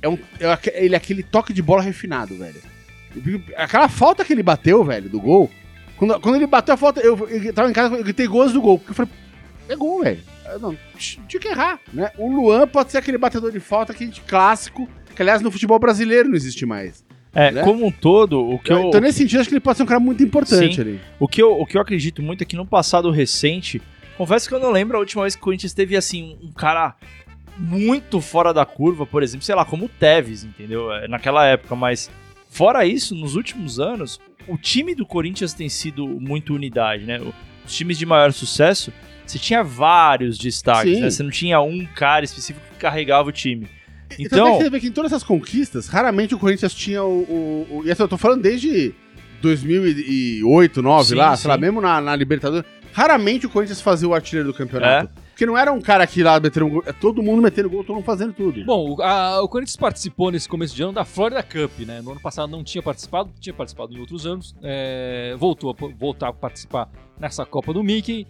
é, 0.01 0.08
um, 0.08 0.17
é 0.39 0.84
ele 0.86 0.96
é 0.96 0.98
aquele 0.98 1.22
toque 1.22 1.51
de 1.51 1.62
bola 1.62 1.82
refinado, 1.82 2.36
velho. 2.36 2.62
Aquela 3.55 3.89
falta 3.89 4.24
que 4.24 4.34
ele 4.34 4.44
bateu, 4.44 4.84
velho, 4.84 5.10
do 5.10 5.20
gol. 5.20 5.51
Quando, 5.97 6.19
quando 6.19 6.35
ele 6.35 6.47
bateu 6.47 6.73
a 6.73 6.77
falta, 6.77 6.99
eu, 7.01 7.17
eu 7.29 7.53
tava 7.53 7.69
em 7.69 7.73
casa, 7.73 7.95
eu 7.95 8.03
gritei 8.03 8.27
gols 8.27 8.51
do 8.53 8.61
gol. 8.61 8.77
Porque 8.79 8.91
eu 8.91 8.95
falei, 8.95 9.11
é 9.69 9.75
gol, 9.75 10.01
velho. 10.03 10.19
Não, 10.61 10.77
tinha 10.97 11.39
que 11.39 11.47
errar, 11.47 11.79
né? 11.91 12.11
O 12.17 12.29
Luan 12.29 12.67
pode 12.67 12.91
ser 12.91 12.99
aquele 12.99 13.17
batedor 13.17 13.51
de 13.51 13.59
falta 13.59 13.93
que 13.93 14.03
a 14.03 14.07
gente 14.07 14.21
clássico, 14.21 14.87
que 15.15 15.21
aliás 15.21 15.41
no 15.41 15.49
futebol 15.49 15.79
brasileiro 15.79 16.29
não 16.29 16.35
existe 16.35 16.65
mais. 16.65 17.03
É, 17.33 17.51
Né? 17.51 17.63
como 17.63 17.85
um 17.85 17.91
todo, 17.91 18.39
o 18.39 18.57
que 18.59 18.71
eu, 18.71 18.83
Então, 18.83 19.01
nesse 19.01 19.17
sentido, 19.17 19.39
acho 19.41 19.49
que 19.49 19.55
ele 19.55 19.59
pode 19.59 19.77
ser 19.77 19.83
um 19.83 19.87
cara 19.87 19.99
muito 19.99 20.23
importante 20.23 20.75
Sim. 20.75 20.81
ali. 20.81 21.01
o 21.19 21.27
que 21.27 21.41
eu, 21.41 21.59
o 21.59 21.65
que 21.65 21.75
eu 21.75 21.81
acredito 21.81 22.21
muito 22.21 22.43
é 22.43 22.45
que 22.45 22.55
no 22.55 22.65
passado 22.65 23.11
recente, 23.11 23.81
confesso 24.17 24.47
que 24.47 24.55
eu 24.55 24.59
não 24.59 24.71
lembro 24.71 24.95
a 24.95 24.99
última 25.01 25.23
vez 25.23 25.35
que 25.35 25.41
o 25.41 25.43
Corinthians 25.43 25.73
teve 25.73 25.97
assim 25.97 26.37
um 26.41 26.51
cara 26.53 26.95
muito 27.57 28.21
fora 28.21 28.53
da 28.53 28.65
curva, 28.65 29.05
por 29.05 29.23
exemplo, 29.23 29.45
sei 29.45 29.55
lá, 29.55 29.65
como 29.65 29.85
o 29.85 29.89
Tevez, 29.89 30.43
entendeu? 30.43 30.91
É, 30.93 31.07
Naquela 31.07 31.45
época, 31.45 31.75
mas 31.75 32.09
fora 32.49 32.85
isso, 32.85 33.13
nos 33.15 33.35
últimos 33.35 33.79
anos, 33.79 34.19
o 34.47 34.57
time 34.57 34.95
do 34.95 35.05
Corinthians 35.05 35.53
tem 35.53 35.69
sido 35.69 36.07
muito 36.07 36.53
unidade, 36.53 37.05
né? 37.05 37.19
Os 37.65 37.75
times 37.75 37.97
de 37.97 38.05
maior 38.05 38.31
sucesso, 38.31 38.91
você 39.25 39.39
tinha 39.39 39.63
vários 39.63 40.37
destaques, 40.37 40.99
né? 40.99 41.09
Você 41.09 41.23
não 41.23 41.31
tinha 41.31 41.59
um 41.61 41.85
cara 41.85 42.23
específico 42.23 42.65
que 42.73 42.79
carregava 42.79 43.29
o 43.29 43.31
time. 43.31 43.67
Então, 44.19 44.39
Então, 44.39 44.47
é 44.47 44.51
que 44.51 44.63
você 44.63 44.69
vê 44.69 44.79
que 44.79 44.87
em 44.87 44.91
todas 44.91 45.11
essas 45.11 45.23
conquistas, 45.23 45.87
raramente 45.87 46.35
o 46.35 46.39
Corinthians 46.39 46.73
tinha 46.73 47.03
o. 47.03 47.23
o, 47.69 47.77
o 47.77 47.83
e 47.85 47.89
essa 47.89 48.03
eu 48.03 48.07
tô 48.07 48.17
falando 48.17 48.41
desde 48.43 48.93
2008, 49.41 50.81
2009, 50.81 51.09
Sim, 51.09 51.15
lá, 51.15 51.35
sim. 51.35 51.41
sei 51.43 51.49
lá, 51.49 51.57
mesmo 51.57 51.81
na, 51.81 51.99
na 51.99 52.15
Libertadores. 52.15 52.65
Raramente 52.93 53.45
o 53.45 53.49
Corinthians 53.49 53.81
fazia 53.81 54.07
o 54.07 54.13
artilheiro 54.13 54.49
do 54.49 54.53
campeonato. 54.53 55.13
Porque 55.36 55.46
não 55.46 55.58
era 55.58 55.70
um 55.74 55.82
cara 55.82 56.08
que 56.08 56.24
lá 56.24 56.39
metendo 56.39 56.65
um 56.65 56.70
gol, 56.70 56.84
é 56.86 56.94
todo 56.94 57.22
mundo 57.22 57.42
metendo 57.42 57.70
gol, 57.70 57.84
todo 57.84 57.98
mundo 57.98 58.06
fazendo 58.06 58.32
tudo. 58.32 58.63
Bom, 58.63 58.96
o, 58.96 59.01
a- 59.01 59.42
o 59.44 59.50
Corinthians 59.50 59.75
participou 59.75 60.32
nesse 60.32 60.48
começo 60.48 60.74
de 60.74 60.82
ano 60.82 60.94
da 60.94 61.04
Florida 61.04 61.44
Cup, 61.44 61.77
né? 61.86 62.01
No 62.01 62.12
ano 62.12 62.22
passado 62.22 62.50
não 62.50 62.63
tinha 62.63 62.82
participado, 62.82 63.30
tinha 63.38 63.54
participado 63.54 63.94
em 63.94 64.00
outros 64.00 64.25
anos. 64.25 64.56
é, 64.63 65.36
voltou 65.38 65.70
a 65.72 65.94
voltar 66.00 66.30
a 66.30 66.34
participar 66.34 66.89
nessa 67.20 67.46
Copa 67.46 67.74
do 67.74 67.84
Mickey. 67.84 68.25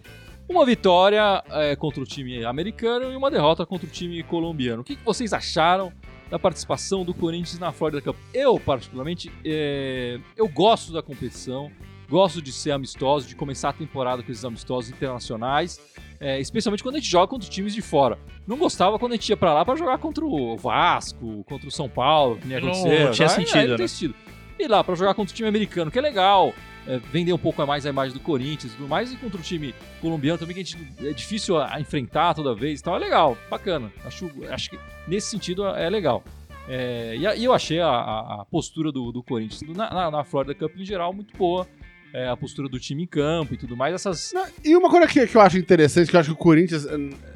Uma 0.48 0.66
vitória 0.66 1.44
é, 1.50 1.76
contra 1.76 2.02
o 2.02 2.04
time 2.04 2.44
americano 2.44 3.12
e 3.12 3.16
uma 3.16 3.30
derrota 3.30 3.64
contra 3.64 3.86
o 3.86 3.90
time 3.90 4.20
colombiano. 4.24 4.80
O 4.82 4.84
que, 4.84 4.96
que 4.96 5.04
vocês 5.04 5.32
acharam 5.32 5.92
da 6.28 6.40
participação 6.40 7.04
do 7.04 7.14
Corinthians 7.14 7.60
na 7.60 7.70
Florida 7.70 8.02
Cup? 8.02 8.16
Eu, 8.34 8.58
particularmente, 8.58 9.30
é, 9.44 10.18
eu 10.36 10.48
gosto 10.48 10.92
da 10.92 11.02
competição, 11.02 11.70
gosto 12.08 12.40
de 12.42 12.52
ser 12.52 12.70
amistoso, 12.72 13.26
de 13.28 13.34
começar 13.34 13.70
a 13.70 13.72
temporada 13.72 14.22
com 14.22 14.30
esses 14.30 14.44
amistosos 14.44 14.90
internacionais, 14.90 15.80
é, 16.20 16.40
especialmente 16.40 16.82
quando 16.82 16.96
a 16.96 16.98
gente 16.98 17.10
joga 17.10 17.26
contra 17.28 17.48
times 17.48 17.74
de 17.74 17.82
fora. 17.82 18.18
Não 18.46 18.56
gostava 18.56 18.98
quando 18.98 19.12
a 19.12 19.14
gente 19.16 19.28
ia 19.28 19.36
pra 19.36 19.52
lá 19.52 19.64
pra 19.64 19.74
jogar 19.76 19.98
contra 19.98 20.24
o 20.24 20.56
Vasco, 20.56 21.44
contra 21.44 21.68
o 21.68 21.70
São 21.70 21.88
Paulo, 21.88 22.38
que 22.38 22.46
nem 22.46 22.60
Não 22.60 22.68
aconteceu. 22.70 23.10
tinha 23.10 23.28
Aí, 23.28 23.34
sentido, 23.34 23.56
aí 23.58 23.66
não 23.68 23.76
né? 23.78 23.86
sentido. 23.88 24.14
E 24.58 24.66
lá 24.68 24.82
pra 24.82 24.94
jogar 24.94 25.14
contra 25.14 25.32
o 25.32 25.36
time 25.36 25.48
americano, 25.48 25.90
que 25.90 25.98
é 25.98 26.02
legal, 26.02 26.54
é, 26.86 26.98
vender 26.98 27.32
um 27.32 27.38
pouco 27.38 27.66
mais 27.66 27.84
a 27.84 27.90
imagem 27.90 28.14
do 28.14 28.20
Corinthians 28.20 28.72
e 28.72 28.76
tudo 28.76 28.88
mais, 28.88 29.12
e 29.12 29.16
contra 29.16 29.38
o 29.38 29.42
time 29.42 29.74
colombiano 30.00 30.38
também, 30.38 30.54
que 30.54 30.60
a 30.60 30.64
gente, 30.64 30.78
é 31.06 31.12
difícil 31.12 31.58
a, 31.58 31.74
a 31.74 31.80
enfrentar 31.80 32.32
toda 32.34 32.54
vez. 32.54 32.80
Então 32.80 32.94
é 32.94 32.98
legal, 32.98 33.36
bacana. 33.50 33.92
Acho, 34.04 34.30
acho 34.50 34.70
que 34.70 34.78
nesse 35.06 35.28
sentido 35.28 35.66
é 35.66 35.90
legal. 35.90 36.22
É, 36.68 37.14
e, 37.18 37.26
a- 37.26 37.36
e 37.36 37.44
eu 37.44 37.52
achei 37.52 37.78
a, 37.80 37.86
a- 37.88 38.40
a 38.40 38.44
postura 38.46 38.90
do, 38.90 39.12
do 39.12 39.22
Corinthians 39.22 39.62
na, 39.76 39.92
na, 39.92 40.10
na 40.10 40.24
Florida 40.24 40.54
Cup 40.54 40.74
em 40.78 40.84
geral 40.84 41.12
muito 41.12 41.36
boa. 41.36 41.66
É, 42.12 42.28
a 42.28 42.36
postura 42.36 42.68
do 42.68 42.78
time 42.80 43.02
em 43.02 43.06
campo 43.06 43.54
e 43.54 43.56
tudo 43.56 43.76
mais. 43.76 43.94
Essas, 43.94 44.32
Não, 44.32 44.46
E 44.64 44.74
uma 44.74 44.88
coisa 44.88 45.06
que, 45.06 45.26
que 45.26 45.36
eu 45.36 45.40
acho 45.40 45.58
interessante, 45.58 46.08
que 46.10 46.16
eu 46.16 46.20
acho 46.20 46.30
que 46.30 46.34
o 46.34 46.38
Corinthians, 46.38 46.86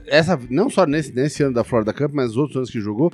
essa, 0.06 0.38
não 0.48 0.70
só 0.70 0.86
nesse, 0.86 1.12
nesse 1.14 1.42
ano 1.42 1.54
da 1.54 1.64
Florida 1.64 1.92
Cup, 1.92 2.12
mas 2.14 2.30
os 2.30 2.36
outros 2.36 2.56
anos 2.56 2.70
que 2.70 2.80
jogou, 2.80 3.12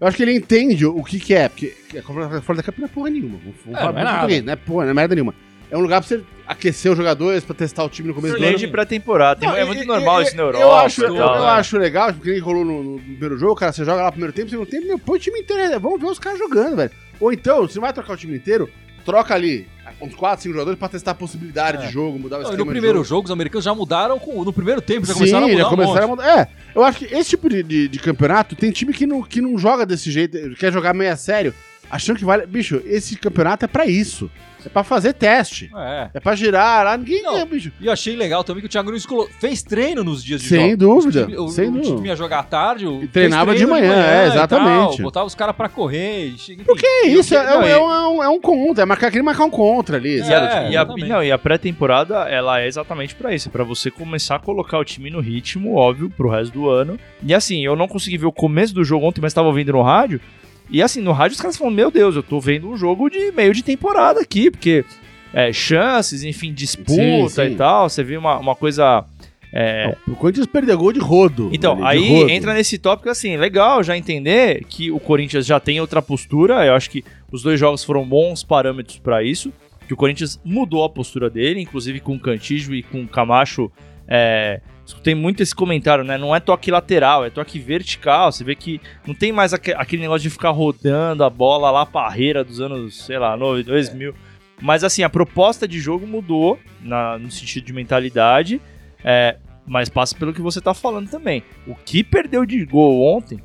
eu 0.00 0.06
acho 0.06 0.16
que 0.16 0.22
ele 0.22 0.34
entende 0.34 0.86
o 0.86 1.02
que, 1.02 1.18
que 1.18 1.34
é. 1.34 1.48
Porque 1.48 1.74
a 1.98 2.02
Florida 2.40 2.62
Cup 2.62 2.78
não 2.78 2.84
é 2.86 2.88
porra 2.88 3.10
nenhuma. 3.10 3.38
Vamos 3.38 3.78
É, 3.80 3.82
não 3.82 3.98
é 3.98 4.04
nada. 4.04 4.42
Não 4.42 4.52
é 4.52 4.56
porra, 4.56 4.84
não 4.84 4.90
é 4.92 4.94
merda 4.94 5.14
nenhuma. 5.16 5.34
É 5.70 5.76
um 5.76 5.80
lugar 5.80 6.00
pra 6.00 6.08
você 6.08 6.22
aquecer 6.46 6.90
os 6.90 6.96
jogadores, 6.96 7.44
pra 7.44 7.54
testar 7.54 7.84
o 7.84 7.90
time 7.90 8.08
no 8.08 8.14
começo 8.14 8.32
do 8.32 8.36
Torneio 8.36 8.52
ano. 8.56 8.58
de 8.58 8.68
pré-temporada. 8.68 9.44
É 9.44 9.64
muito 9.64 9.82
e- 9.82 9.86
normal 9.86 10.22
e- 10.22 10.24
isso 10.24 10.36
na 10.36 10.42
Europa. 10.44 10.64
Eu 10.64 10.72
acho, 10.74 11.02
e 11.02 11.04
eu, 11.04 11.14
tal, 11.16 11.34
eu 11.36 11.42
né? 11.42 11.48
acho 11.48 11.76
legal, 11.78 12.14
porque 12.14 12.30
nem 12.30 12.38
rolou 12.38 12.64
no, 12.64 12.82
no 12.82 12.98
primeiro 13.00 13.36
jogo, 13.36 13.54
cara, 13.54 13.70
você 13.72 13.84
joga 13.84 14.00
lá 14.00 14.06
no 14.06 14.12
primeiro 14.12 14.32
tempo, 14.32 14.48
segundo 14.48 14.68
tempo, 14.68 14.86
meu, 14.86 14.98
põe 14.98 15.18
o 15.18 15.20
time 15.20 15.40
inteiro, 15.40 15.68
né? 15.68 15.78
vamos 15.78 16.00
ver 16.00 16.06
os 16.06 16.18
caras 16.18 16.38
jogando, 16.38 16.76
velho. 16.76 16.90
Ou 17.20 17.32
então, 17.32 17.68
se 17.68 17.78
vai 17.78 17.92
trocar 17.92 18.14
o 18.14 18.16
time 18.16 18.34
inteiro, 18.36 18.70
troca 19.04 19.34
ali 19.34 19.66
uns 20.00 20.14
4, 20.14 20.42
5 20.42 20.52
jogadores 20.54 20.78
pra 20.78 20.88
testar 20.88 21.10
a 21.10 21.14
possibilidade 21.14 21.82
É. 21.82 21.86
de 21.86 21.92
jogo, 21.92 22.18
mudar 22.18 22.36
o 22.36 22.38
Não, 22.40 22.44
esquema 22.50 22.58
no 22.58 22.64
de 22.64 22.70
primeiro 22.70 22.98
jogo. 22.98 23.08
jogo, 23.08 23.24
os 23.26 23.30
americanos 23.30 23.64
já 23.64 23.74
mudaram 23.74 24.18
com- 24.18 24.44
no 24.44 24.52
primeiro 24.52 24.80
tempo, 24.80 25.06
já 25.06 25.12
Sim, 25.12 25.18
começaram 25.20 25.46
a 25.46 25.48
mudar 25.48 25.60
já 25.62 25.66
um 25.66 25.70
começaram 25.70 26.08
monte. 26.08 26.20
a 26.20 26.24
mudar. 26.30 26.40
É, 26.40 26.48
eu 26.74 26.84
acho 26.84 26.98
que 26.98 27.04
esse 27.14 27.30
tipo 27.30 27.48
de, 27.48 27.62
de, 27.62 27.88
de 27.88 27.98
campeonato 27.98 28.54
tem 28.54 28.70
time 28.70 28.92
que 28.92 29.06
não, 29.06 29.22
que 29.22 29.40
não 29.40 29.58
joga 29.58 29.84
desse 29.84 30.10
jeito, 30.10 30.38
quer 30.56 30.72
jogar 30.72 30.94
meio 30.94 31.12
a 31.12 31.16
sério, 31.16 31.52
achando 31.90 32.16
que 32.18 32.24
vale. 32.24 32.46
Bicho, 32.46 32.80
esse 32.84 33.16
campeonato 33.16 33.64
é 33.64 33.68
pra 33.68 33.86
isso. 33.86 34.30
É 34.66 34.68
pra 34.68 34.82
fazer 34.82 35.12
teste. 35.12 35.70
É. 35.74 36.10
É 36.14 36.20
pra 36.20 36.34
girar 36.34 36.84
lá, 36.84 36.96
ninguém 36.96 37.22
Não. 37.22 37.34
quer, 37.34 37.46
bicho. 37.46 37.70
E 37.80 37.86
eu 37.86 37.92
achei 37.92 38.16
legal 38.16 38.42
também 38.42 38.60
que 38.60 38.66
o 38.66 38.68
Thiago 38.68 38.88
Nunes 38.88 39.06
colo- 39.06 39.28
fez 39.38 39.62
treino 39.62 40.02
nos 40.02 40.22
dias 40.22 40.42
de 40.42 40.48
Sem 40.48 40.70
jogo. 40.72 40.76
dúvida, 40.76 41.22
O 41.22 41.26
time, 41.26 41.38
o, 41.38 41.48
sem 41.48 41.68
o 41.68 41.72
dúvida. 41.72 41.94
time 41.94 42.08
ia 42.08 42.16
jogar 42.16 42.40
à 42.40 42.42
tarde, 42.42 42.84
o, 42.84 43.06
treinava 43.06 43.52
de 43.54 43.58
treino 43.64 43.72
manhã, 43.72 43.94
é, 43.94 44.24
e 44.24 44.26
exatamente. 44.30 44.96
tal, 44.96 45.04
botava 45.04 45.26
os 45.26 45.34
caras 45.36 45.54
pra 45.54 45.68
correr. 45.68 46.34
e 46.48 46.56
Porque 46.64 46.84
é 46.84 47.06
isso, 47.06 47.36
é, 47.36 47.44
não, 47.46 47.62
é, 47.62 47.70
e- 47.70 47.76
um, 47.78 48.22
é 48.22 48.28
um 48.28 48.40
contra, 48.40 48.82
é 48.82 48.84
marcar, 48.84 49.12
querer 49.12 49.22
marcar 49.22 49.44
um 49.44 49.50
contra 49.50 49.96
ali, 49.96 50.20
É? 50.20 50.24
E 50.72 50.76
a, 50.76 50.84
Tipo, 50.84 50.98
e 50.98 51.04
a- 51.04 51.06
não, 51.06 51.22
e 51.22 51.30
a 51.30 51.38
pré-temporada, 51.38 52.28
ela 52.28 52.60
é 52.60 52.66
exatamente 52.66 53.14
pra 53.14 53.32
isso, 53.32 53.48
é 53.48 53.52
pra 53.52 53.62
você 53.62 53.92
começar 53.92 54.34
a 54.34 54.38
colocar 54.40 54.78
o 54.78 54.84
time 54.84 55.08
no 55.08 55.20
ritmo, 55.20 55.76
óbvio, 55.76 56.10
pro 56.10 56.28
resto 56.28 56.52
do 56.52 56.68
ano. 56.68 56.98
E 57.22 57.32
assim, 57.32 57.64
eu 57.64 57.76
não 57.76 57.86
consegui 57.86 58.18
ver 58.18 58.26
o 58.26 58.32
começo 58.32 58.74
do 58.74 58.82
jogo 58.82 59.06
ontem, 59.06 59.20
mas 59.20 59.32
tava 59.32 59.46
ouvindo 59.46 59.70
no 59.72 59.82
rádio. 59.82 60.20
E 60.70 60.82
assim, 60.82 61.00
no 61.00 61.12
rádio 61.12 61.34
os 61.34 61.40
caras 61.40 61.56
falam: 61.56 61.72
Meu 61.72 61.90
Deus, 61.90 62.14
eu 62.16 62.22
tô 62.22 62.40
vendo 62.40 62.68
um 62.68 62.76
jogo 62.76 63.08
de 63.08 63.32
meio 63.32 63.52
de 63.54 63.62
temporada 63.62 64.20
aqui, 64.20 64.50
porque 64.50 64.84
é, 65.32 65.52
chances, 65.52 66.22
enfim, 66.24 66.52
disputa 66.52 66.92
Sim, 66.92 67.28
sim. 67.28 67.42
e 67.52 67.54
tal. 67.56 67.88
Você 67.88 68.02
viu 68.04 68.20
uma, 68.20 68.38
uma 68.38 68.54
coisa. 68.54 69.04
é, 69.52 69.96
O 70.06 70.14
Corinthians 70.16 70.46
perdeu 70.46 70.76
gol 70.78 70.92
de 70.92 71.00
rodo. 71.00 71.50
então, 71.52 71.82
ali, 71.84 72.04
aí 72.04 72.18
rodo. 72.20 72.30
entra 72.30 72.54
nesse 72.54 72.78
tópico 72.78 73.08
assim, 73.10 73.36
legal 73.36 73.82
já 73.82 73.96
entender 73.96 74.64
que 74.68 74.90
o 74.90 75.00
Corinthians 75.00 75.46
já 75.46 75.58
tem 75.58 75.80
outra 75.80 76.02
postura. 76.02 76.64
Eu 76.66 76.74
acho 76.74 76.90
que 76.90 77.04
os 77.32 77.42
dois 77.42 77.58
jogos 77.58 77.82
foram 77.84 78.06
bons 78.06 78.42
parâmetros 78.42 78.98
pra 78.98 79.22
isso. 79.22 79.52
Que 79.86 79.94
o 79.94 79.96
Corinthians 79.96 80.38
mudou 80.44 80.84
a 80.84 80.90
postura 80.90 81.30
dele, 81.30 81.60
inclusive 81.62 81.98
com 82.00 82.14
o 82.14 82.20
Cantijo 82.20 82.74
e 82.74 82.82
com 82.82 83.02
o 83.02 83.08
Camacho. 83.08 83.72
É, 84.06 84.60
escutei 84.88 85.14
muito 85.14 85.42
esse 85.42 85.54
comentário, 85.54 86.02
né? 86.02 86.16
Não 86.18 86.34
é 86.34 86.40
toque 86.40 86.70
lateral, 86.70 87.24
é 87.24 87.30
toque 87.30 87.58
vertical. 87.58 88.32
Você 88.32 88.42
vê 88.42 88.54
que 88.54 88.80
não 89.06 89.14
tem 89.14 89.30
mais 89.30 89.52
aque- 89.52 89.74
aquele 89.76 90.02
negócio 90.02 90.22
de 90.22 90.30
ficar 90.30 90.50
rodando 90.50 91.22
a 91.22 91.30
bola 91.30 91.70
lá 91.70 91.84
parreira 91.86 92.42
dos 92.42 92.60
anos, 92.60 93.04
sei 93.04 93.18
lá, 93.18 93.36
9, 93.36 93.62
2000. 93.62 94.14
Mas 94.60 94.82
assim, 94.82 95.02
a 95.02 95.08
proposta 95.08 95.68
de 95.68 95.78
jogo 95.78 96.06
mudou 96.06 96.58
na- 96.80 97.18
no 97.18 97.30
sentido 97.30 97.64
de 97.64 97.72
mentalidade. 97.72 98.60
É, 99.04 99.36
mas 99.66 99.88
passa 99.88 100.16
pelo 100.16 100.32
que 100.32 100.40
você 100.40 100.60
tá 100.60 100.74
falando 100.74 101.08
também. 101.08 101.42
O 101.66 101.74
que 101.74 102.02
perdeu 102.02 102.44
de 102.44 102.64
gol 102.64 103.16
ontem 103.16 103.38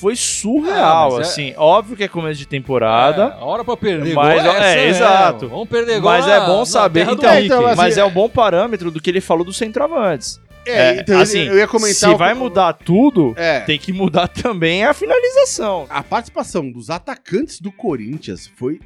foi 0.00 0.16
surreal, 0.16 1.08
É, 1.08 1.16
mas 1.18 1.26
é- 1.26 1.30
assim. 1.30 1.54
Óbvio 1.56 1.96
que 1.96 2.04
é 2.04 2.08
começo 2.08 2.38
de 2.38 2.46
temporada. 2.48 3.36
É, 3.38 3.44
hora 3.44 3.62
pra 3.64 3.76
perder 3.76 4.14
Mas, 4.14 4.42
gol 4.42 4.52
é, 4.52 4.56
essa 4.56 4.76
mesmo. 4.76 4.88
exato. 4.90 5.48
Vamos 5.48 5.68
perder 5.68 6.00
gol 6.00 6.10
Mas 6.10 6.26
na- 6.26 6.34
é 6.34 6.46
bom 6.46 6.64
saber, 6.64 7.02
então, 7.02 7.38
então, 7.38 7.66
assim, 7.66 7.76
mas 7.76 7.98
é 7.98 8.04
um 8.04 8.10
bom 8.10 8.28
parâmetro 8.28 8.90
do 8.90 9.00
que 9.00 9.10
ele 9.10 9.20
falou 9.20 9.44
dos 9.44 9.56
centroavantes. 9.56 10.40
É, 10.66 10.96
É, 10.96 11.00
então, 11.00 11.20
assim, 11.20 11.40
eu 11.46 11.56
ia 11.56 11.66
comentar. 11.68 11.94
se 11.94 12.06
o- 12.08 12.16
vai 12.16 12.34
mudar 12.34 12.72
tudo, 12.72 13.34
É. 13.36 13.60
tem 13.60 13.78
que 13.78 13.92
mudar 13.92 14.28
também 14.28 14.84
a 14.84 14.92
finalização. 14.94 15.86
A 15.90 16.02
participação 16.02 16.70
dos 16.70 16.90
atacantes 16.90 17.60
do 17.60 17.70
Corinthians 17.72 18.50
foi 18.56 18.80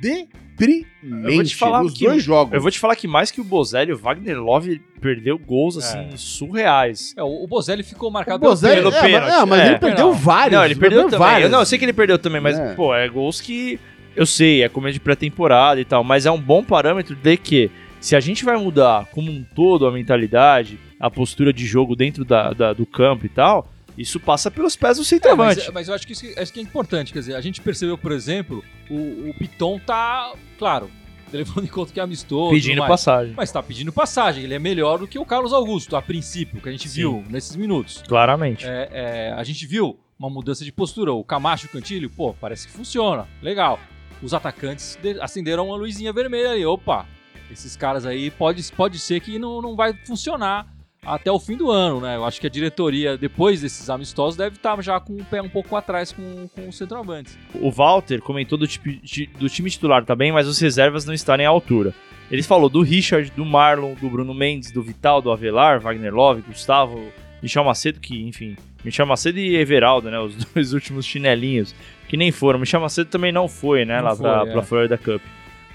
deprimente 0.00 0.86
Eu 1.02 1.34
vou 1.34 1.44
te 1.44 1.56
falar 1.56 1.82
nos 1.82 1.92
que- 1.94 2.04
dois 2.06 2.22
jogos. 2.22 2.52
Eu 2.54 2.60
vou 2.60 2.70
te 2.70 2.78
falar 2.78 2.96
que 2.96 3.06
mais 3.08 3.30
que 3.30 3.40
o 3.40 3.44
Bozelli, 3.44 3.92
o 3.92 3.96
Wagner 3.96 4.40
Love 4.42 4.80
perdeu 5.00 5.38
gols 5.38 5.76
assim 5.76 6.16
surreais. 6.16 7.14
É, 7.16 7.22
o 7.22 7.44
o 7.44 7.46
Bozelli 7.46 7.82
ficou 7.82 8.08
O 8.08 8.12
marcado 8.12 8.38
Bozelli, 8.40 8.76
pelo 8.82 8.94
é, 8.94 9.00
pênalti, 9.00 9.24
mas, 9.30 9.34
não, 9.38 9.46
mas 9.46 9.60
é. 9.60 9.66
ele 9.66 9.78
perdeu 9.78 10.06
Não. 10.06 10.12
vários. 10.14 10.52
Não, 10.58 10.64
ele 10.64 10.74
perdeu 10.74 11.02
também. 11.04 11.18
vários. 11.18 11.50
Não, 11.50 11.58
eu 11.60 11.66
sei 11.66 11.78
que 11.78 11.84
ele 11.84 11.92
perdeu 11.92 12.18
também, 12.18 12.40
mas, 12.40 12.58
É. 12.58 12.74
pô, 12.74 12.94
é 12.94 13.08
gols 13.08 13.40
que 13.40 13.78
eu 14.14 14.24
sei, 14.26 14.62
é 14.62 14.68
começo 14.68 14.94
de 14.94 15.00
pré-temporada 15.00 15.80
e 15.80 15.84
tal, 15.84 16.02
mas 16.02 16.24
é 16.26 16.30
um 16.30 16.40
bom 16.40 16.64
parâmetro 16.64 17.14
de 17.14 17.36
que 17.36 17.70
se 18.00 18.16
a 18.16 18.20
gente 18.20 18.44
vai 18.44 18.56
mudar 18.56 19.06
como 19.12 19.30
um 19.30 19.44
todo 19.54 19.86
a 19.86 19.92
mentalidade, 19.92 20.78
a 20.98 21.10
postura 21.10 21.52
de 21.52 21.66
jogo 21.66 21.94
dentro 21.96 22.24
da, 22.24 22.52
da- 22.52 22.72
do 22.72 22.86
campo 22.86 23.26
e 23.26 23.28
tal, 23.28 23.68
isso 23.98 24.18
passa 24.20 24.50
pelos 24.50 24.76
pés 24.76 24.96
do 24.98 25.02
É, 25.02 25.06
centroavante. 25.06 25.60
mas, 25.64 25.70
mas 25.72 25.88
eu 25.88 25.94
acho 25.94 26.06
que, 26.06 26.12
isso, 26.12 26.26
isso 26.26 26.52
que 26.52 26.60
é 26.60 26.62
importante. 26.62 27.12
Quer 27.12 27.20
dizer, 27.20 27.34
a 27.34 27.40
gente 27.40 27.60
percebeu, 27.60 27.96
por 27.96 28.12
exemplo, 28.12 28.62
o, 28.90 29.30
o 29.30 29.34
Piton 29.38 29.78
tá, 29.78 30.32
claro, 30.58 30.90
levando 31.32 31.64
em 31.64 31.68
conta 31.68 31.92
que 31.92 32.00
é 32.00 32.02
amistoso. 32.02 32.50
pedindo 32.50 32.78
mais, 32.78 32.88
passagem. 32.90 33.34
Mas 33.36 33.50
tá 33.50 33.62
pedindo 33.62 33.92
passagem. 33.92 34.44
Ele 34.44 34.54
é 34.54 34.58
melhor 34.58 34.98
do 34.98 35.06
que 35.08 35.18
o 35.18 35.24
Carlos 35.24 35.52
Augusto, 35.52 35.96
a 35.96 36.02
princípio, 36.02 36.60
que 36.60 36.68
a 36.68 36.72
gente 36.72 36.88
Sim. 36.88 36.94
viu 37.00 37.24
nesses 37.30 37.56
minutos. 37.56 38.02
Claramente. 38.06 38.66
É, 38.66 38.88
é, 38.92 39.32
a 39.32 39.42
gente 39.44 39.66
viu 39.66 39.98
uma 40.18 40.28
mudança 40.30 40.64
de 40.64 40.72
postura. 40.72 41.12
O 41.12 41.24
Camacho 41.24 41.66
e 41.66 41.68
o 41.68 41.72
Cantilho, 41.72 42.08
pô, 42.10 42.34
parece 42.34 42.66
que 42.66 42.72
funciona. 42.72 43.26
Legal. 43.42 43.78
Os 44.22 44.32
atacantes 44.32 44.98
de- 45.02 45.20
acenderam 45.20 45.66
uma 45.68 45.76
luzinha 45.76 46.12
vermelha 46.12 46.50
ali. 46.52 46.64
Opa, 46.64 47.06
esses 47.50 47.76
caras 47.76 48.04
aí 48.06 48.30
pode, 48.30 48.62
pode 48.72 48.98
ser 48.98 49.20
que 49.20 49.38
não, 49.38 49.60
não 49.62 49.74
vai 49.76 49.92
funcionar 50.06 50.66
até 51.06 51.30
o 51.30 51.38
fim 51.38 51.56
do 51.56 51.70
ano, 51.70 52.00
né? 52.00 52.16
Eu 52.16 52.24
acho 52.24 52.40
que 52.40 52.46
a 52.46 52.50
diretoria, 52.50 53.16
depois 53.16 53.60
desses 53.60 53.88
amistosos, 53.88 54.36
deve 54.36 54.56
estar 54.56 54.82
já 54.82 54.98
com 55.00 55.14
o 55.14 55.24
pé 55.24 55.40
um 55.40 55.48
pouco 55.48 55.76
atrás 55.76 56.12
com, 56.12 56.48
com 56.48 56.68
os 56.68 56.76
centroavantes. 56.76 57.38
O 57.54 57.70
Walter 57.70 58.20
comentou 58.20 58.58
do, 58.58 58.66
tipo- 58.66 58.90
ti- 59.04 59.30
do 59.38 59.48
time 59.48 59.70
titular 59.70 60.04
também, 60.04 60.32
mas 60.32 60.46
os 60.48 60.58
reservas 60.60 61.04
não 61.04 61.14
estarem 61.14 61.46
à 61.46 61.48
altura. 61.48 61.94
Ele 62.30 62.42
falou 62.42 62.68
do 62.68 62.82
Richard, 62.82 63.30
do 63.36 63.44
Marlon, 63.44 63.94
do 63.94 64.10
Bruno 64.10 64.34
Mendes, 64.34 64.70
do 64.72 64.82
Vital, 64.82 65.22
do 65.22 65.30
Avelar, 65.30 65.80
Wagner 65.80 66.12
Love, 66.12 66.42
Gustavo, 66.42 67.00
Michel 67.40 67.62
Macedo, 67.62 68.00
que, 68.00 68.20
enfim, 68.26 68.56
Michel 68.84 69.06
Macedo 69.06 69.38
e 69.38 69.54
Everaldo, 69.56 70.10
né? 70.10 70.18
Os 70.18 70.34
dois 70.52 70.72
últimos 70.72 71.06
chinelinhos, 71.06 71.74
que 72.08 72.16
nem 72.16 72.32
foram. 72.32 72.58
Michel 72.58 72.80
Macedo 72.80 73.08
também 73.10 73.30
não 73.30 73.46
foi, 73.46 73.84
né? 73.84 73.98
Não 73.98 74.04
lá 74.06 74.16
foi, 74.16 74.22
pra, 74.28 74.42
é. 74.42 74.52
pra 74.52 74.62
Florida 74.62 74.98
Cup. 74.98 75.22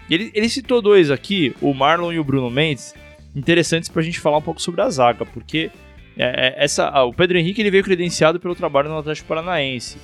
Ele, 0.10 0.30
ele 0.34 0.50
citou 0.50 0.82
dois 0.82 1.10
aqui, 1.10 1.56
o 1.62 1.74
Marlon 1.74 2.12
e 2.12 2.20
o 2.20 2.24
Bruno 2.24 2.50
Mendes, 2.50 2.94
interessantes 3.36 3.90
pra 3.90 4.02
gente 4.02 4.20
falar 4.20 4.38
um 4.38 4.42
pouco 4.42 4.62
sobre 4.62 4.82
a 4.82 4.90
zaga, 4.90 5.26
porque 5.26 5.72
é, 6.18 6.48
é, 6.48 6.64
essa, 6.64 6.90
ah, 6.90 7.04
o 7.04 7.14
Pedro 7.14 7.38
Henrique 7.38 7.62
ele 7.62 7.72
veio 7.72 7.84
credenciado 7.84 8.40
pelo 8.40 8.56
trabalho 8.56 8.90
no 8.90 8.98
Atlético 8.98 9.28
Paranaense. 9.28 9.98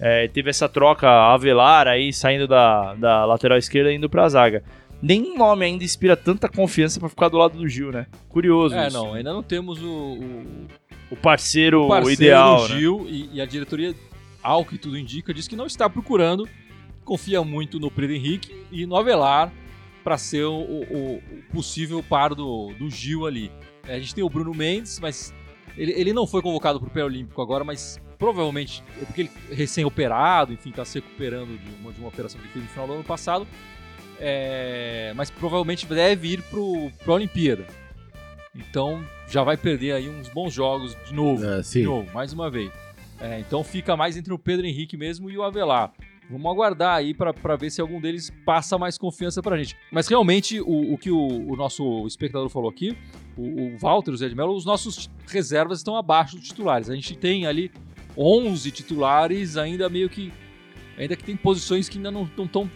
É, 0.00 0.28
teve 0.28 0.48
essa 0.48 0.68
troca 0.68 1.08
Avelar 1.08 1.88
aí 1.88 2.12
saindo 2.12 2.46
da, 2.46 2.94
da 2.94 3.24
lateral 3.24 3.58
esquerda 3.58 3.92
e 3.92 3.96
indo 3.96 4.08
pra 4.08 4.28
zaga. 4.28 4.62
Nenhum 5.02 5.36
nome 5.36 5.64
ainda 5.64 5.84
inspira 5.84 6.16
tanta 6.16 6.48
confiança 6.48 6.98
pra 6.98 7.08
ficar 7.08 7.28
do 7.28 7.36
lado 7.36 7.56
do 7.58 7.68
Gil, 7.68 7.92
né? 7.92 8.06
Curioso. 8.28 8.74
É, 8.74 8.88
isso. 8.88 8.96
não, 8.96 9.14
ainda 9.14 9.32
não 9.32 9.42
temos 9.42 9.80
o, 9.82 9.88
o, 9.88 10.68
O 11.10 11.16
parceiro, 11.16 11.84
o 11.84 11.88
parceiro 11.88 12.22
ideal. 12.22 12.68
né? 12.68 12.76
Gil 12.76 13.06
e, 13.08 13.30
e 13.34 13.40
a 13.40 13.46
diretoria, 13.46 13.94
ao 14.42 14.64
que 14.64 14.78
tudo 14.78 14.98
indica, 14.98 15.32
diz 15.34 15.46
que 15.46 15.54
não 15.56 15.66
está 15.66 15.88
procurando, 15.88 16.48
confia 17.04 17.42
muito 17.42 17.78
no 17.78 17.90
Pedro 17.90 18.14
Henrique 18.14 18.54
e 18.72 18.86
no 18.86 18.96
Avelar 18.96 19.52
para 20.08 20.16
ser 20.16 20.44
o, 20.44 20.54
o- 20.54 21.16
o 21.16 21.42
possível 21.52 22.02
par 22.02 22.34
do, 22.34 22.72
do 22.78 22.88
Gil 22.90 23.26
ali. 23.26 23.52
É, 23.86 23.94
a 23.96 23.98
gente 23.98 24.14
tem 24.14 24.24
o 24.24 24.30
Bruno 24.30 24.54
Mendes, 24.54 24.98
mas 25.00 25.34
Ele, 25.76 25.92
ele 25.92 26.12
não 26.14 26.26
foi 26.26 26.40
convocado 26.40 26.80
pro 26.80 26.88
pré-olímpico 26.88 27.42
agora, 27.42 27.62
mas 27.62 28.00
provavelmente 28.18 28.82
é 29.00 29.04
porque 29.04 29.20
ele 29.22 29.30
é 29.50 29.54
recém-operado, 29.54 30.52
enfim, 30.54 30.70
tá 30.72 30.82
se 30.84 30.98
recuperando 30.98 31.58
de 31.58 31.70
uma, 31.80 31.92
de 31.92 31.98
uma 32.00 32.08
operação 32.08 32.40
que 32.40 32.46
ele 32.46 32.52
fez 32.54 32.64
no 32.64 32.70
final 32.70 32.86
do 32.86 32.92
ano 32.94 33.04
passado. 33.04 33.46
É, 34.18 35.12
mas 35.14 35.30
provavelmente 35.30 35.84
deve 35.86 36.28
ir 36.32 36.42
pro, 36.44 36.90
pro 37.04 37.12
Olimpíada. 37.12 37.66
Então 38.56 39.04
já 39.28 39.42
vai 39.44 39.56
perder 39.58 39.92
aí 39.92 40.08
uns 40.08 40.28
bons 40.30 40.52
jogos 40.54 40.96
de 41.06 41.12
novo. 41.14 41.44
É, 41.44 41.60
De 41.82 41.86
novo, 41.86 42.10
mais 42.14 42.32
uma 42.32 42.50
vez. 42.50 42.72
É, 43.20 43.38
então 43.40 43.62
fica 43.62 43.94
mais 43.96 44.16
entre 44.16 44.32
o 44.32 44.38
Pedro 44.38 44.66
Henrique 44.66 44.96
mesmo 44.96 45.30
e 45.30 45.36
o 45.36 45.42
Avelar. 45.42 45.92
Vamos 46.30 46.50
aguardar 46.52 46.96
aí 46.96 47.14
pra 47.14 47.56
ver 47.56 47.70
se 47.70 47.80
algum 47.80 48.00
deles 48.00 48.30
passa 48.44 48.76
mais 48.76 48.98
confiança 48.98 49.42
pra 49.42 49.56
gente. 49.56 49.76
Mas 49.90 50.06
realmente, 50.08 50.60
o, 50.60 50.92
o 50.92 50.98
que 50.98 51.10
o, 51.10 51.26
o 51.50 51.56
nosso 51.56 52.06
espectador 52.06 52.50
falou 52.50 52.68
aqui, 52.68 52.96
o, 53.36 53.42
o 53.42 53.78
Walter, 53.78 54.10
o 54.10 54.16
Zé 54.16 54.28
de 54.28 54.34
Mello, 54.34 54.54
os 54.54 54.66
nossos 54.66 55.10
reservas 55.26 55.78
estão 55.78 55.96
abaixo 55.96 56.36
dos 56.36 56.46
titulares. 56.46 56.90
A 56.90 56.94
gente 56.94 57.16
tem 57.16 57.46
ali 57.46 57.70
11 58.16 58.70
titulares, 58.70 59.56
ainda 59.56 59.88
meio 59.88 60.10
que. 60.10 60.30
Ainda 60.98 61.16
que 61.16 61.24
tem 61.24 61.36
posições 61.36 61.88
que 61.88 61.96
ainda 61.96 62.10
não 62.10 62.24
estão 62.24 62.46
tão, 62.46 62.70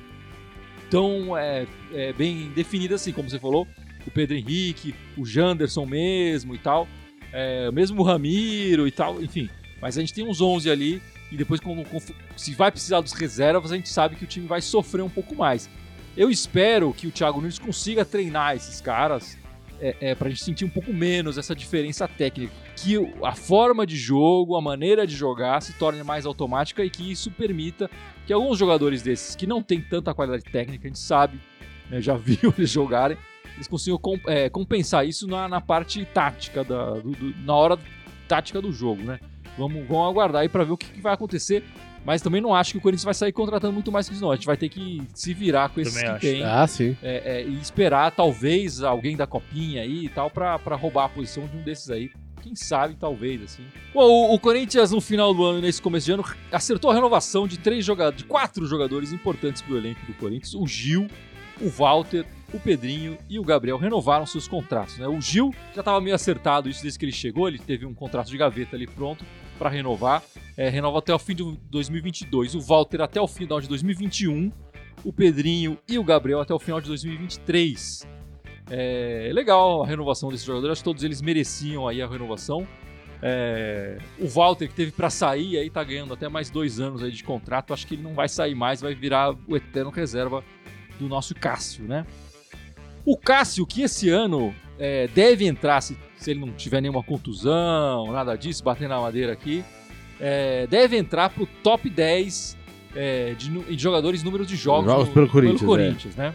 tão 0.88 1.36
é, 1.36 1.66
é, 1.92 2.12
bem 2.12 2.50
definidas 2.54 3.02
assim, 3.02 3.12
como 3.12 3.28
você 3.28 3.38
falou. 3.38 3.66
O 4.06 4.10
Pedro 4.10 4.36
Henrique, 4.36 4.94
o 5.16 5.26
Janderson 5.26 5.84
mesmo 5.84 6.54
e 6.54 6.58
tal. 6.58 6.88
É, 7.32 7.70
mesmo 7.70 8.00
o 8.00 8.04
Ramiro 8.04 8.86
e 8.86 8.90
tal, 8.90 9.20
enfim. 9.22 9.50
Mas 9.80 9.98
a 9.98 10.00
gente 10.00 10.14
tem 10.14 10.26
uns 10.26 10.40
11 10.40 10.70
ali 10.70 11.02
e 11.32 11.36
depois, 11.36 11.60
quando, 11.60 11.84
se 12.36 12.52
vai 12.54 12.70
precisar 12.70 13.00
dos 13.00 13.12
reservas, 13.12 13.72
a 13.72 13.76
gente 13.76 13.88
sabe 13.88 14.16
que 14.16 14.24
o 14.24 14.26
time 14.26 14.46
vai 14.46 14.60
sofrer 14.60 15.02
um 15.02 15.08
pouco 15.08 15.34
mais. 15.34 15.68
Eu 16.16 16.30
espero 16.30 16.92
que 16.92 17.06
o 17.06 17.10
Thiago 17.10 17.40
Nunes 17.40 17.58
consiga 17.58 18.04
treinar 18.04 18.54
esses 18.54 18.80
caras 18.80 19.38
é, 19.80 19.96
é, 20.00 20.14
para 20.14 20.28
a 20.28 20.30
gente 20.30 20.44
sentir 20.44 20.64
um 20.64 20.68
pouco 20.68 20.92
menos 20.92 21.38
essa 21.38 21.54
diferença 21.54 22.06
técnica. 22.06 22.52
Que 22.76 22.96
a 23.24 23.34
forma 23.34 23.86
de 23.86 23.96
jogo, 23.96 24.54
a 24.56 24.60
maneira 24.60 25.06
de 25.06 25.16
jogar 25.16 25.60
se 25.62 25.72
torne 25.72 26.02
mais 26.04 26.26
automática 26.26 26.84
e 26.84 26.90
que 26.90 27.10
isso 27.10 27.30
permita 27.30 27.90
que 28.26 28.32
alguns 28.32 28.58
jogadores 28.58 29.00
desses 29.02 29.34
que 29.34 29.46
não 29.46 29.62
têm 29.62 29.80
tanta 29.80 30.12
qualidade 30.14 30.44
técnica, 30.44 30.86
a 30.86 30.88
gente 30.88 30.98
sabe, 30.98 31.40
né, 31.90 32.00
já 32.00 32.14
viu 32.18 32.52
eles 32.58 32.70
jogarem, 32.70 33.16
eles 33.54 33.66
consigam 33.66 33.98
é, 34.26 34.48
compensar 34.50 35.06
isso 35.06 35.26
na, 35.26 35.48
na 35.48 35.60
parte 35.60 36.04
tática, 36.04 36.62
da, 36.62 36.90
do- 36.94 37.10
do- 37.12 37.34
na 37.44 37.54
hora 37.54 37.78
tática 38.28 38.60
do 38.62 38.72
jogo, 38.72 39.02
né? 39.02 39.18
Vamos, 39.58 39.86
vamos 39.86 40.08
aguardar 40.10 40.42
aí 40.42 40.48
para 40.48 40.64
ver 40.64 40.72
o 40.72 40.76
que, 40.76 40.86
que 40.90 41.00
vai 41.00 41.12
acontecer. 41.14 41.62
Mas 42.04 42.20
também 42.20 42.40
não 42.40 42.52
acho 42.52 42.72
que 42.72 42.78
o 42.78 42.80
Corinthians 42.80 43.04
vai 43.04 43.14
sair 43.14 43.30
contratando 43.32 43.72
muito 43.72 43.92
mais 43.92 44.08
que 44.08 44.14
isso, 44.14 44.22
não. 44.24 44.32
A 44.32 44.34
gente 44.34 44.46
vai 44.46 44.56
ter 44.56 44.68
que 44.68 45.00
se 45.14 45.32
virar 45.32 45.68
com 45.68 45.80
esses 45.80 45.94
Também 45.94 46.18
que 46.18 46.26
acho. 46.26 46.36
tem 46.36 46.44
Ah, 46.44 46.66
sim. 46.66 46.96
é, 47.00 47.42
é, 47.42 47.44
e 47.44 47.60
esperar 47.60 48.10
talvez 48.10 48.82
alguém 48.82 49.16
da 49.16 49.24
copinha 49.26 49.82
aí 49.82 50.06
e 50.06 50.08
tal 50.08 50.28
pra, 50.28 50.58
pra 50.58 50.74
roubar 50.74 51.04
a 51.04 51.08
posição 51.08 51.46
de 51.46 51.56
um 51.56 51.62
desses 51.62 51.90
aí. 51.90 52.10
Quem 52.42 52.56
sabe, 52.56 52.96
talvez, 52.98 53.40
assim. 53.40 53.62
Bom, 53.94 54.02
o, 54.02 54.34
o 54.34 54.38
Corinthians 54.40 54.90
no 54.90 55.00
final 55.00 55.32
do 55.32 55.44
ano, 55.44 55.60
nesse 55.60 55.80
começo 55.80 56.06
de 56.06 56.12
ano, 56.12 56.24
acertou 56.50 56.90
a 56.90 56.94
renovação 56.94 57.46
de 57.46 57.56
três 57.56 57.84
jogadores, 57.84 58.18
de 58.18 58.24
quatro 58.24 58.66
jogadores 58.66 59.12
importantes 59.12 59.62
pro 59.62 59.76
elenco 59.76 60.04
do 60.04 60.12
Corinthians. 60.14 60.54
O 60.54 60.66
Gil, 60.66 61.06
o 61.60 61.68
Walter, 61.68 62.26
o 62.52 62.58
Pedrinho 62.58 63.16
e 63.30 63.38
o 63.38 63.44
Gabriel 63.44 63.76
renovaram 63.78 64.26
seus 64.26 64.48
contratos. 64.48 64.98
Né? 64.98 65.06
O 65.06 65.20
Gil 65.20 65.54
já 65.72 65.82
estava 65.82 66.00
meio 66.00 66.16
acertado 66.16 66.68
isso 66.68 66.82
desde 66.82 66.98
que 66.98 67.04
ele 67.04 67.12
chegou, 67.12 67.46
ele 67.46 67.60
teve 67.60 67.86
um 67.86 67.94
contrato 67.94 68.28
de 68.28 68.36
gaveta 68.36 68.74
ali 68.74 68.88
pronto 68.88 69.24
para 69.62 69.70
renovar. 69.70 70.22
É, 70.56 70.68
renova 70.68 70.98
até 70.98 71.14
o 71.14 71.18
fim 71.18 71.36
de 71.36 71.44
2022. 71.70 72.56
O 72.56 72.60
Walter 72.60 73.00
até 73.00 73.20
o 73.20 73.28
final 73.28 73.60
de 73.60 73.68
2021 73.68 74.50
o 75.04 75.12
Pedrinho 75.12 75.78
e 75.88 75.98
o 75.98 76.04
Gabriel 76.04 76.40
até 76.40 76.54
o 76.54 76.58
final 76.58 76.80
de 76.80 76.88
2023. 76.88 78.06
É 78.70 79.30
legal 79.32 79.82
a 79.82 79.86
renovação 79.86 80.30
desses 80.30 80.46
jogadores, 80.46 80.72
acho 80.72 80.80
que 80.80 80.84
todos 80.84 81.02
eles 81.02 81.20
mereciam 81.20 81.88
aí 81.88 82.00
a 82.00 82.06
renovação. 82.06 82.66
É, 83.20 83.98
o 84.18 84.26
Walter, 84.28 84.68
que 84.68 84.74
teve 84.74 84.90
para 84.90 85.10
sair, 85.10 85.58
aí 85.58 85.70
tá 85.70 85.82
ganhando 85.84 86.12
até 86.12 86.28
mais 86.28 86.50
dois 86.50 86.80
anos 86.80 87.02
aí 87.02 87.10
de 87.10 87.22
contrato, 87.22 87.72
acho 87.72 87.86
que 87.86 87.94
ele 87.94 88.02
não 88.02 88.14
vai 88.14 88.28
sair 88.28 88.54
mais, 88.54 88.80
vai 88.80 88.94
virar 88.94 89.34
o 89.46 89.56
eterno 89.56 89.90
reserva 89.90 90.42
do 90.98 91.08
nosso 91.08 91.34
Cássio, 91.34 91.84
né? 91.84 92.06
O 93.04 93.16
Cássio, 93.16 93.66
que 93.66 93.82
esse 93.82 94.08
ano 94.08 94.54
é, 94.78 95.08
deve 95.08 95.46
entrar, 95.46 95.80
se, 95.80 95.96
se 96.22 96.30
ele 96.30 96.40
não 96.40 96.52
tiver 96.52 96.80
nenhuma 96.80 97.02
contusão, 97.02 98.10
nada 98.12 98.36
disso, 98.36 98.62
bater 98.62 98.88
na 98.88 99.00
madeira 99.00 99.32
aqui, 99.32 99.64
é, 100.20 100.66
deve 100.66 100.96
entrar 100.96 101.30
pro 101.30 101.46
top 101.62 101.88
10 101.90 102.56
é, 102.94 103.34
de, 103.34 103.48
de 103.50 103.82
jogadores 103.82 104.22
números 104.22 104.46
de 104.46 104.56
jogos, 104.56 104.90
Jogos 104.90 105.08
no- 105.08 105.14
pelo 105.14 105.28
Corinthians, 105.28 105.62
é. 105.62 105.66
Corinthians, 105.66 106.16
né? 106.16 106.34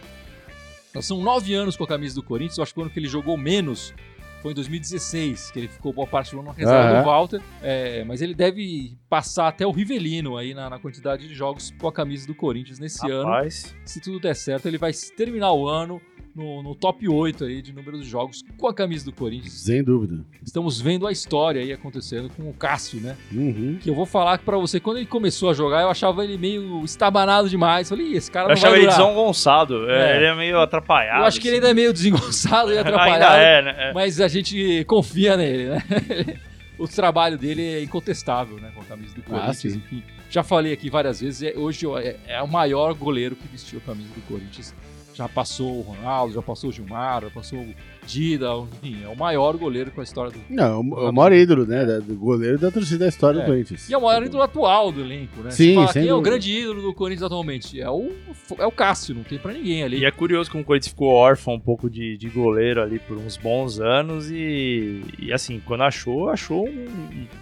Então, 0.90 1.02
são 1.02 1.22
nove 1.22 1.54
anos 1.54 1.76
com 1.76 1.84
a 1.84 1.86
camisa 1.86 2.14
do 2.14 2.22
Corinthians. 2.22 2.56
Eu 2.58 2.62
acho 2.64 2.72
que 2.74 2.80
o 2.80 2.82
ano 2.82 2.90
que 2.90 2.98
ele 2.98 3.08
jogou 3.08 3.36
menos 3.36 3.94
foi 4.42 4.52
em 4.52 4.54
2016, 4.54 5.50
que 5.50 5.58
ele 5.60 5.68
ficou 5.68 5.92
boa 5.92 6.06
parte 6.06 6.30
do 6.32 6.38
ano 6.40 6.48
na 6.48 6.54
reserva 6.54 6.90
Aham. 6.90 7.00
do 7.02 7.06
Walter. 7.06 7.40
É, 7.62 8.04
mas 8.04 8.20
ele 8.22 8.34
deve 8.34 8.96
passar 9.08 9.48
até 9.48 9.66
o 9.66 9.70
Rivelino 9.70 10.36
aí 10.36 10.54
na, 10.54 10.68
na 10.70 10.78
quantidade 10.78 11.28
de 11.28 11.34
jogos 11.34 11.72
com 11.78 11.86
a 11.88 11.92
camisa 11.92 12.26
do 12.26 12.34
Corinthians 12.34 12.78
nesse 12.78 13.08
ano. 13.10 13.24
Rapaz, 13.28 13.74
Se 13.84 14.00
tudo 14.00 14.18
der 14.18 14.34
certo, 14.34 14.66
ele 14.66 14.78
vai 14.78 14.92
terminar 15.16 15.52
o 15.52 15.68
ano 15.68 16.00
no, 16.34 16.62
no 16.62 16.74
top 16.74 17.08
8 17.08 17.44
aí 17.44 17.60
de 17.62 17.72
número 17.72 17.98
de 18.00 18.08
jogos 18.08 18.44
com 18.56 18.66
a 18.68 18.74
camisa 18.74 19.04
do 19.04 19.12
Corinthians. 19.12 19.52
Sem 19.54 19.82
dúvida. 19.82 20.24
Estamos 20.44 20.80
vendo 20.80 21.06
a 21.06 21.12
história 21.12 21.60
aí 21.60 21.72
acontecendo 21.72 22.30
com 22.36 22.48
o 22.48 22.54
Cássio, 22.54 23.00
né? 23.00 23.16
Uhum. 23.32 23.78
Que 23.80 23.90
eu 23.90 23.94
vou 23.94 24.06
falar 24.06 24.38
pra 24.38 24.56
você, 24.56 24.78
quando 24.80 24.98
ele 24.98 25.06
começou 25.06 25.50
a 25.50 25.54
jogar, 25.54 25.82
eu 25.82 25.90
achava 25.90 26.22
ele 26.24 26.38
meio 26.38 26.84
estabanado 26.84 27.48
demais. 27.48 27.88
Falei, 27.88 28.06
"Ih, 28.12 28.16
esse 28.16 28.30
cara 28.30 28.44
eu 28.44 28.48
não 28.48 28.52
achava 28.54 28.72
vai 28.74 28.80
ele 28.82 28.88
desengonçado. 28.90 29.90
é, 29.90 30.12
É. 30.12 30.16
Ele 30.16 30.24
é 30.26 30.34
meio 30.36 30.60
atrapalhado. 30.60 31.20
Eu 31.22 31.24
acho 31.26 31.40
que 31.40 31.48
ele 31.48 31.56
ainda 31.56 31.70
é 31.70 31.74
meio 31.74 31.92
desengonçado 31.92 32.70
e 32.72 32.74
assim. 32.78 32.88
atrapalhado. 32.88 33.34
Ainda 33.34 33.42
é, 33.42 33.62
né? 33.62 33.74
É. 33.90 33.92
Mas 33.92 34.20
a 34.20 34.28
gente 34.28 34.84
confia 34.84 35.36
nele, 35.36 35.66
né? 35.70 35.82
o 36.78 36.86
trabalho 36.86 37.36
dele 37.36 37.62
é 37.62 37.82
incontestável, 37.82 38.56
né? 38.58 38.70
Com 38.74 38.82
a 38.82 38.84
camisa 38.84 39.14
do 39.14 39.22
Corinthians. 39.22 39.58
sim. 39.58 39.68
enfim. 39.78 40.02
Já 40.30 40.42
falei 40.42 40.72
aqui 40.74 40.90
várias 40.90 41.20
vezes, 41.22 41.42
é- 41.42 41.58
hoje 41.58 41.86
é, 42.02 42.16
é 42.26 42.42
o 42.42 42.46
maior 42.48 42.92
goleiro 42.94 43.34
que 43.34 43.48
vestiu 43.48 43.78
a 43.78 43.86
camisa 43.86 44.10
do 44.14 44.20
Corinthians. 44.28 44.74
Já 45.18 45.28
passou 45.28 45.78
o 45.78 45.80
Ronaldo, 45.80 46.32
já 46.32 46.40
passou 46.40 46.70
o 46.70 46.72
Gilmar, 46.72 47.22
já 47.22 47.30
passou 47.30 47.58
o 47.58 47.74
Dida, 48.06 48.46
enfim, 48.82 49.02
é 49.04 49.08
o 49.08 49.16
maior 49.16 49.54
goleiro 49.56 49.90
com 49.90 50.00
a 50.00 50.04
história 50.04 50.30
do. 50.30 50.38
Não, 50.48 50.80
o, 50.80 51.08
o 51.10 51.12
maior 51.12 51.32
ídolo, 51.32 51.66
né? 51.66 51.84
Do 52.00 52.14
goleiro 52.14 52.56
da 52.56 52.70
torcida 52.70 53.00
da 53.00 53.08
história 53.08 53.38
É. 53.38 53.42
do 53.42 53.46
Corinthians. 53.46 53.90
E 53.90 53.92
é 53.92 53.98
o 53.98 54.02
maior 54.02 54.22
ídolo 54.22 54.44
atual 54.44 54.92
do 54.92 55.00
elenco, 55.00 55.42
né? 55.42 55.50
Sim, 55.50 55.74
Você 55.74 55.80
fala, 55.80 55.92
quem 55.92 56.02
é 56.02 56.04
o 56.04 56.08
dúvida. 56.18 56.30
grande 56.30 56.52
ídolo 56.56 56.82
do 56.82 56.94
Corinthians 56.94 57.24
atualmente? 57.24 57.80
É 57.80 57.90
o, 57.90 58.12
é 58.58 58.64
o 58.64 58.70
Cássio, 58.70 59.14
não 59.16 59.24
tem 59.24 59.38
pra 59.40 59.52
ninguém 59.52 59.82
ali. 59.82 59.98
E 59.98 60.04
é 60.04 60.10
curioso 60.12 60.50
como 60.52 60.62
o 60.62 60.64
Corinthians 60.64 60.90
ficou 60.92 61.08
órfão 61.08 61.54
um 61.54 61.60
pouco 61.60 61.90
de, 61.90 62.16
de 62.16 62.28
goleiro 62.28 62.80
ali 62.80 63.00
por 63.00 63.16
uns 63.18 63.36
bons 63.36 63.80
anos 63.80 64.30
e, 64.30 65.02
e, 65.18 65.32
assim, 65.32 65.60
quando 65.66 65.82
achou, 65.82 66.30
achou 66.30 66.66
um, 66.68 66.86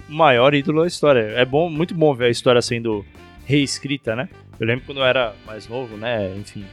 um 0.09 0.15
maior 0.17 0.55
ídolo 0.55 0.81
da 0.81 0.87
história. 0.89 1.21
É 1.21 1.45
bom, 1.45 1.69
muito 1.69 1.95
bom 1.95 2.15
ver 2.15 2.25
a 2.25 2.31
história 2.31 2.63
sendo 2.63 3.05
reescrita, 3.45 4.17
né? 4.17 4.29
Eu 4.59 4.67
lembro 4.67 4.85
quando 4.87 4.99
eu 4.99 5.05
era 5.05 5.35
mais 5.47 5.69
novo, 5.69 5.97
né? 5.99 6.35
Enfim, 6.37 6.65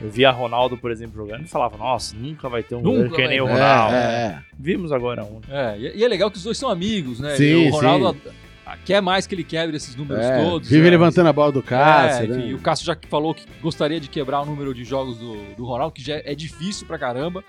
eu 0.00 0.10
via 0.10 0.30
Ronaldo, 0.30 0.76
por 0.78 0.90
exemplo, 0.90 1.16
jogando 1.16 1.44
e 1.44 1.48
falava, 1.48 1.76
nossa, 1.76 2.16
nunca 2.16 2.48
vai 2.48 2.62
ter 2.62 2.74
um 2.74 2.80
Nunca 2.80 3.08
goleiro 3.08 3.14
que 3.14 3.28
nem 3.28 3.40
o. 3.40 3.46
Ronaldo. 3.46 3.94
É, 3.94 3.98
é, 3.98 4.38
Vimos 4.58 4.92
agora 4.92 5.24
um. 5.24 5.40
É, 5.48 5.78
e 5.78 5.98
e 5.98 6.04
é 6.04 6.08
legal 6.08 6.30
que 6.30 6.38
os 6.38 6.42
dois 6.42 6.56
são 6.56 6.70
amigos, 6.70 7.20
né? 7.20 7.36
Sim, 7.36 7.68
o 7.68 7.72
Ronaldo 7.72 8.16
a- 8.64 8.76
quer 8.84 9.02
mais 9.02 9.26
que 9.26 9.34
ele 9.34 9.44
quebre 9.44 9.76
esses 9.76 9.94
números 9.96 10.24
é. 10.24 10.44
todos. 10.44 10.68
Vive 10.68 10.84
né? 10.84 10.90
levantando 10.90 11.28
a 11.28 11.32
bola 11.32 11.52
do 11.52 11.62
Cássio, 11.62 12.24
é, 12.24 12.26
né? 12.28 12.38
enfim, 12.38 12.54
o 12.54 12.58
Cássio 12.58 12.86
já 12.86 12.96
falou 13.08 13.34
que 13.34 13.44
gostaria 13.60 14.00
de 14.00 14.08
quebrar 14.08 14.40
o 14.40 14.46
número 14.46 14.72
de 14.72 14.84
jogos 14.84 15.18
do, 15.18 15.36
do 15.54 15.64
Ronaldo, 15.64 15.92
que 15.92 16.02
já 16.02 16.16
é 16.16 16.34
difícil 16.34 16.86
pra 16.86 16.98
caramba. 16.98 17.44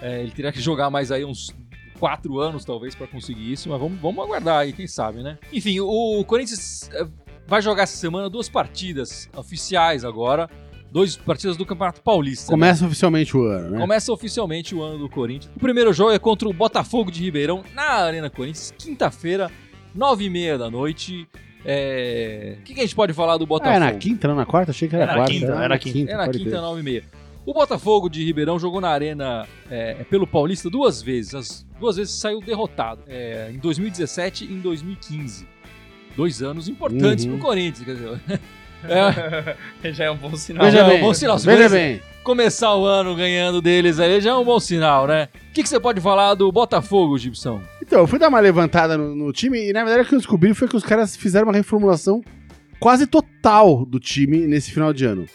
É, 0.00 0.20
ele 0.20 0.30
teria 0.30 0.52
que 0.52 0.60
jogar 0.60 0.90
mais 0.90 1.10
aí 1.10 1.24
uns 1.24 1.52
quatro 1.98 2.38
anos, 2.38 2.64
talvez, 2.64 2.94
pra 2.94 3.06
conseguir 3.06 3.52
isso, 3.52 3.68
mas 3.68 3.80
vamos, 3.80 3.98
vamos 4.00 4.24
aguardar 4.24 4.58
aí, 4.58 4.72
quem 4.72 4.86
sabe, 4.86 5.22
né? 5.22 5.38
Enfim, 5.52 5.80
o, 5.80 6.24
Corinthians 6.24 6.88
é, 6.92 7.06
vai 7.46 7.60
jogar 7.60 7.82
essa 7.82 7.96
semana 7.96 8.30
duas 8.30 8.48
partidas 8.48 9.28
oficiais 9.36 10.04
agora, 10.04 10.48
duas 10.90 11.16
partidas 11.16 11.56
do 11.56 11.64
Campeonato 11.66 12.00
Paulista. 12.02 12.46
né? 12.46 12.50
Começa 12.50 12.86
oficialmente 12.86 13.36
o 13.36 13.42
ano, 13.44 13.70
né? 13.70 13.78
Começa 13.80 14.12
oficialmente 14.12 14.74
o 14.74 14.82
ano 14.82 14.98
do 14.98 15.08
Corinthians. 15.08 15.52
O 15.54 15.60
primeiro 15.60 15.92
jogo 15.92 16.12
é 16.12 16.18
contra 16.18 16.48
o 16.48 16.52
Botafogo 16.52 17.10
de 17.10 17.22
Ribeirão, 17.22 17.62
na 17.74 17.82
Arena 18.04 18.30
Corinthians, 18.30 18.72
quinta-feira, 18.78 19.50
nove 19.94 20.24
e 20.24 20.30
meia 20.30 20.56
da 20.58 20.70
noite. 20.70 21.28
É, 21.64 22.56
O 22.60 22.62
que, 22.62 22.74
que 22.74 22.80
a 22.80 22.82
gente 22.84 22.94
pode 22.94 23.12
falar 23.12 23.36
do 23.36 23.44
Ah, 23.44 23.46
Botafogo? 23.46 23.76
é 23.76 23.78
na 23.80 23.92
quinta, 23.92 24.28
não 24.28 24.34
na 24.36 24.46
quarta? 24.46 24.70
Achei 24.70 24.88
que 24.88 24.94
era, 24.94 25.04
Era 25.04 25.12
na 25.12 25.18
quarta. 25.18 25.32
quinta, 25.34 25.52
Ah, 25.52 25.58
era 25.58 25.68
na 25.68 25.78
quinta. 25.78 26.12
É 26.12 26.16
na 26.16 26.28
quinta, 26.28 26.60
nove 26.60 26.80
e 26.80 26.84
meia. 26.84 27.04
O 27.44 27.52
Botafogo 27.52 28.08
de 28.08 28.22
Ribeirão 28.24 28.58
jogou 28.58 28.80
na 28.80 28.88
Arena 28.90 29.46
é, 29.70 29.94
pelo 30.10 30.26
Paulista 30.26 30.68
duas 30.70 31.00
vezes. 31.02 31.34
As 31.34 31.66
duas 31.80 31.96
vezes 31.96 32.14
saiu 32.14 32.40
derrotado. 32.40 33.02
É, 33.08 33.50
em 33.52 33.58
2017 33.58 34.44
e 34.44 34.52
em 34.52 34.60
2015. 34.60 35.46
Dois 36.16 36.42
anos 36.42 36.68
importantes 36.68 37.24
Uhum. 37.24 37.32
pro 37.32 37.40
Corinthians. 37.46 37.84
Quer 37.86 37.94
dizer, 37.94 38.20
é, 38.84 39.56
Já 39.92 40.04
é 40.04 40.10
um 40.10 40.16
bom 40.16 40.34
sinal. 40.36 40.64
Veja 40.64 40.84
bem, 40.84 41.00
bom 41.00 41.14
sinal, 41.14 41.38
se 41.38 41.46
veja 41.46 41.68
bem. 41.68 42.00
começar 42.22 42.74
o 42.74 42.84
ano 42.84 43.14
ganhando 43.14 43.60
deles 43.62 43.98
aí 43.98 44.20
já 44.20 44.30
é 44.30 44.34
um 44.34 44.44
bom 44.44 44.60
sinal, 44.60 45.06
né? 45.06 45.28
O 45.50 45.52
que, 45.54 45.62
que 45.62 45.68
você 45.68 45.80
pode 45.80 46.00
falar 46.00 46.34
do 46.34 46.50
Botafogo, 46.52 47.18
Gibson? 47.18 47.60
Então, 47.82 48.00
eu 48.00 48.06
fui 48.06 48.18
dar 48.18 48.28
uma 48.28 48.38
levantada 48.40 48.96
no, 48.98 49.14
no 49.14 49.32
time 49.32 49.68
e, 49.70 49.72
na 49.72 49.82
verdade, 49.84 50.02
o 50.04 50.08
que 50.08 50.14
eu 50.14 50.18
descobri 50.18 50.52
foi 50.54 50.68
que 50.68 50.76
os 50.76 50.84
caras 50.84 51.16
fizeram 51.16 51.46
uma 51.48 51.54
reformulação 51.54 52.22
quase 52.78 53.06
total 53.06 53.84
do 53.84 53.98
time 53.98 54.46
nesse 54.46 54.70
final 54.70 54.92
de 54.92 55.04
ano. 55.04 55.26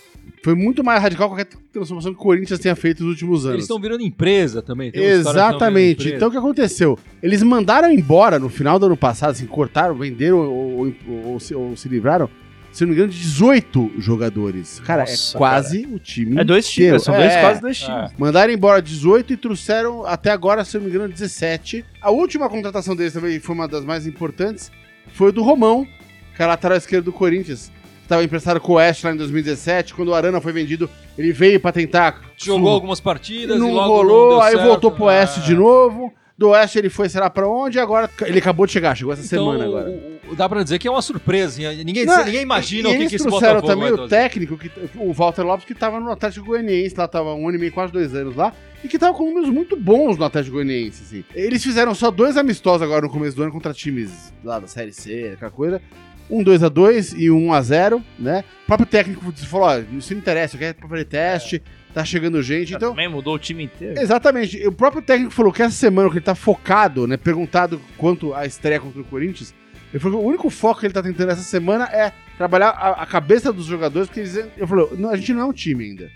Foi 0.44 0.56
muito 0.56 0.84
mais 0.84 1.02
radical 1.02 1.30
qualquer 1.30 1.48
transformação 1.72 2.14
que 2.14 2.20
o 2.20 2.22
Corinthians 2.22 2.60
tenha 2.60 2.76
feito 2.76 3.02
nos 3.02 3.14
últimos 3.14 3.46
anos. 3.46 3.54
Eles 3.56 3.64
estão 3.64 3.80
virando 3.80 4.04
empresa 4.04 4.62
também. 4.62 4.92
tem 4.92 5.02
Exatamente. 5.02 6.02
empresa. 6.02 6.16
Então 6.18 6.28
o 6.28 6.32
que 6.32 6.38
aconteceu? 6.38 7.00
Eles 7.22 7.42
mandaram 7.44 7.90
embora 7.90 8.38
no 8.38 8.50
final 8.50 8.78
do 8.78 8.86
ano 8.88 8.98
passado, 8.98 9.32
assim, 9.32 9.46
cortaram, 9.46 9.96
venderam 9.96 10.40
ou, 10.40 10.86
ou- 10.88 10.94
ou 11.32 11.40
se, 11.40 11.56
ou 11.56 11.76
se 11.78 11.88
livraram, 11.88 12.30
se 12.74 12.84
não 12.84 12.90
me 12.90 12.96
engano, 12.96 13.12
de 13.12 13.20
18 13.20 13.92
jogadores. 14.00 14.80
Cara, 14.86 15.02
Nossa, 15.02 15.36
é 15.36 15.38
quase 15.38 15.86
o 15.86 16.00
time. 16.00 16.40
É 16.40 16.44
dois 16.44 16.66
inteiro. 16.70 16.92
times, 16.98 17.04
são 17.04 17.16
dois, 17.16 17.32
É. 17.32 17.42
quase 17.42 17.62
dois 17.62 17.78
times. 17.80 18.12
É. 18.12 18.16
Mandaram 18.18 18.52
embora 18.52 18.82
18 18.82 19.32
e 19.34 19.38
trouxeram 19.38 20.06
até 20.06 20.32
agora, 20.32 20.66
se 20.66 20.76
eu 20.76 20.82
não 20.82 20.90
me 20.90 20.96
engano, 20.96 21.14
17. 21.14 21.86
A 22.02 22.10
última 22.12 22.50
contratação 22.50 22.96
deles 22.96 23.14
também 23.14 23.40
foi 23.40 23.56
uma 23.56 23.68
das 23.68 23.86
mais 23.86 24.06
importantes. 24.08 24.72
Foi 25.14 25.32
do 25.32 25.44
Romão, 25.44 25.88
que 26.36 26.42
é 26.42 26.46
lateral 26.46 26.78
esquerdo 26.78 27.06
do 27.06 27.14
Corinthians. 27.14 27.72
Estava 28.02 28.24
emprestado 28.24 28.60
com 28.60 28.74
o 28.74 28.76
Oeste 28.76 29.06
lá 29.06 29.14
em 29.14 29.18
2017. 29.18 29.94
Quando 29.94 30.10
o 30.10 30.14
Arana 30.14 30.42
foi 30.42 30.52
vendido, 30.52 30.90
ele 31.18 31.32
veio 31.32 31.60
pra 31.60 31.72
tentar. 31.72 32.22
Jogou 32.36 32.70
algumas 32.70 33.00
partidas 33.00 33.58
Não 33.58 33.70
e 33.70 33.74
logo 33.74 33.88
rolou, 33.96 34.22
não 34.24 34.30
deu 34.38 34.42
aí 34.42 34.54
certo. 34.56 34.68
voltou 34.68 34.92
pro 34.92 35.06
Oeste 35.06 35.40
É. 35.40 35.44
de 35.44 35.54
novo. 35.56 36.14
Do 36.38 36.50
Oeste 36.50 36.80
ele 36.80 36.90
foi, 36.90 37.08
sei 37.08 37.22
lá 37.22 37.30
pra 37.30 37.48
onde, 37.48 37.78
e 37.78 37.82
agora 37.82 38.10
ele 38.24 38.40
acabou 38.40 38.66
de 38.66 38.72
chegar, 38.74 38.96
chegou 38.98 39.14
essa 39.14 39.24
Então, 39.24 39.46
semana 39.52 39.64
agora. 39.66 40.13
Dá 40.36 40.48
pra 40.48 40.64
dizer 40.64 40.80
que 40.80 40.88
é 40.88 40.92
uma 40.92 41.02
surpresa. 41.02 41.62
Ninguém, 41.84 42.06
Não, 42.06 42.26
ninguém 42.26 42.42
imagina 42.42 42.90
e 42.90 42.96
o 42.96 42.98
que, 43.00 43.08
que 43.08 43.16
esse 43.16 43.26
trouxeram 43.26 43.62
Botafogo 43.62 43.82
também 43.82 44.06
o 44.06 44.08
técnico, 44.08 44.58
que, 44.58 44.72
o 44.96 45.14
Walter 45.14 45.44
Lopes, 45.44 45.66
que 45.66 45.76
tava 45.76 46.00
no 46.00 46.12
Atlético 46.12 46.46
Goianiense, 46.46 46.96
lá 46.98 47.08
tava 47.08 47.34
um 47.34 47.48
ano 47.48 47.58
e 47.58 47.60
meio, 47.60 47.72
quase 47.72 47.92
dois 47.92 48.16
anos 48.16 48.36
lá, 48.36 48.54
e 48.84 48.88
que 48.88 48.98
tava 48.98 49.14
com 49.14 49.26
números 49.26 49.50
muito 49.50 49.76
bons 49.76 50.18
no 50.18 50.26
Atlético 50.26 50.56
Goianiense, 50.56 51.04
assim. 51.04 51.24
Eles 51.36 51.64
fizeram 51.64 51.94
só 51.94 52.10
dois 52.10 52.38
amistosos 52.38 52.82
agora 52.82 53.02
no 53.02 53.10
começo 53.10 53.36
do 53.36 53.44
ano 53.44 53.52
contra 53.52 53.74
times 53.74 54.34
lá 54.44 54.60
da 54.60 54.68
Série 54.68 54.94
C, 54.94 55.32
aquela 55.34 55.52
coisa. 55.52 55.82
Um 56.30 56.44
2x2 56.44 57.16
e 57.18 57.30
um 57.30 57.50
1x0, 57.50 58.02
né? 58.18 58.44
O 58.64 58.68
próprio 58.68 58.88
técnico 58.88 59.32
falou, 59.46 59.68
ó, 59.68 59.78
isso 59.98 60.14
não 60.14 60.20
interessa, 60.20 60.56
eu 60.56 60.60
quero 60.60 60.88
fazer 60.88 61.06
teste, 61.06 61.62
tá 61.94 62.04
chegando 62.06 62.42
gente, 62.42 62.74
então... 62.74 62.92
Também 62.92 63.10
mudou 63.10 63.36
o 63.36 63.40
time 63.40 63.66
inteiro. 63.66 64.00
Exatamente. 64.00 64.66
O 64.66 64.72
próprio 64.72 65.02
técnico 65.02 65.32
falou 65.32 65.52
que 65.52 65.62
essa 65.62 65.76
semana 65.76 66.10
que 66.10 66.16
ele 66.16 66.26
tá 66.26 66.34
focado, 66.34 67.06
né? 67.06 67.18
Perguntado 67.18 67.80
quanto 67.98 68.34
a 68.34 68.46
estreia 68.46 68.80
contra 68.80 69.02
o 69.02 69.04
Corinthians, 69.04 69.54
ele 69.94 70.00
falou 70.00 70.20
que 70.20 70.26
o 70.26 70.28
único 70.30 70.50
foco 70.50 70.80
que 70.80 70.88
ele 70.88 70.94
tá 70.94 71.04
tentando 71.04 71.30
essa 71.32 71.42
semana 71.44 71.86
é 71.86 72.12
trabalhar 72.38 72.70
a, 72.70 73.04
a 73.04 73.06
cabeça 73.06 73.54
dos 73.54 73.66
jogadores, 73.66 74.08
porque 74.08 74.22
eles, 74.22 74.36
ele 74.36 74.68
falou, 74.68 74.90
"Não, 74.98 75.10
a 75.12 75.16
gente 75.16 75.32
não 75.34 75.42
é 75.42 75.46
um 75.46 75.54
time 75.54 75.86
ainda, 75.86 76.10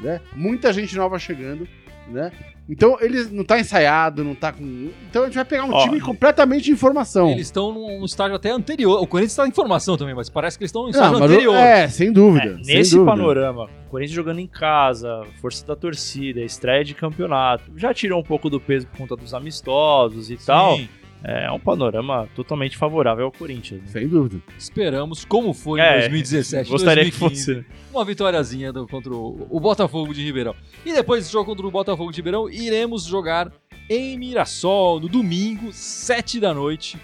né? 0.00 0.20
Muita 0.34 0.72
gente 0.72 0.96
nova 0.96 1.18
chegando, 1.18 1.68
né? 2.10 2.32
Então 2.70 2.98
ele 3.00 3.24
não 3.30 3.44
tá 3.44 3.58
ensaiado, 3.58 4.22
não 4.22 4.34
tá 4.34 4.52
com. 4.52 4.90
Então 5.08 5.22
a 5.22 5.24
gente 5.26 5.34
vai 5.36 5.44
pegar 5.46 5.64
um 5.64 5.72
Ó, 5.72 5.84
time 5.84 6.00
completamente 6.02 6.64
de 6.64 6.70
informação. 6.70 7.30
Eles 7.30 7.46
estão 7.46 7.72
num 7.72 8.04
estágio 8.04 8.34
até 8.36 8.50
anterior. 8.50 9.02
O 9.02 9.06
Corinthians 9.06 9.32
está 9.32 9.48
em 9.48 9.50
formação 9.52 9.96
também, 9.96 10.14
mas 10.14 10.28
parece 10.28 10.58
que 10.58 10.64
eles 10.64 10.68
estão 10.68 10.82
Não, 10.82 10.90
estágio 10.90 11.12
mas 11.18 11.30
o- 11.30 11.32
anterior. 11.32 11.54
é, 11.56 11.88
sem 11.88 12.08
É, 12.08 12.12
dúvida. 12.12 12.58
sem 12.62 12.76
nesse 12.76 12.90
dúvida. 12.94 13.10
panorama, 13.10 13.70
o 13.86 13.90
Corinthians 13.90 14.14
jogando 14.14 14.38
em 14.40 14.46
casa, 14.46 15.22
força 15.40 15.66
da 15.66 15.74
torcida, 15.74 16.40
estreia 16.42 16.84
de 16.84 16.94
campeonato, 16.94 17.64
já 17.74 17.94
tirou 17.94 18.20
um 18.20 18.24
pouco 18.24 18.50
do 18.50 18.60
peso 18.60 18.86
por 18.86 18.98
conta 18.98 19.16
dos 19.16 19.32
amistosos 19.32 20.30
e 20.30 20.36
tal. 20.36 20.78
Sim, 21.20 21.28
É 21.30 21.50
um 21.50 21.58
panorama 21.58 22.28
totalmente 22.34 22.76
favorável 22.76 23.26
ao 23.26 23.32
Corinthians. 23.32 23.80
né? 23.82 23.86
Sem 23.88 24.08
dúvida. 24.08 24.40
Esperamos, 24.58 25.24
como 25.24 25.52
foi 25.52 25.80
em 25.80 25.82
É, 25.82 25.98
2017. 26.00 26.70
Gostaria 26.70 27.02
2015. 27.04 27.44
que 27.54 27.62
fosse. 27.62 27.66
uma 27.92 28.04
vitóriazinha 28.04 28.72
do- 28.72 28.86
contra 28.86 29.12
o, 29.12 29.46
o 29.50 29.58
Botafogo 29.60 30.12
de 30.14 30.22
Ribeirão. 30.24 30.54
E 30.86 30.92
depois 30.92 31.22
desse 31.22 31.32
jogo 31.32 31.46
contra 31.46 31.66
o 31.66 31.70
Botafogo 31.70 32.10
de 32.12 32.16
Ribeirão, 32.18 32.48
iremos 32.48 33.04
jogar 33.04 33.50
em 33.90 34.18
Mirassol 34.18 35.00
no 35.00 35.08
domingo, 35.08 35.72
7 35.72 36.38
da 36.40 36.52
noite. 36.54 36.98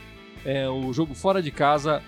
É 0.44 0.68
o 0.68 0.92
jogo 0.92 1.14
fora 1.14 1.42
de 1.42 1.50
casa. 1.50 2.02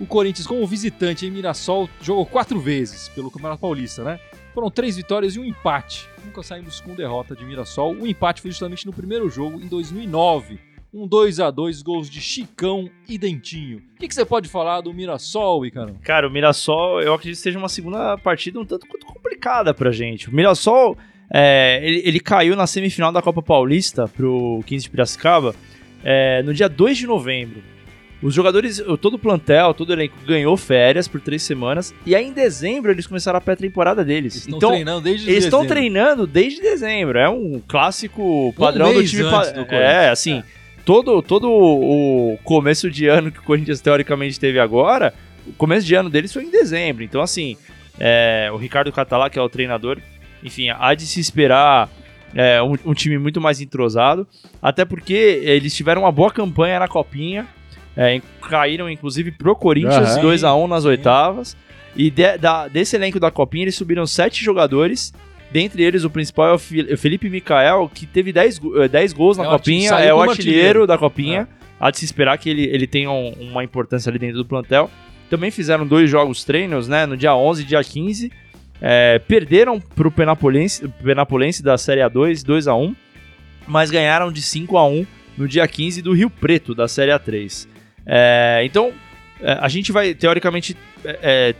O 0.00 0.06
Corinthians, 0.06 0.46
como 0.46 0.66
visitante 0.66 1.26
em 1.26 1.30
Mirassol, 1.30 1.88
jogou 2.00 2.24
quatro 2.26 2.58
vezes 2.58 3.08
pelo 3.10 3.30
Campeonato 3.30 3.60
Paulista, 3.60 4.02
né? 4.02 4.18
Foram 4.54 4.70
três 4.70 4.96
vitórias 4.96 5.36
e 5.36 5.38
um 5.38 5.44
empate. 5.44 6.08
Nunca 6.24 6.42
saímos 6.42 6.80
com 6.80 6.94
derrota 6.94 7.36
de 7.36 7.44
Mirassol. 7.44 7.94
O 7.94 8.06
empate 8.06 8.40
foi 8.40 8.50
justamente 8.50 8.84
no 8.86 8.92
primeiro 8.92 9.28
jogo, 9.30 9.60
em 9.60 9.68
2009. 9.68 10.58
Um 10.94 11.06
2 11.06 11.40
a 11.40 11.50
2 11.50 11.80
gols 11.80 12.10
de 12.10 12.20
Chicão 12.20 12.90
e 13.08 13.16
Dentinho. 13.16 13.78
O 13.96 13.98
que, 13.98 14.06
que 14.06 14.14
você 14.14 14.26
pode 14.26 14.46
falar 14.46 14.82
do 14.82 14.92
Mirassol, 14.92 15.64
Icaro? 15.64 15.96
Cara, 16.02 16.28
o 16.28 16.30
Mirassol, 16.30 17.00
eu 17.00 17.14
acredito 17.14 17.38
que 17.38 17.42
seja 17.42 17.58
uma 17.58 17.70
segunda 17.70 18.18
partida 18.18 18.60
um 18.60 18.64
tanto 18.64 18.86
quanto 18.86 19.06
complicada 19.06 19.72
pra 19.72 19.90
gente. 19.90 20.28
O 20.28 20.34
Mirassol, 20.34 20.98
é, 21.32 21.80
ele, 21.82 22.02
ele 22.04 22.20
caiu 22.20 22.54
na 22.54 22.66
semifinal 22.66 23.10
da 23.10 23.22
Copa 23.22 23.40
Paulista 23.40 24.06
pro 24.06 24.62
15 24.66 24.84
de 24.84 24.90
Piracicaba 24.90 25.54
é, 26.04 26.42
no 26.42 26.52
dia 26.52 26.68
2 26.68 26.98
de 26.98 27.06
novembro. 27.06 27.62
Os 28.22 28.34
jogadores, 28.34 28.80
todo 29.00 29.14
o 29.14 29.18
plantel, 29.18 29.72
todo 29.72 29.90
o 29.90 29.92
elenco 29.94 30.14
ganhou 30.26 30.56
férias 30.56 31.08
por 31.08 31.20
três 31.22 31.42
semanas 31.42 31.92
e 32.06 32.14
aí 32.14 32.24
em 32.24 32.32
dezembro 32.32 32.92
eles 32.92 33.06
começaram 33.06 33.38
a 33.38 33.40
pré-temporada 33.40 34.04
deles. 34.04 34.44
Eles 34.44 34.56
então, 34.56 34.70
treinando 34.70 35.00
desde 35.00 35.30
eles 35.30 35.44
estão 35.44 35.66
treinando 35.66 36.26
desde 36.26 36.60
dezembro. 36.60 37.18
É 37.18 37.28
um 37.28 37.60
clássico 37.66 38.54
padrão 38.56 38.92
do 38.92 38.98
mês 38.98 39.10
time. 39.10 39.24
do 39.24 39.74
é, 39.74 40.10
assim, 40.10 40.42
todo, 40.84 41.22
todo 41.22 41.48
o 41.50 42.38
começo 42.44 42.90
de 42.90 43.06
ano 43.06 43.30
que 43.30 43.38
o 43.38 43.42
Corinthians 43.42 43.80
teoricamente 43.80 44.38
teve 44.38 44.58
agora, 44.58 45.12
o 45.46 45.52
começo 45.52 45.86
de 45.86 45.94
ano 45.94 46.08
deles 46.10 46.32
foi 46.32 46.44
em 46.44 46.50
dezembro. 46.50 47.02
Então, 47.02 47.20
assim, 47.20 47.56
é, 47.98 48.48
o 48.52 48.56
Ricardo 48.56 48.90
Catalá, 48.92 49.28
que 49.30 49.38
é 49.38 49.42
o 49.42 49.48
treinador, 49.48 49.98
enfim, 50.42 50.68
há 50.70 50.94
de 50.94 51.06
se 51.06 51.20
esperar 51.20 51.88
é, 52.34 52.62
um, 52.62 52.74
um 52.86 52.94
time 52.94 53.18
muito 53.18 53.40
mais 53.40 53.60
entrosado. 53.60 54.26
Até 54.60 54.84
porque 54.84 55.12
eles 55.44 55.74
tiveram 55.74 56.02
uma 56.02 56.12
boa 56.12 56.30
campanha 56.30 56.78
na 56.78 56.88
Copinha. 56.88 57.46
é, 57.96 58.20
caíram, 58.48 58.88
inclusive, 58.88 59.30
pro 59.32 59.54
Corinthians, 59.54 60.16
Aham. 60.16 60.22
2x1 60.22 60.66
nas 60.68 60.84
oitavas. 60.86 61.56
E 61.94 62.10
de- 62.10 62.38
da- 62.38 62.66
desse 62.68 62.96
elenco 62.96 63.20
da 63.20 63.30
Copinha, 63.30 63.64
eles 63.64 63.74
subiram 63.74 64.06
sete 64.06 64.42
jogadores. 64.42 65.12
Dentre 65.52 65.82
eles, 65.82 66.02
o 66.04 66.10
principal 66.10 66.48
é 66.48 66.52
o 66.52 66.56
o 66.94 66.96
Felipe 66.98 67.28
Mikael, 67.28 67.90
que 67.92 68.06
teve 68.06 68.32
10, 68.32 68.58
go- 68.58 68.82
eh, 68.82 68.88
10 68.88 69.12
gols 69.12 69.36
na 69.36 69.44
É 69.44 69.48
o 69.48 69.50
Copinha, 69.50 69.88
é 69.90 70.14
o 70.14 70.20
artilheiro 70.20 70.30
artilheiro. 70.30 70.86
da 70.86 70.96
Copinha. 70.98 71.48
Há 71.78 71.90
de 71.90 71.98
se 71.98 72.04
esperar 72.04 72.38
que 72.38 72.48
ele, 72.48 72.64
ele 72.64 72.86
tenha 72.86 73.10
um- 73.10 73.32
uma 73.40 73.62
importância 73.62 74.08
ali 74.08 74.18
dentro 74.18 74.38
do 74.38 74.44
plantel. 74.46 74.90
Também 75.28 75.50
fizeram 75.50 75.86
dois 75.86 76.08
jogos 76.08 76.44
treinos, 76.44 76.88
né? 76.88 77.04
No 77.06 77.16
dia 77.16 77.34
11 77.34 77.62
e 77.62 77.64
dia 77.64 77.82
15. 77.82 78.30
É, 78.80 79.18
perderam 79.20 79.78
pro 79.80 80.10
Penapolense, 80.10 80.86
Penapolense 81.02 81.62
da 81.62 81.76
Série 81.78 82.00
A2, 82.00 82.42
2x1. 82.44 82.94
Mas 83.66 83.90
ganharam 83.90 84.32
de 84.32 84.40
5x1 84.42 85.06
no 85.38 85.46
dia 85.48 85.66
15 85.68 86.02
do 86.02 86.12
Rio 86.12 86.28
Preto, 86.30 86.74
da 86.74 86.88
Série 86.88 87.10
A3. 87.12 87.66
É, 88.06 88.62
então, 88.64 88.92
é, 89.40 89.52
a 89.60 89.68
gente 89.68 89.92
vai, 89.92 90.14
teoricamente, 90.14 90.76
é, 91.04 91.18
é, 91.22 91.54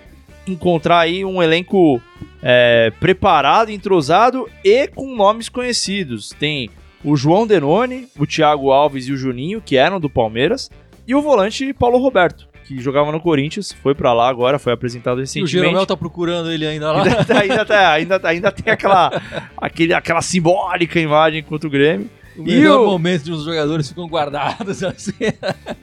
encontrar 0.47 1.01
aí 1.01 1.25
um 1.25 1.43
elenco 1.43 2.01
é, 2.43 2.93
preparado, 3.01 3.71
entrosado 3.71 4.49
e 4.65 4.89
com 4.89 5.15
nomes 5.15 5.49
conhecidos. 5.49 6.31
Tem 6.39 6.69
o 7.05 7.17
João 7.17 7.47
Denoni, 7.47 8.07
o 8.19 8.27
Thiago 8.27 8.71
Alves 8.71 9.07
e 9.09 9.13
o 9.13 9.17
Juninho, 9.17 9.61
que 9.61 9.77
eram 9.77 9.99
do 10.01 10.09
Palmeiras, 10.11 10.71
e 11.07 11.15
o 11.15 11.23
volante 11.23 11.73
Paulo 11.73 11.99
Roberto, 11.99 12.47
que 12.65 12.81
jogava 12.81 13.11
no 13.11 13.21
Corinthians, 13.21 13.73
foi 13.83 13.95
pra 13.95 14.13
lá 14.13 14.29
agora, 14.29 14.59
foi 14.59 14.73
apresentado 14.73 15.17
E 15.17 15.19
o 15.19 15.21
recentemente. 15.23 15.51
Jeromel 15.53 15.87
tá 15.87 15.97
procurando 15.97 16.51
ele 16.51 16.65
ainda 16.67 16.93
lá. 16.93 17.03
Ainda, 17.03 17.25
tá- 17.25 17.41
ainda, 17.41 17.65
tá- 17.65 17.93
ainda, 17.93 18.21
tá- 18.21 18.29
ainda 18.29 18.53
tem 18.53 18.73
aquela, 18.73 19.11
aquele, 19.57 19.93
aquela 19.95 20.23
simbólica 20.23 21.01
imagem 21.01 21.43
contra 21.43 21.67
o 21.67 21.71
Grêmio. 21.71 22.09
O 22.37 22.49
E 22.49 22.67
o- 22.67 22.87
momento 22.87 23.25
de 23.25 23.33
uns 23.33 23.45
jogadores 23.45 23.89
ficam 23.89 24.07
guardados 24.07 24.83
assim. 24.85 25.13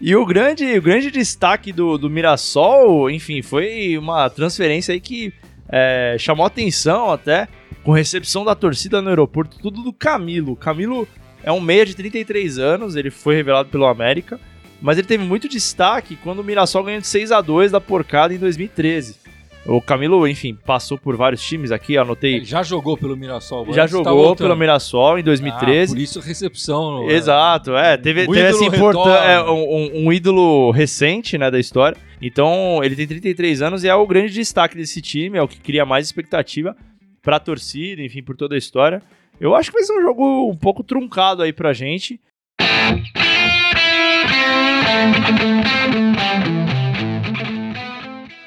E 0.01 0.15
o 0.15 0.25
grande, 0.25 0.65
o 0.77 0.81
grande 0.81 1.11
destaque 1.11 1.71
do, 1.71 1.97
do 1.97 2.09
Mirassol, 2.09 3.09
enfim, 3.09 3.41
foi 3.41 3.97
uma 3.97 4.29
transferência 4.29 4.93
aí 4.93 4.99
que 4.99 5.33
é, 5.69 6.15
chamou 6.19 6.45
atenção 6.45 7.11
até, 7.11 7.47
com 7.83 7.91
recepção 7.91 8.43
da 8.43 8.55
torcida 8.55 9.01
no 9.01 9.09
aeroporto, 9.09 9.57
tudo 9.59 9.81
do 9.83 9.93
Camilo. 9.93 10.55
Camilo 10.55 11.07
é 11.43 11.51
um 11.51 11.61
meia 11.61 11.85
de 11.85 11.95
33 11.95 12.57
anos, 12.57 12.95
ele 12.95 13.09
foi 13.11 13.35
revelado 13.35 13.69
pelo 13.69 13.85
América, 13.85 14.39
mas 14.81 14.97
ele 14.97 15.07
teve 15.07 15.23
muito 15.23 15.47
destaque 15.47 16.15
quando 16.17 16.39
o 16.39 16.43
Mirassol 16.43 16.83
ganhou 16.83 17.01
de 17.01 17.07
6 17.07 17.31
a 17.31 17.41
2 17.41 17.71
da 17.71 17.79
porcada 17.81 18.33
em 18.33 18.37
2013. 18.37 19.17
O 19.65 19.81
Camilo, 19.81 20.27
enfim, 20.27 20.57
passou 20.65 20.97
por 20.97 21.15
vários 21.15 21.43
times 21.45 21.71
aqui, 21.71 21.97
anotei. 21.97 22.35
Ele 22.37 22.45
já 22.45 22.63
jogou 22.63 22.97
pelo 22.97 23.15
Mirassol. 23.15 23.65
Já 23.71 23.81
tá 23.83 23.87
jogou 23.87 24.15
voltando. 24.15 24.47
pelo 24.47 24.55
Mirassol 24.55 25.17
em 25.17 25.21
Ah, 25.21 25.25
2013. 25.25 25.93
por 25.93 26.01
isso 26.01 26.19
a 26.19 26.21
recepção. 26.23 27.05
né? 27.05 27.13
Exato, 27.13 27.75
é. 27.75 27.95
Teve, 27.97 28.23
O 28.23 28.33
teve 28.33 28.47
essa 28.47 28.63
importância. 28.65 29.11
É, 29.11 29.41
um, 29.43 29.53
um- 29.75 30.05
um 30.07 30.13
ídolo 30.13 30.71
recente, 30.71 31.37
né, 31.37 31.51
da 31.51 31.59
história. 31.59 31.97
Então, 32.21 32.79
ele 32.83 32.95
tem 32.95 33.05
33 33.05 33.61
anos 33.61 33.83
e 33.83 33.87
é 33.89 33.93
o 33.93 34.07
grande 34.07 34.33
destaque 34.33 34.75
desse 34.75 35.01
time, 35.01 35.37
é 35.37 35.41
o 35.41 35.47
que 35.47 35.59
cria 35.59 35.85
mais 35.85 36.05
expectativa 36.07 36.75
pra 37.21 37.39
torcida, 37.39 38.01
enfim, 38.01 38.23
por 38.23 38.35
toda 38.35 38.55
a 38.55 38.57
história. 38.57 39.01
Eu 39.39 39.55
acho 39.55 39.69
que 39.71 39.77
vai 39.77 39.83
ser 39.83 39.93
um 39.93 40.01
jogo 40.01 40.49
um 40.49 40.55
pouco 40.57 40.83
truncado 40.83 41.43
aí 41.43 41.53
pra 41.53 41.73
gente. 41.73 42.19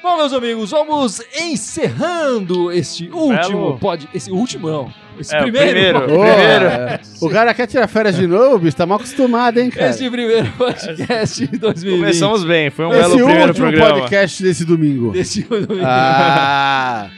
Bom, 0.03 0.17
meus 0.17 0.33
amigos, 0.33 0.71
vamos 0.71 1.21
encerrando 1.33 2.69
este 2.73 3.09
último 3.09 3.67
Belo. 3.67 3.79
pod... 3.79 4.09
Esse 4.13 4.29
último 4.31 4.69
não. 4.69 4.93
Esse 5.17 5.33
É, 5.33 5.39
o 5.39 5.43
primeiro. 5.43 5.69
primeiro. 5.71 5.99
pod- 6.01 6.09
Primeiro. 6.11 6.65
é. 6.65 6.99
O 7.21 7.29
cara 7.29 7.53
quer 7.53 7.67
tirar 7.67 7.87
férias 7.87 8.17
de 8.17 8.27
novo, 8.27 8.59
bicho, 8.59 8.75
tá 8.75 8.85
mal 8.85 8.97
acostumado, 8.97 9.59
hein, 9.59 9.69
cara? 9.69 9.89
Este 9.91 10.09
primeiro 10.09 10.51
podcast 10.57 11.47
de 11.47 11.57
2020. 11.57 11.99
Começamos 12.01 12.43
bem, 12.43 12.69
foi 12.69 12.85
um 12.85 12.89
Esse 12.91 12.99
belo 13.01 13.13
primeiro 13.15 13.47
último 13.47 13.67
programa. 13.71 13.99
podcast 14.01 14.43
desse 14.43 14.65
domingo. 14.65 15.11
Desse 15.11 15.41
domingo. 15.43 15.73
Ah! 15.85 17.09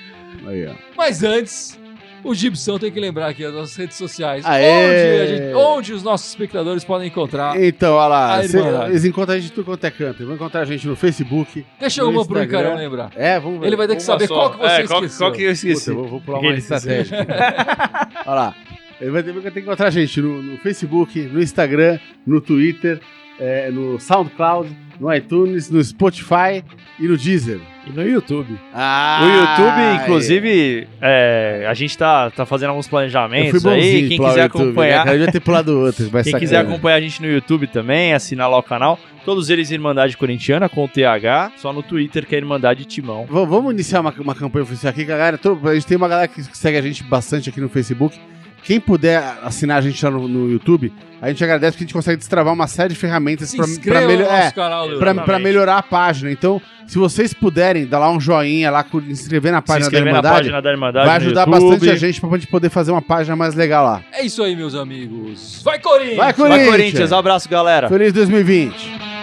Aí, 0.46 0.68
ó. 0.68 0.74
Mas 0.96 1.24
antes, 1.24 1.80
o 2.30 2.36
Gibson 2.36 2.78
tem 2.80 2.92
que 2.92 3.00
lembrar 3.00 3.28
aqui 3.28 3.44
as 3.46 3.54
nossas 3.54 3.76
redes 3.76 3.96
sociais. 3.98 4.46
Aê! 4.46 4.66
Onde, 4.66 5.22
a 5.22 5.26
gente- 5.28 5.56
onde 5.56 5.94
os 5.94 6.04
nossos 6.04 6.30
espectadores 6.30 6.84
podem 6.84 7.08
encontrar. 7.08 7.62
Então, 7.62 7.94
olha 7.96 8.08
lá, 8.08 8.44
cê- 8.44 8.60
eles 8.90 9.06
encontram 9.06 9.36
a 9.36 9.40
gente 9.40 9.52
tudo 9.52 9.66
quanto 9.66 9.84
é 9.86 9.92
canto. 9.92 10.26
Vão 10.26 10.36
encontrar 10.36 10.62
a 10.62 10.66
gente 10.66 10.88
no 10.88 10.96
Facebook. 10.96 11.66
Deixa 11.80 12.02
no 12.04 12.10
uma 12.10 12.26
pro 12.26 12.38
Instagram. 12.40 12.60
Icarão 12.60 12.78
lembrar. 12.78 13.12
É, 13.16 13.40
vamos 13.40 13.60
ver. 13.60 13.68
Ele 13.68 13.76
vai 13.76 13.88
ter 13.88 13.96
que 13.96 14.02
Uma 14.02 14.06
saber 14.06 14.28
só. 14.28 14.34
qual 14.36 14.52
que 14.52 14.58
você 14.58 14.66
é, 14.66 14.82
esqueceu. 14.84 14.98
qual, 15.00 15.10
qual 15.18 15.32
que 15.32 15.44
eu 15.44 15.52
esqueci? 15.52 15.92
Puta, 15.92 16.02
eu 16.04 16.08
vou, 16.10 16.22
pular 16.22 16.40
uma 16.40 16.54
estratégia. 16.54 17.18
Olha 18.26 18.36
lá. 18.36 18.56
Ele 19.00 19.12
vai 19.12 19.24
ter, 19.24 19.32
vai 19.34 19.42
ter 19.44 19.52
que 19.52 19.60
encontrar 19.60 19.88
a 19.88 19.92
gente 19.92 20.22
no, 20.22 20.42
no 20.42 20.58
Facebook, 20.60 21.20
no 21.22 21.42
Instagram, 21.42 22.00
no 22.26 22.40
Twitter, 22.40 23.00
é, 23.40 23.70
no 23.70 24.00
SoundCloud, 24.00 24.70
no 25.00 25.14
iTunes, 25.14 25.70
no 25.70 25.84
Spotify 25.84 26.64
e 27.00 27.04
no 27.08 27.18
Deezer. 27.18 27.60
E 27.88 27.92
no 27.92 28.02
YouTube. 28.08 28.58
Ah, 28.74 29.22
o 29.22 29.26
YouTube, 29.62 30.04
inclusive, 30.04 30.88
é, 31.02 31.66
a 31.70 31.74
gente 31.74 31.98
tá, 31.98 32.30
tá 32.32 32.46
fazendo 32.46 32.70
alguns 32.70 32.88
planejamentos 32.88 33.64
aí. 33.66 34.08
Quem 34.10 34.18
quiser 34.18 34.44
YouTube, 34.44 34.64
né, 34.64 34.66
acompanhar, 34.66 34.98
cara? 35.04 35.10
Eu 35.16 35.20
devia 35.20 35.32
ter 35.32 35.40
pulado 35.40 35.80
outro. 35.80 36.10
Vai 36.10 36.24
quem 36.24 36.32
sacar. 36.32 36.40
quiser 36.40 36.58
acompanhar 36.58 36.96
a 36.96 37.02
gente 37.02 37.22
no 37.22 37.28
YouTube 37.28 37.68
também, 37.68 38.14
assinar 38.14 38.50
lá 38.50 38.58
o 38.58 38.64
canal. 38.64 39.00
Todos 39.24 39.50
eles 39.50 39.72
Irmandade 39.72 40.16
Corintiana 40.18 40.70
com 40.70 40.88
TH, 40.88 41.54
só 41.58 41.74
no 41.74 41.82
Twitter 41.82 42.26
que 42.28 42.36
é 42.36 42.38
Irmandade 42.38 42.86
Timão. 42.86 43.26
V- 43.26 43.46
Vamos 43.46 43.74
iniciar 43.74 44.02
uma, 44.02 44.14
uma 44.20 44.36
campanha 44.36 44.64
oficial 44.64 44.92
aqui, 44.92 45.04
galera. 45.04 45.38
Tô- 45.38 45.58
a 45.64 45.74
gente 45.74 45.88
tem 45.88 45.98
uma 45.98 46.08
galera 46.08 46.28
que 46.28 46.44
segue 46.56 46.78
a 46.78 46.82
gente 46.82 47.04
bastante 47.04 47.50
aqui 47.50 47.60
no 47.60 47.68
Facebook. 47.70 48.20
Quem 48.66 48.80
puder 48.80 49.22
assinar 49.44 49.78
a 49.78 49.82
gente 49.82 50.04
lá 50.04 50.10
no, 50.10 50.28
no 50.28 50.52
YouTube, 50.52 50.92
a 51.22 51.30
gente 51.30 51.44
agradece 51.44 51.74
porque 51.74 51.84
a 51.84 51.86
gente 51.86 51.94
consegue 51.94 52.18
destravar 52.18 52.52
uma 52.52 52.66
série 52.66 52.90
de 52.90 53.00
ferramentas 53.00 53.50
Se 53.50 53.58
melho- 53.60 54.26
no 54.26 54.26
é, 54.26 54.52
pra, 55.24 55.38
melhorar 55.40 55.78
a 55.78 55.84
página. 55.84 56.32
Então, 56.32 56.60
se 56.88 56.98
vocês 56.98 57.32
puderem 57.32 57.86
dar 57.86 58.00
lá 58.00 58.12
um 58.12 58.20
joinha 58.20 58.72
lá, 58.72 58.84
cu- 58.84 59.02
inscrever 59.08 59.52
na 59.52 59.60
Se 59.62 59.68
página 59.68 59.82
da 59.82 59.86
inscrever 59.88 60.04
na 60.14 60.18
Irmandade, 60.18 60.36
página 60.38 60.62
da 60.64 60.72
Irmandade 60.72 61.06
vai 61.08 61.18
ajudar 61.18 61.46
bastante 61.46 61.90
a 61.92 61.96
gente 61.96 62.20
pra 62.20 62.30
gente 62.32 62.48
poder 62.48 62.70
fazer 62.70 62.92
uma 62.92 63.04
página 63.04 63.36
mais 63.36 63.54
legal 63.54 63.86
lá. 63.86 64.02
É 64.12 64.26
isso 64.26 64.42
aí, 64.42 64.56
meus 64.56 64.74
amigos. 64.74 65.62
Vai, 65.64 65.78
Corinthians! 65.78 66.18
Vai, 66.18 66.34
Vai, 66.34 66.66
Corinthians. 66.66 67.14
Abraço, 67.14 67.48
galera. 67.48 67.88
Feliz 67.88 68.12
2020! 68.14 69.15